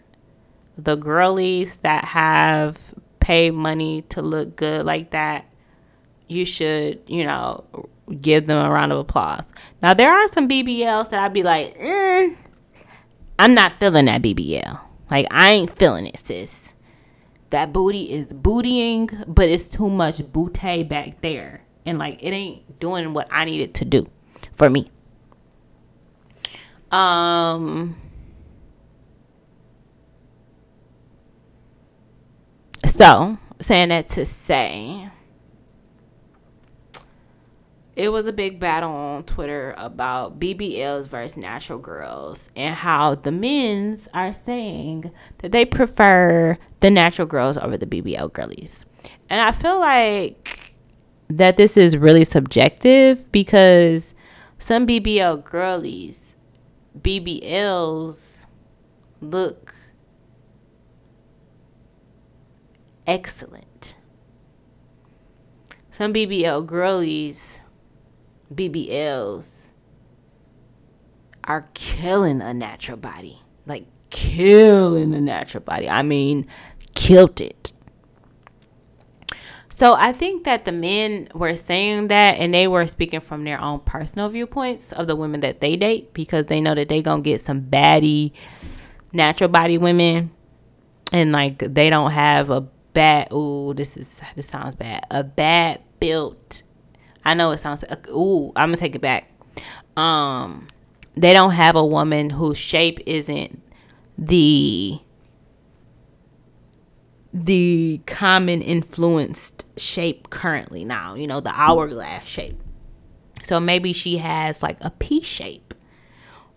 the 0.75 0.95
girlies 0.95 1.75
that 1.83 2.03
have 2.03 2.95
paid 3.19 3.51
money 3.51 4.01
to 4.09 4.23
look 4.23 4.55
good 4.55 4.87
like 4.87 5.11
that, 5.11 5.45
you 6.27 6.45
should, 6.45 7.03
you 7.05 7.23
know, 7.23 7.63
give 8.19 8.47
them 8.47 8.65
a 8.65 8.71
round 8.71 8.91
of 8.91 8.97
applause. 8.97 9.45
Now 9.83 9.93
there 9.93 10.11
are 10.11 10.27
some 10.29 10.49
BBLs 10.49 11.11
that 11.11 11.19
I'd 11.19 11.31
be 11.31 11.43
like, 11.43 11.75
eh, 11.77 12.33
I'm 13.37 13.53
not 13.53 13.79
feeling 13.79 14.05
that 14.05 14.23
BBL. 14.23 14.79
Like 15.11 15.27
I 15.29 15.51
ain't 15.51 15.77
feeling 15.77 16.07
it, 16.07 16.17
sis. 16.17 16.64
That 17.51 17.71
booty 17.71 18.11
is 18.11 18.27
bootying, 18.27 19.23
but 19.27 19.47
it's 19.47 19.67
too 19.67 19.89
much 19.89 20.31
booty 20.31 20.83
back 20.83 21.21
there. 21.21 21.63
And 21.85 21.99
like 21.99 22.23
it 22.23 22.31
ain't 22.31 22.79
doing 22.79 23.13
what 23.13 23.27
I 23.31 23.45
need 23.45 23.61
it 23.61 23.73
to 23.75 23.85
do 23.85 24.09
for 24.55 24.69
me. 24.69 24.89
Um 26.91 27.95
so 32.85 33.37
saying 33.59 33.89
that 33.89 34.09
to 34.09 34.25
say 34.25 35.09
it 37.95 38.09
was 38.09 38.27
a 38.27 38.33
big 38.33 38.59
battle 38.59 38.91
on 38.91 39.23
Twitter 39.23 39.73
about 39.77 40.39
BBLs 40.39 41.07
versus 41.07 41.37
natural 41.37 41.79
girls 41.79 42.49
and 42.55 42.75
how 42.75 43.15
the 43.15 43.31
men's 43.31 44.07
are 44.13 44.33
saying 44.33 45.11
that 45.39 45.51
they 45.51 45.65
prefer 45.65 46.57
the 46.81 46.91
natural 46.91 47.27
girls 47.27 47.57
over 47.57 47.77
the 47.77 47.85
BBL 47.85 48.33
girlies. 48.33 48.85
And 49.29 49.39
I 49.41 49.51
feel 49.51 49.79
like 49.79 50.75
that 51.29 51.57
this 51.57 51.77
is 51.77 51.97
really 51.97 52.23
subjective 52.23 53.31
because 53.31 54.13
some 54.59 54.85
BBL 54.85 55.43
girlies 55.43 56.25
BBLs 57.01 58.45
look 59.19 59.75
excellent. 63.05 63.95
Some 65.91 66.13
BBL 66.13 66.65
girlies, 66.65 67.61
BBLs, 68.55 69.67
are 71.43 71.69
killing 71.73 72.41
a 72.41 72.53
natural 72.53 72.97
body. 72.97 73.39
Like, 73.65 73.85
killing 74.09 75.13
a 75.13 75.21
natural 75.21 75.63
body. 75.63 75.89
I 75.89 76.01
mean, 76.01 76.47
killed 76.93 77.41
it. 77.41 77.71
So 79.77 79.93
I 79.93 80.13
think 80.13 80.45
that 80.45 80.63
the 80.63 80.71
men 80.71 81.27
were 81.33 81.57
saying 81.57 82.07
that 82.07 82.37
and 82.37 82.53
they 82.53 82.65
were 82.65 82.87
speaking 82.87 83.19
from 83.19 83.43
their 83.43 83.59
own 83.59 83.81
personal 83.81 84.29
viewpoints 84.29 84.93
of 84.93 85.07
the 85.07 85.17
women 85.17 85.41
that 85.41 85.59
they 85.59 85.75
date 85.75 86.13
because 86.13 86.45
they 86.45 86.61
know 86.61 86.73
that 86.75 86.87
they 86.87 87.01
gonna 87.01 87.21
get 87.21 87.41
some 87.41 87.61
baddie 87.61 88.31
natural 89.11 89.49
body 89.49 89.77
women 89.77 90.31
and 91.11 91.33
like 91.33 91.59
they 91.59 91.89
don't 91.89 92.11
have 92.11 92.49
a 92.49 92.61
bad 92.93 93.27
ooh 93.33 93.73
this 93.73 93.97
is 93.97 94.21
this 94.37 94.47
sounds 94.47 94.75
bad 94.75 95.05
a 95.11 95.25
bad 95.25 95.81
built 95.99 96.63
I 97.25 97.33
know 97.33 97.51
it 97.51 97.59
sounds 97.59 97.83
ooh 98.09 98.51
I'm 98.55 98.69
gonna 98.69 98.77
take 98.77 98.95
it 98.95 99.01
back 99.01 99.31
um 99.97 100.67
they 101.15 101.33
don't 101.33 101.51
have 101.51 101.75
a 101.75 101.85
woman 101.85 102.29
whose 102.29 102.57
shape 102.57 102.99
isn't 103.05 103.61
the 104.17 104.99
the 107.33 107.99
common 108.05 108.61
influenced 108.61 109.65
shape 109.77 110.29
currently 110.29 110.85
now, 110.85 111.15
you 111.15 111.27
know, 111.27 111.41
the 111.41 111.51
hourglass 111.53 112.25
shape. 112.25 112.57
So 113.43 113.59
maybe 113.59 113.91
she 113.91 114.17
has 114.17 114.63
like 114.63 114.77
a 114.81 114.89
P 114.89 115.21
shape 115.21 115.73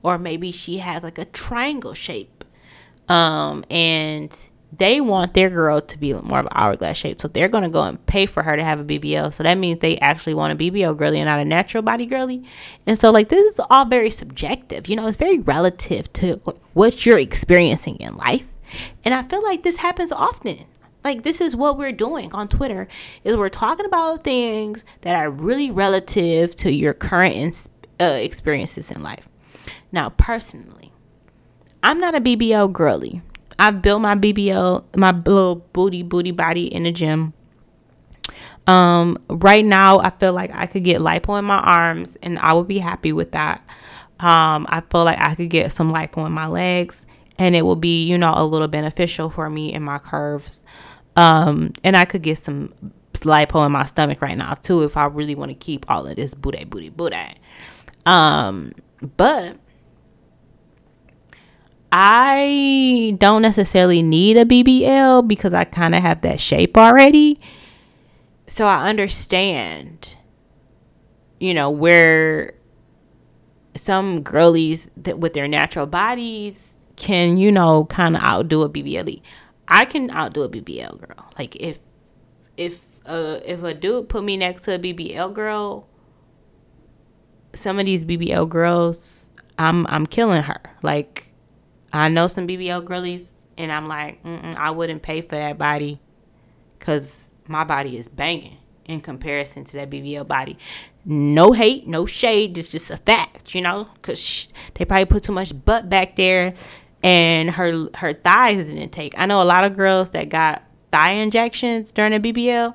or 0.02 0.18
maybe 0.18 0.52
she 0.52 0.78
has 0.78 1.02
like 1.02 1.18
a 1.18 1.24
triangle 1.24 1.94
shape. 1.94 2.44
Um 3.08 3.64
and 3.70 4.36
they 4.70 5.00
want 5.00 5.34
their 5.34 5.48
girl 5.48 5.80
to 5.80 5.98
be 5.98 6.12
more 6.12 6.40
of 6.40 6.46
an 6.46 6.52
hourglass 6.54 6.96
shape. 6.96 7.20
So 7.20 7.28
they're 7.28 7.48
going 7.48 7.64
to 7.64 7.70
go 7.70 7.82
and 7.82 8.04
pay 8.06 8.26
for 8.26 8.42
her 8.42 8.56
to 8.56 8.62
have 8.62 8.80
a 8.80 8.84
BBL. 8.84 9.32
So 9.32 9.42
that 9.42 9.56
means 9.56 9.80
they 9.80 9.98
actually 9.98 10.34
want 10.34 10.52
a 10.52 10.56
BBL 10.56 10.96
girly 10.96 11.18
and 11.18 11.26
not 11.26 11.40
a 11.40 11.44
natural 11.44 11.82
body 11.82 12.06
girly. 12.06 12.44
And 12.86 12.98
so, 12.98 13.10
like, 13.10 13.28
this 13.30 13.54
is 13.54 13.60
all 13.70 13.86
very 13.86 14.10
subjective. 14.10 14.88
You 14.88 14.96
know, 14.96 15.06
it's 15.06 15.16
very 15.16 15.38
relative 15.38 16.12
to 16.14 16.34
what 16.74 17.06
you're 17.06 17.18
experiencing 17.18 17.96
in 17.96 18.16
life. 18.16 18.46
And 19.04 19.14
I 19.14 19.22
feel 19.22 19.42
like 19.42 19.62
this 19.62 19.78
happens 19.78 20.12
often. 20.12 20.66
Like 21.04 21.22
this 21.22 21.40
is 21.40 21.56
what 21.56 21.78
we're 21.78 21.92
doing 21.92 22.32
on 22.34 22.48
Twitter 22.48 22.88
is 23.24 23.36
we're 23.36 23.48
talking 23.48 23.86
about 23.86 24.24
things 24.24 24.84
that 25.02 25.14
are 25.14 25.30
really 25.30 25.70
relative 25.70 26.56
to 26.56 26.72
your 26.72 26.92
current 26.92 27.68
uh, 28.00 28.04
experiences 28.04 28.90
in 28.90 29.02
life. 29.02 29.28
Now, 29.92 30.10
personally, 30.10 30.92
I'm 31.82 32.00
not 32.00 32.14
a 32.14 32.20
BBL 32.20 32.72
girly. 32.72 33.22
I've 33.59 33.82
built 33.82 34.00
my 34.00 34.14
BBL, 34.14 34.96
my 34.96 35.11
little 35.11 35.56
booty 35.56 36.02
booty 36.02 36.30
body 36.30 36.72
in 36.72 36.84
the 36.84 36.92
gym. 36.92 37.32
Um, 38.66 39.18
right 39.28 39.64
now, 39.64 39.98
I 40.00 40.11
feel 40.11 40.32
like 40.32 40.50
I 40.52 40.66
could 40.66 40.84
get 40.84 41.00
lipo 41.00 41.38
in 41.38 41.44
my 41.44 41.59
arms, 41.59 42.16
and 42.22 42.38
I 42.38 42.52
would 42.52 42.68
be 42.68 42.78
happy 42.78 43.12
with 43.12 43.32
that. 43.32 43.66
Um, 44.20 44.66
I 44.68 44.82
feel 44.90 45.04
like 45.04 45.18
I 45.20 45.34
could 45.34 45.48
get 45.48 45.72
some 45.72 45.92
lipo 45.92 46.26
in 46.26 46.32
my 46.32 46.46
legs, 46.46 47.04
and 47.38 47.56
it 47.56 47.62
will 47.62 47.76
be, 47.76 48.04
you 48.04 48.18
know, 48.18 48.34
a 48.36 48.44
little 48.44 48.68
beneficial 48.68 49.30
for 49.30 49.48
me 49.48 49.72
in 49.72 49.82
my 49.82 49.98
curves. 49.98 50.62
Um, 51.16 51.72
and 51.82 51.96
I 51.96 52.04
could 52.04 52.22
get 52.22 52.44
some 52.44 52.72
lipo 53.14 53.66
in 53.66 53.72
my 53.72 53.84
stomach 53.84 54.22
right 54.22 54.38
now 54.38 54.54
too 54.54 54.84
if 54.84 54.96
I 54.96 55.06
really 55.06 55.34
want 55.34 55.50
to 55.50 55.54
keep 55.54 55.90
all 55.90 56.06
of 56.06 56.16
this 56.16 56.34
booty, 56.34 56.64
booty, 56.64 56.90
booty. 56.90 57.16
Um, 58.06 58.72
but 59.16 59.56
I 61.91 63.16
don't 63.18 63.43
necessarily 63.43 64.03
need 64.03 64.36
a 64.36 64.45
BBL 64.45 65.26
because 65.26 65.55
I 65.55 65.64
kind 65.64 65.95
of 65.95 66.03
have 66.03 66.20
that 66.20 66.41
shape 66.41 66.76
already. 66.76 67.41
So 68.47 68.66
I 68.66 68.89
understand, 68.89 70.16
you 71.41 71.55
know, 71.55 71.70
where 71.70 72.55
some 73.74 74.22
girlies 74.22 74.91
that 74.97 75.18
with 75.18 75.34
their 75.34 75.49
natural 75.49 75.86
bodies 75.86 76.76
can, 76.97 77.39
you 77.39 77.51
know, 77.51 77.86
kind 77.86 78.16
of 78.16 78.22
outdo 78.22 78.62
a 78.62 78.68
BBL. 78.68 79.22
I 79.68 79.84
can 79.84 80.11
outdo 80.11 80.43
a 80.43 80.49
BBL 80.49 81.01
girl. 81.01 81.30
Like 81.39 81.57
if 81.57 81.78
if 82.57 82.80
uh 83.07 83.39
if 83.45 83.62
a 83.62 83.72
dude 83.72 84.09
put 84.09 84.24
me 84.24 84.36
next 84.36 84.64
to 84.64 84.74
a 84.74 84.78
BBL 84.78 85.32
girl, 85.32 85.86
some 87.55 87.78
of 87.78 87.86
these 87.86 88.05
BBL 88.05 88.49
girls, 88.49 89.30
I'm 89.59 89.86
I'm 89.86 90.07
killing 90.07 90.43
her. 90.43 90.61
Like 90.82 91.27
I 91.93 92.09
know 92.09 92.26
some 92.26 92.47
BBL 92.47 92.84
girlies 92.84 93.26
and 93.57 93.72
I'm 93.72 93.89
like, 93.89 94.20
I 94.24 94.70
wouldn't 94.70 95.03
pay 95.03 95.20
for 95.20 95.34
that 95.34 95.59
body 95.59 96.01
because 96.78 97.28
my 97.47 97.64
body 97.64 97.97
is 97.97 98.09
banging 98.09 98.59
in 98.84 99.01
comparison 99.01 99.64
to 99.64 99.76
that 99.76 99.91
BBL 99.91 100.26
body. 100.26 100.59
No 101.05 101.53
hate, 101.53 101.86
no 101.86 102.07
shade. 102.07 102.57
It's 102.57 102.70
just 102.70 102.91
a 102.91 102.97
fact, 102.97 103.55
you 103.55 103.61
know, 103.61 103.89
because 103.95 104.49
they 104.74 104.84
probably 104.84 105.07
put 105.07 105.22
too 105.24 105.32
much 105.32 105.53
butt 105.64 105.89
back 105.89 106.16
there, 106.16 106.55
and 107.03 107.51
her 107.51 107.89
her 107.95 108.12
thighs 108.12 108.66
didn't 108.66 108.91
take. 108.91 109.14
I 109.18 109.26
know 109.26 109.43
a 109.43 109.45
lot 109.45 109.64
of 109.64 109.76
girls 109.76 110.11
that 110.11 110.28
got 110.28 110.62
thigh 110.93 111.12
injections 111.12 111.93
during 111.93 112.14
a 112.14 112.20
BBL, 112.20 112.74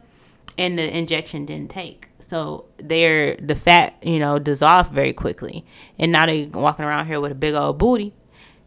and 0.58 0.78
the 0.78 0.98
injection 0.98 1.46
didn't 1.46 1.72
take. 1.72 2.10
So 2.28 2.66
they're 2.78 3.36
the 3.36 3.56
fat, 3.56 3.96
you 4.02 4.18
know, 4.18 4.40
dissolved 4.40 4.92
very 4.92 5.14
quickly, 5.14 5.66
and 6.00 6.12
now 6.12 6.26
they 6.26 6.46
walking 6.46 6.86
around 6.86 7.08
here 7.08 7.20
with 7.20 7.32
a 7.32 7.36
big 7.36 7.54
old 7.54 7.78
booty 7.78 8.14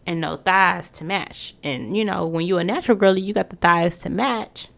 and 0.07 0.21
no 0.21 0.37
thighs 0.37 0.91
to 0.93 1.05
match. 1.05 1.55
And 1.63 1.97
you 1.97 2.05
know, 2.05 2.27
when 2.27 2.47
you're 2.47 2.61
a 2.61 2.65
natural 2.65 2.97
girly, 2.97 3.21
you 3.21 3.35
got 3.35 3.51
the 3.51 3.57
thighs 3.57 3.99
to 3.99 4.11
match. 4.11 4.69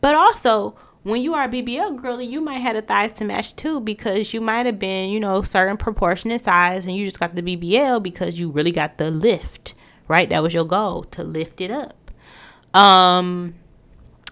But 0.00 0.14
also, 0.14 0.76
when 1.02 1.22
you 1.22 1.34
are 1.34 1.44
a 1.44 1.48
BBL 1.48 2.00
girly, 2.00 2.26
you 2.26 2.40
might 2.40 2.58
have 2.58 2.76
the 2.76 2.82
thighs 2.82 3.12
to 3.12 3.24
match 3.24 3.56
too 3.56 3.80
because 3.80 4.34
you 4.34 4.40
might 4.40 4.66
have 4.66 4.78
been, 4.78 5.10
you 5.10 5.20
know, 5.20 5.42
certain 5.42 5.76
proportion 5.76 6.30
proportionate 6.30 6.44
size 6.44 6.86
and 6.86 6.96
you 6.96 7.04
just 7.04 7.18
got 7.18 7.34
the 7.34 7.42
BBL 7.42 8.02
because 8.02 8.38
you 8.38 8.50
really 8.50 8.72
got 8.72 8.98
the 8.98 9.10
lift, 9.10 9.74
right? 10.06 10.28
That 10.28 10.42
was 10.42 10.54
your 10.54 10.64
goal 10.64 11.04
to 11.04 11.24
lift 11.24 11.60
it 11.60 11.70
up. 11.70 12.10
Um 12.74 13.54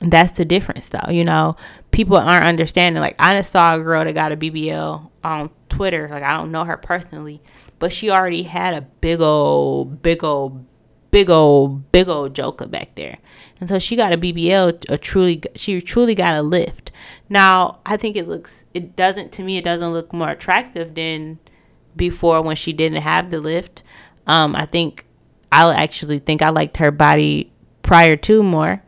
that's 0.03 0.33
the 0.33 0.45
difference 0.45 0.91
though, 0.91 1.11
you 1.11 1.25
know. 1.25 1.57
People 1.91 2.19
aren't 2.19 2.45
understanding. 2.45 3.01
Like 3.01 3.17
I 3.19 3.35
just 3.39 3.51
saw 3.51 3.75
a 3.75 3.81
girl 3.81 4.05
that 4.05 4.13
got 4.13 4.33
a 4.33 4.37
BBL 4.37 5.11
on 5.25 5.51
Twitter. 5.71 6.09
Like 6.11 6.23
I 6.23 6.37
don't 6.37 6.53
know 6.53 6.65
her 6.65 6.77
personally, 6.77 7.43
but 7.79 7.93
she 7.93 8.11
already 8.11 8.45
had 8.45 8.75
a 8.75 8.81
big 8.81 9.21
old, 9.21 10.03
big 10.03 10.25
old, 10.25 10.65
big 11.11 11.31
old, 11.31 11.91
big 11.93 12.09
old 12.09 12.35
joker 12.35 12.67
back 12.67 12.95
there. 12.95 13.19
And 13.61 13.69
so 13.69 13.79
she 13.79 13.97
got 13.97 14.13
a 14.13 14.19
BBL, 14.19 14.91
a 14.91 14.99
truly, 14.99 15.43
she 15.55 15.81
truly 15.81 16.15
got 16.15 16.37
a 16.37 16.43
lift. 16.43 16.91
Now, 17.29 17.81
I 17.87 17.97
think 17.97 18.17
it 18.17 18.29
looks, 18.29 18.65
it 18.75 18.97
doesn't, 18.97 19.33
to 19.33 19.43
me, 19.43 19.57
it 19.57 19.65
doesn't 19.65 19.93
look 19.93 20.13
more 20.13 20.31
attractive 20.31 20.95
than 20.95 21.39
before 21.95 22.43
when 22.43 22.57
she 22.57 22.73
didn't 22.73 23.03
have 23.03 23.31
the 23.31 23.41
lift. 23.41 23.83
Um, 24.27 24.55
I 24.55 24.67
think, 24.67 25.07
I 25.53 25.73
actually 25.75 26.19
think 26.19 26.43
I 26.43 26.51
liked 26.51 26.77
her 26.79 26.91
body 26.91 27.53
prior 27.83 28.17
to 28.17 28.43
more. 28.43 28.83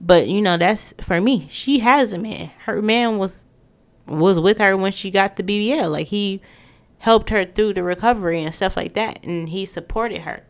But, 0.00 0.28
you 0.28 0.40
know, 0.40 0.56
that's 0.56 0.94
for 1.00 1.20
me. 1.20 1.48
She 1.50 1.80
has 1.80 2.12
a 2.12 2.18
man. 2.18 2.50
Her 2.64 2.80
man 2.80 3.18
was, 3.18 3.44
was 4.06 4.38
with 4.38 4.58
her 4.58 4.76
when 4.76 4.92
she 4.92 5.10
got 5.10 5.36
the 5.36 5.42
BBL. 5.42 5.90
Like, 5.90 6.06
he, 6.06 6.40
helped 6.98 7.30
her 7.30 7.44
through 7.44 7.74
the 7.74 7.82
recovery 7.82 8.42
and 8.42 8.54
stuff 8.54 8.76
like 8.76 8.94
that 8.94 9.22
and 9.24 9.48
he 9.48 9.64
supported 9.64 10.22
her. 10.22 10.42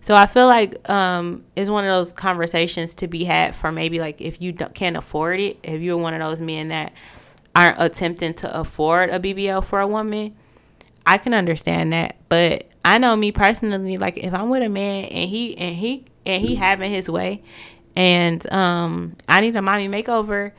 So 0.00 0.14
i 0.14 0.26
feel 0.26 0.46
like 0.46 0.88
um 0.90 1.44
it's 1.54 1.70
one 1.70 1.84
of 1.84 1.90
those 1.90 2.12
conversations 2.12 2.94
to 2.96 3.06
be 3.06 3.24
had 3.24 3.54
for 3.54 3.70
maybe 3.70 4.00
like 4.00 4.20
if 4.20 4.40
you 4.40 4.52
can't 4.52 4.96
afford 4.96 5.40
it 5.40 5.58
if 5.62 5.80
you're 5.80 5.96
one 5.96 6.14
of 6.14 6.20
those 6.20 6.40
men 6.40 6.68
that 6.68 6.92
aren't 7.54 7.80
attempting 7.80 8.34
to 8.34 8.58
afford 8.58 9.10
a 9.10 9.20
bbl 9.20 9.64
for 9.64 9.80
a 9.80 9.86
woman 9.86 10.34
i 11.06 11.18
can 11.18 11.34
understand 11.34 11.92
that. 11.92 12.16
But 12.28 12.68
i 12.84 12.98
know 12.98 13.14
me 13.16 13.32
personally 13.32 13.96
like 13.96 14.16
if 14.18 14.34
i'm 14.34 14.48
with 14.48 14.62
a 14.62 14.68
man 14.68 15.04
and 15.04 15.30
he 15.30 15.56
and 15.56 15.76
he 15.76 16.04
and 16.26 16.42
he 16.42 16.56
having 16.56 16.90
his 16.90 17.08
way 17.10 17.42
and 17.96 18.50
um 18.52 19.16
i 19.28 19.40
need 19.40 19.54
a 19.56 19.62
mommy 19.62 19.88
makeover 19.88 20.52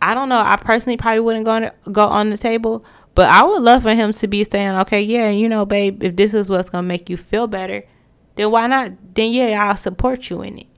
i 0.00 0.14
don't 0.14 0.28
know 0.28 0.40
i 0.40 0.56
personally 0.56 0.96
probably 0.96 1.20
wouldn't 1.20 1.44
go 1.44 1.50
on, 1.52 1.70
go 1.92 2.06
on 2.06 2.30
the 2.30 2.36
table 2.36 2.84
but 3.18 3.28
I 3.28 3.42
would 3.42 3.62
love 3.62 3.82
for 3.82 3.92
him 3.94 4.12
to 4.12 4.28
be 4.28 4.44
saying, 4.44 4.76
okay, 4.76 5.02
yeah, 5.02 5.28
you 5.28 5.48
know, 5.48 5.66
babe, 5.66 6.04
if 6.04 6.14
this 6.14 6.32
is 6.32 6.48
what's 6.48 6.70
going 6.70 6.84
to 6.84 6.86
make 6.86 7.10
you 7.10 7.16
feel 7.16 7.48
better, 7.48 7.82
then 8.36 8.48
why 8.52 8.68
not? 8.68 8.92
Then, 9.16 9.32
yeah, 9.32 9.60
I'll 9.60 9.76
support 9.76 10.30
you 10.30 10.42
in 10.42 10.58
it. 10.58 10.68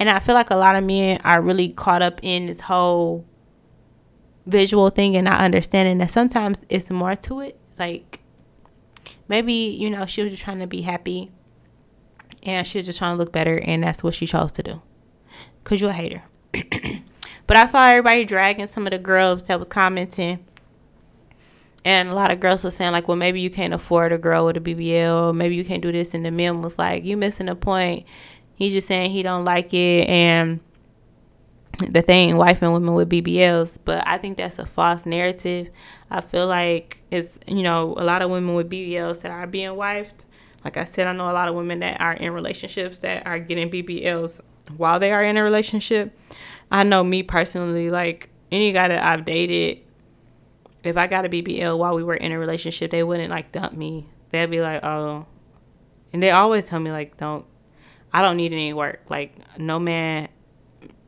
And 0.00 0.10
I 0.10 0.18
feel 0.18 0.34
like 0.34 0.50
a 0.50 0.56
lot 0.56 0.74
of 0.74 0.82
men 0.82 1.20
are 1.22 1.40
really 1.40 1.68
caught 1.68 2.02
up 2.02 2.18
in 2.20 2.46
this 2.46 2.62
whole 2.62 3.24
visual 4.44 4.90
thing 4.90 5.14
and 5.14 5.26
not 5.26 5.38
understanding 5.38 5.98
that 5.98 6.10
sometimes 6.10 6.62
it's 6.68 6.90
more 6.90 7.14
to 7.14 7.42
it. 7.42 7.56
Like, 7.78 8.18
maybe, 9.28 9.52
you 9.52 9.88
know, 9.88 10.04
she 10.04 10.20
was 10.22 10.32
just 10.32 10.42
trying 10.42 10.58
to 10.58 10.66
be 10.66 10.82
happy 10.82 11.30
and 12.42 12.66
she 12.66 12.78
was 12.78 12.86
just 12.86 12.98
trying 12.98 13.14
to 13.14 13.18
look 13.18 13.30
better, 13.30 13.60
and 13.60 13.84
that's 13.84 14.02
what 14.02 14.14
she 14.14 14.26
chose 14.26 14.50
to 14.50 14.64
do. 14.64 14.82
Because 15.62 15.80
you're 15.80 15.90
a 15.90 15.92
hater. 15.92 16.24
but 17.46 17.56
I 17.56 17.66
saw 17.66 17.86
everybody 17.86 18.24
dragging 18.24 18.66
some 18.66 18.84
of 18.84 18.90
the 18.90 18.98
girls 18.98 19.44
that 19.44 19.60
was 19.60 19.68
commenting 19.68 20.44
and 21.84 22.08
a 22.08 22.14
lot 22.14 22.30
of 22.30 22.40
girls 22.40 22.64
were 22.64 22.70
saying 22.70 22.92
like, 22.92 23.08
well, 23.08 23.16
maybe 23.16 23.40
you 23.40 23.50
can't 23.50 23.74
afford 23.74 24.12
a 24.12 24.18
girl 24.18 24.46
with 24.46 24.56
a 24.56 24.60
BBL, 24.60 25.34
maybe 25.34 25.54
you 25.54 25.64
can't 25.64 25.82
do 25.82 25.92
this. 25.92 26.14
And 26.14 26.24
the 26.24 26.30
men 26.30 26.62
was 26.62 26.78
like, 26.78 27.04
you 27.04 27.16
missing 27.16 27.46
the 27.46 27.54
point. 27.54 28.06
He's 28.54 28.72
just 28.72 28.86
saying 28.86 29.10
he 29.10 29.22
don't 29.22 29.44
like 29.44 29.74
it, 29.74 30.08
and 30.08 30.60
the 31.90 32.02
thing 32.02 32.36
wife 32.36 32.62
and 32.62 32.72
women 32.72 32.94
with 32.94 33.10
BBLs. 33.10 33.78
But 33.84 34.06
I 34.06 34.18
think 34.18 34.38
that's 34.38 34.58
a 34.58 34.66
false 34.66 35.06
narrative. 35.06 35.70
I 36.10 36.20
feel 36.20 36.46
like 36.46 37.02
it's 37.10 37.38
you 37.46 37.62
know 37.62 37.94
a 37.96 38.04
lot 38.04 38.22
of 38.22 38.30
women 38.30 38.54
with 38.54 38.70
BBLs 38.70 39.22
that 39.22 39.32
are 39.32 39.46
being 39.46 39.70
wifed. 39.70 40.24
Like 40.64 40.76
I 40.76 40.84
said, 40.84 41.06
I 41.06 41.12
know 41.12 41.30
a 41.30 41.32
lot 41.32 41.48
of 41.48 41.54
women 41.54 41.80
that 41.80 42.00
are 42.00 42.14
in 42.14 42.32
relationships 42.32 43.00
that 43.00 43.26
are 43.26 43.38
getting 43.38 43.70
BBLs 43.70 44.40
while 44.76 44.98
they 44.98 45.12
are 45.12 45.22
in 45.22 45.36
a 45.36 45.42
relationship. 45.42 46.16
I 46.70 46.84
know 46.84 47.04
me 47.04 47.22
personally, 47.22 47.90
like 47.90 48.30
any 48.50 48.72
guy 48.72 48.88
that 48.88 49.02
I've 49.02 49.24
dated 49.24 49.83
if 50.84 50.96
I 50.96 51.06
got 51.06 51.24
a 51.24 51.28
BBL 51.28 51.78
while 51.78 51.94
we 51.94 52.02
were 52.02 52.14
in 52.14 52.32
a 52.32 52.38
relationship, 52.38 52.90
they 52.90 53.02
wouldn't 53.02 53.30
like 53.30 53.52
dump 53.52 53.74
me. 53.74 54.08
They'd 54.30 54.50
be 54.50 54.60
like, 54.60 54.84
oh, 54.84 55.26
and 56.12 56.22
they 56.22 56.30
always 56.30 56.64
tell 56.66 56.80
me 56.80 56.90
like, 56.90 57.16
don't, 57.16 57.44
I 58.12 58.22
don't 58.22 58.36
need 58.36 58.52
any 58.52 58.72
work. 58.72 59.02
Like 59.08 59.36
no 59.58 59.78
man, 59.78 60.28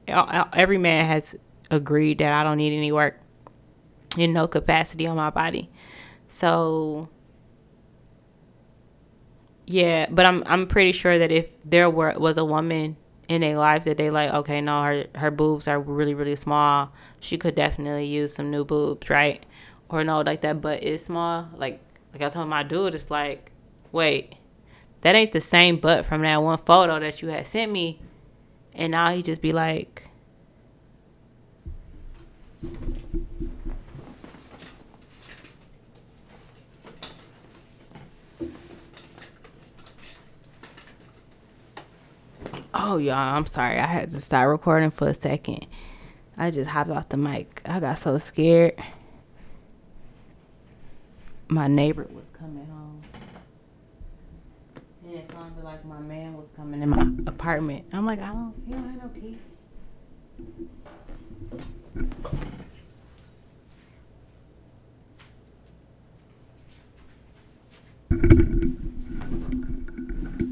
every 0.09 0.79
man 0.79 1.07
has 1.07 1.35
agreed 1.71 2.19
that 2.19 2.33
I 2.33 2.45
don't 2.45 2.59
need 2.59 2.77
any 2.77 2.93
work 2.93 3.21
in 4.17 4.33
no 4.33 4.47
capacity 4.47 5.07
on 5.07 5.17
my 5.17 5.31
body. 5.31 5.71
So 6.29 7.09
yeah, 9.67 10.07
but 10.11 10.27
I'm 10.27 10.43
I'm 10.47 10.67
pretty 10.67 10.93
sure 10.93 11.19
that 11.19 11.31
if 11.31 11.61
there 11.65 11.91
were 11.91 12.15
was 12.19 12.39
a 12.39 12.45
woman 12.45 12.97
in 13.29 13.43
a 13.43 13.57
life 13.57 13.85
that 13.85 13.97
they 13.97 14.11
like, 14.11 14.33
okay, 14.33 14.61
no, 14.61 14.83
her 14.83 15.07
her 15.17 15.31
boobs 15.31 15.67
are 15.69 15.81
really 15.81 16.15
really 16.15 16.37
small. 16.37 16.93
She 17.21 17.37
could 17.37 17.55
definitely 17.55 18.07
use 18.07 18.35
some 18.35 18.51
new 18.51 18.65
boobs, 18.65 19.11
right? 19.11 19.45
Or 19.89 20.05
no, 20.05 20.21
like 20.21 20.41
that 20.43 20.61
butt 20.61 20.83
is 20.83 21.05
small. 21.05 21.49
Like 21.57 21.81
like 22.13 22.23
I 22.23 22.31
told 22.31 22.49
my 22.49 22.63
dude, 22.63 22.95
it's 22.95 23.11
like, 23.11 23.53
wait, 23.93 24.37
that 25.03 25.15
ain't 25.15 25.33
the 25.33 25.41
same 25.41 25.77
butt 25.77 26.07
from 26.07 26.23
that 26.23 26.43
one 26.43 26.59
photo 26.59 26.99
that 26.99 27.23
you 27.23 27.29
had 27.29 27.47
sent 27.47 27.71
me. 27.71 28.01
And 28.73 28.91
now 28.93 29.11
he 29.11 29.23
just 29.23 29.41
be 29.41 29.53
like, 29.53 30.09
Oh, 42.79 42.99
y'all, 42.99 43.15
I'm 43.15 43.47
sorry. 43.47 43.79
I 43.79 43.87
had 43.87 44.11
to 44.11 44.21
stop 44.21 44.47
recording 44.47 44.91
for 44.91 45.09
a 45.09 45.15
second. 45.15 45.67
I 46.37 46.51
just 46.51 46.71
hopped 46.71 46.91
off 46.91 47.09
the 47.09 47.17
mic. 47.17 47.63
I 47.65 47.81
got 47.81 47.99
so 47.99 48.19
scared 48.19 48.81
my 51.49 51.69
neighbor 51.69 52.07
was 52.11 52.25
coming 52.39 52.67
home. 52.67 53.03
And 55.05 55.15
it 55.15 55.31
sounded 55.31 55.63
like 55.63 55.85
my 55.85 56.01
man 56.01 56.37
was 56.37 56.49
coming 56.57 56.83
in 56.83 56.89
my 56.89 57.07
apartment. 57.31 57.85
I'm 57.93 58.05
like, 58.05 58.21
I 58.21 58.29
don't, 58.29 58.55
you 58.67 58.75
don't 58.75 58.89
have 58.91 59.03
no 59.03 59.09
key. 59.21 59.39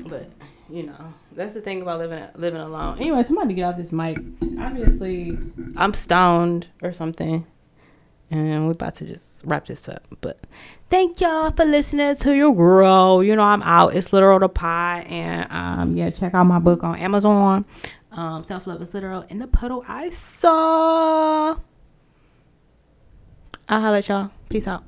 But 0.08 0.30
you 0.70 0.84
know, 0.84 1.14
that's 1.32 1.54
the 1.54 1.60
thing 1.60 1.82
about 1.82 1.98
living 1.98 2.24
living 2.36 2.60
alone. 2.60 2.98
Anyway, 2.98 3.22
somebody 3.22 3.54
get 3.54 3.64
off 3.64 3.76
this 3.76 3.92
mic. 3.92 4.18
Obviously, 4.58 5.36
I'm 5.76 5.94
stoned 5.94 6.68
or 6.82 6.92
something, 6.92 7.46
and 8.30 8.66
we're 8.66 8.72
about 8.72 8.96
to 8.96 9.04
just 9.06 9.33
wrap 9.46 9.66
this 9.66 9.88
up. 9.88 10.02
But 10.20 10.38
thank 10.90 11.20
y'all 11.20 11.50
for 11.50 11.64
listening 11.64 12.16
to 12.16 12.34
your 12.34 12.54
girl. 12.54 13.22
You 13.22 13.36
know, 13.36 13.42
I'm 13.42 13.62
out. 13.62 13.94
It's 13.94 14.12
literal 14.12 14.38
the 14.38 14.48
pie. 14.48 15.04
And 15.08 15.50
um, 15.50 15.96
yeah, 15.96 16.10
check 16.10 16.34
out 16.34 16.44
my 16.44 16.58
book 16.58 16.82
on 16.84 16.96
Amazon. 16.98 17.64
Um, 18.12 18.44
Self 18.44 18.66
Love 18.66 18.80
is 18.80 18.94
Literal 18.94 19.22
in 19.28 19.38
the 19.38 19.46
puddle 19.46 19.84
I 19.88 20.10
saw. 20.10 21.56
I'll 23.68 23.80
holla 23.80 23.98
at 23.98 24.08
y'all. 24.08 24.30
Peace 24.48 24.66
out. 24.66 24.84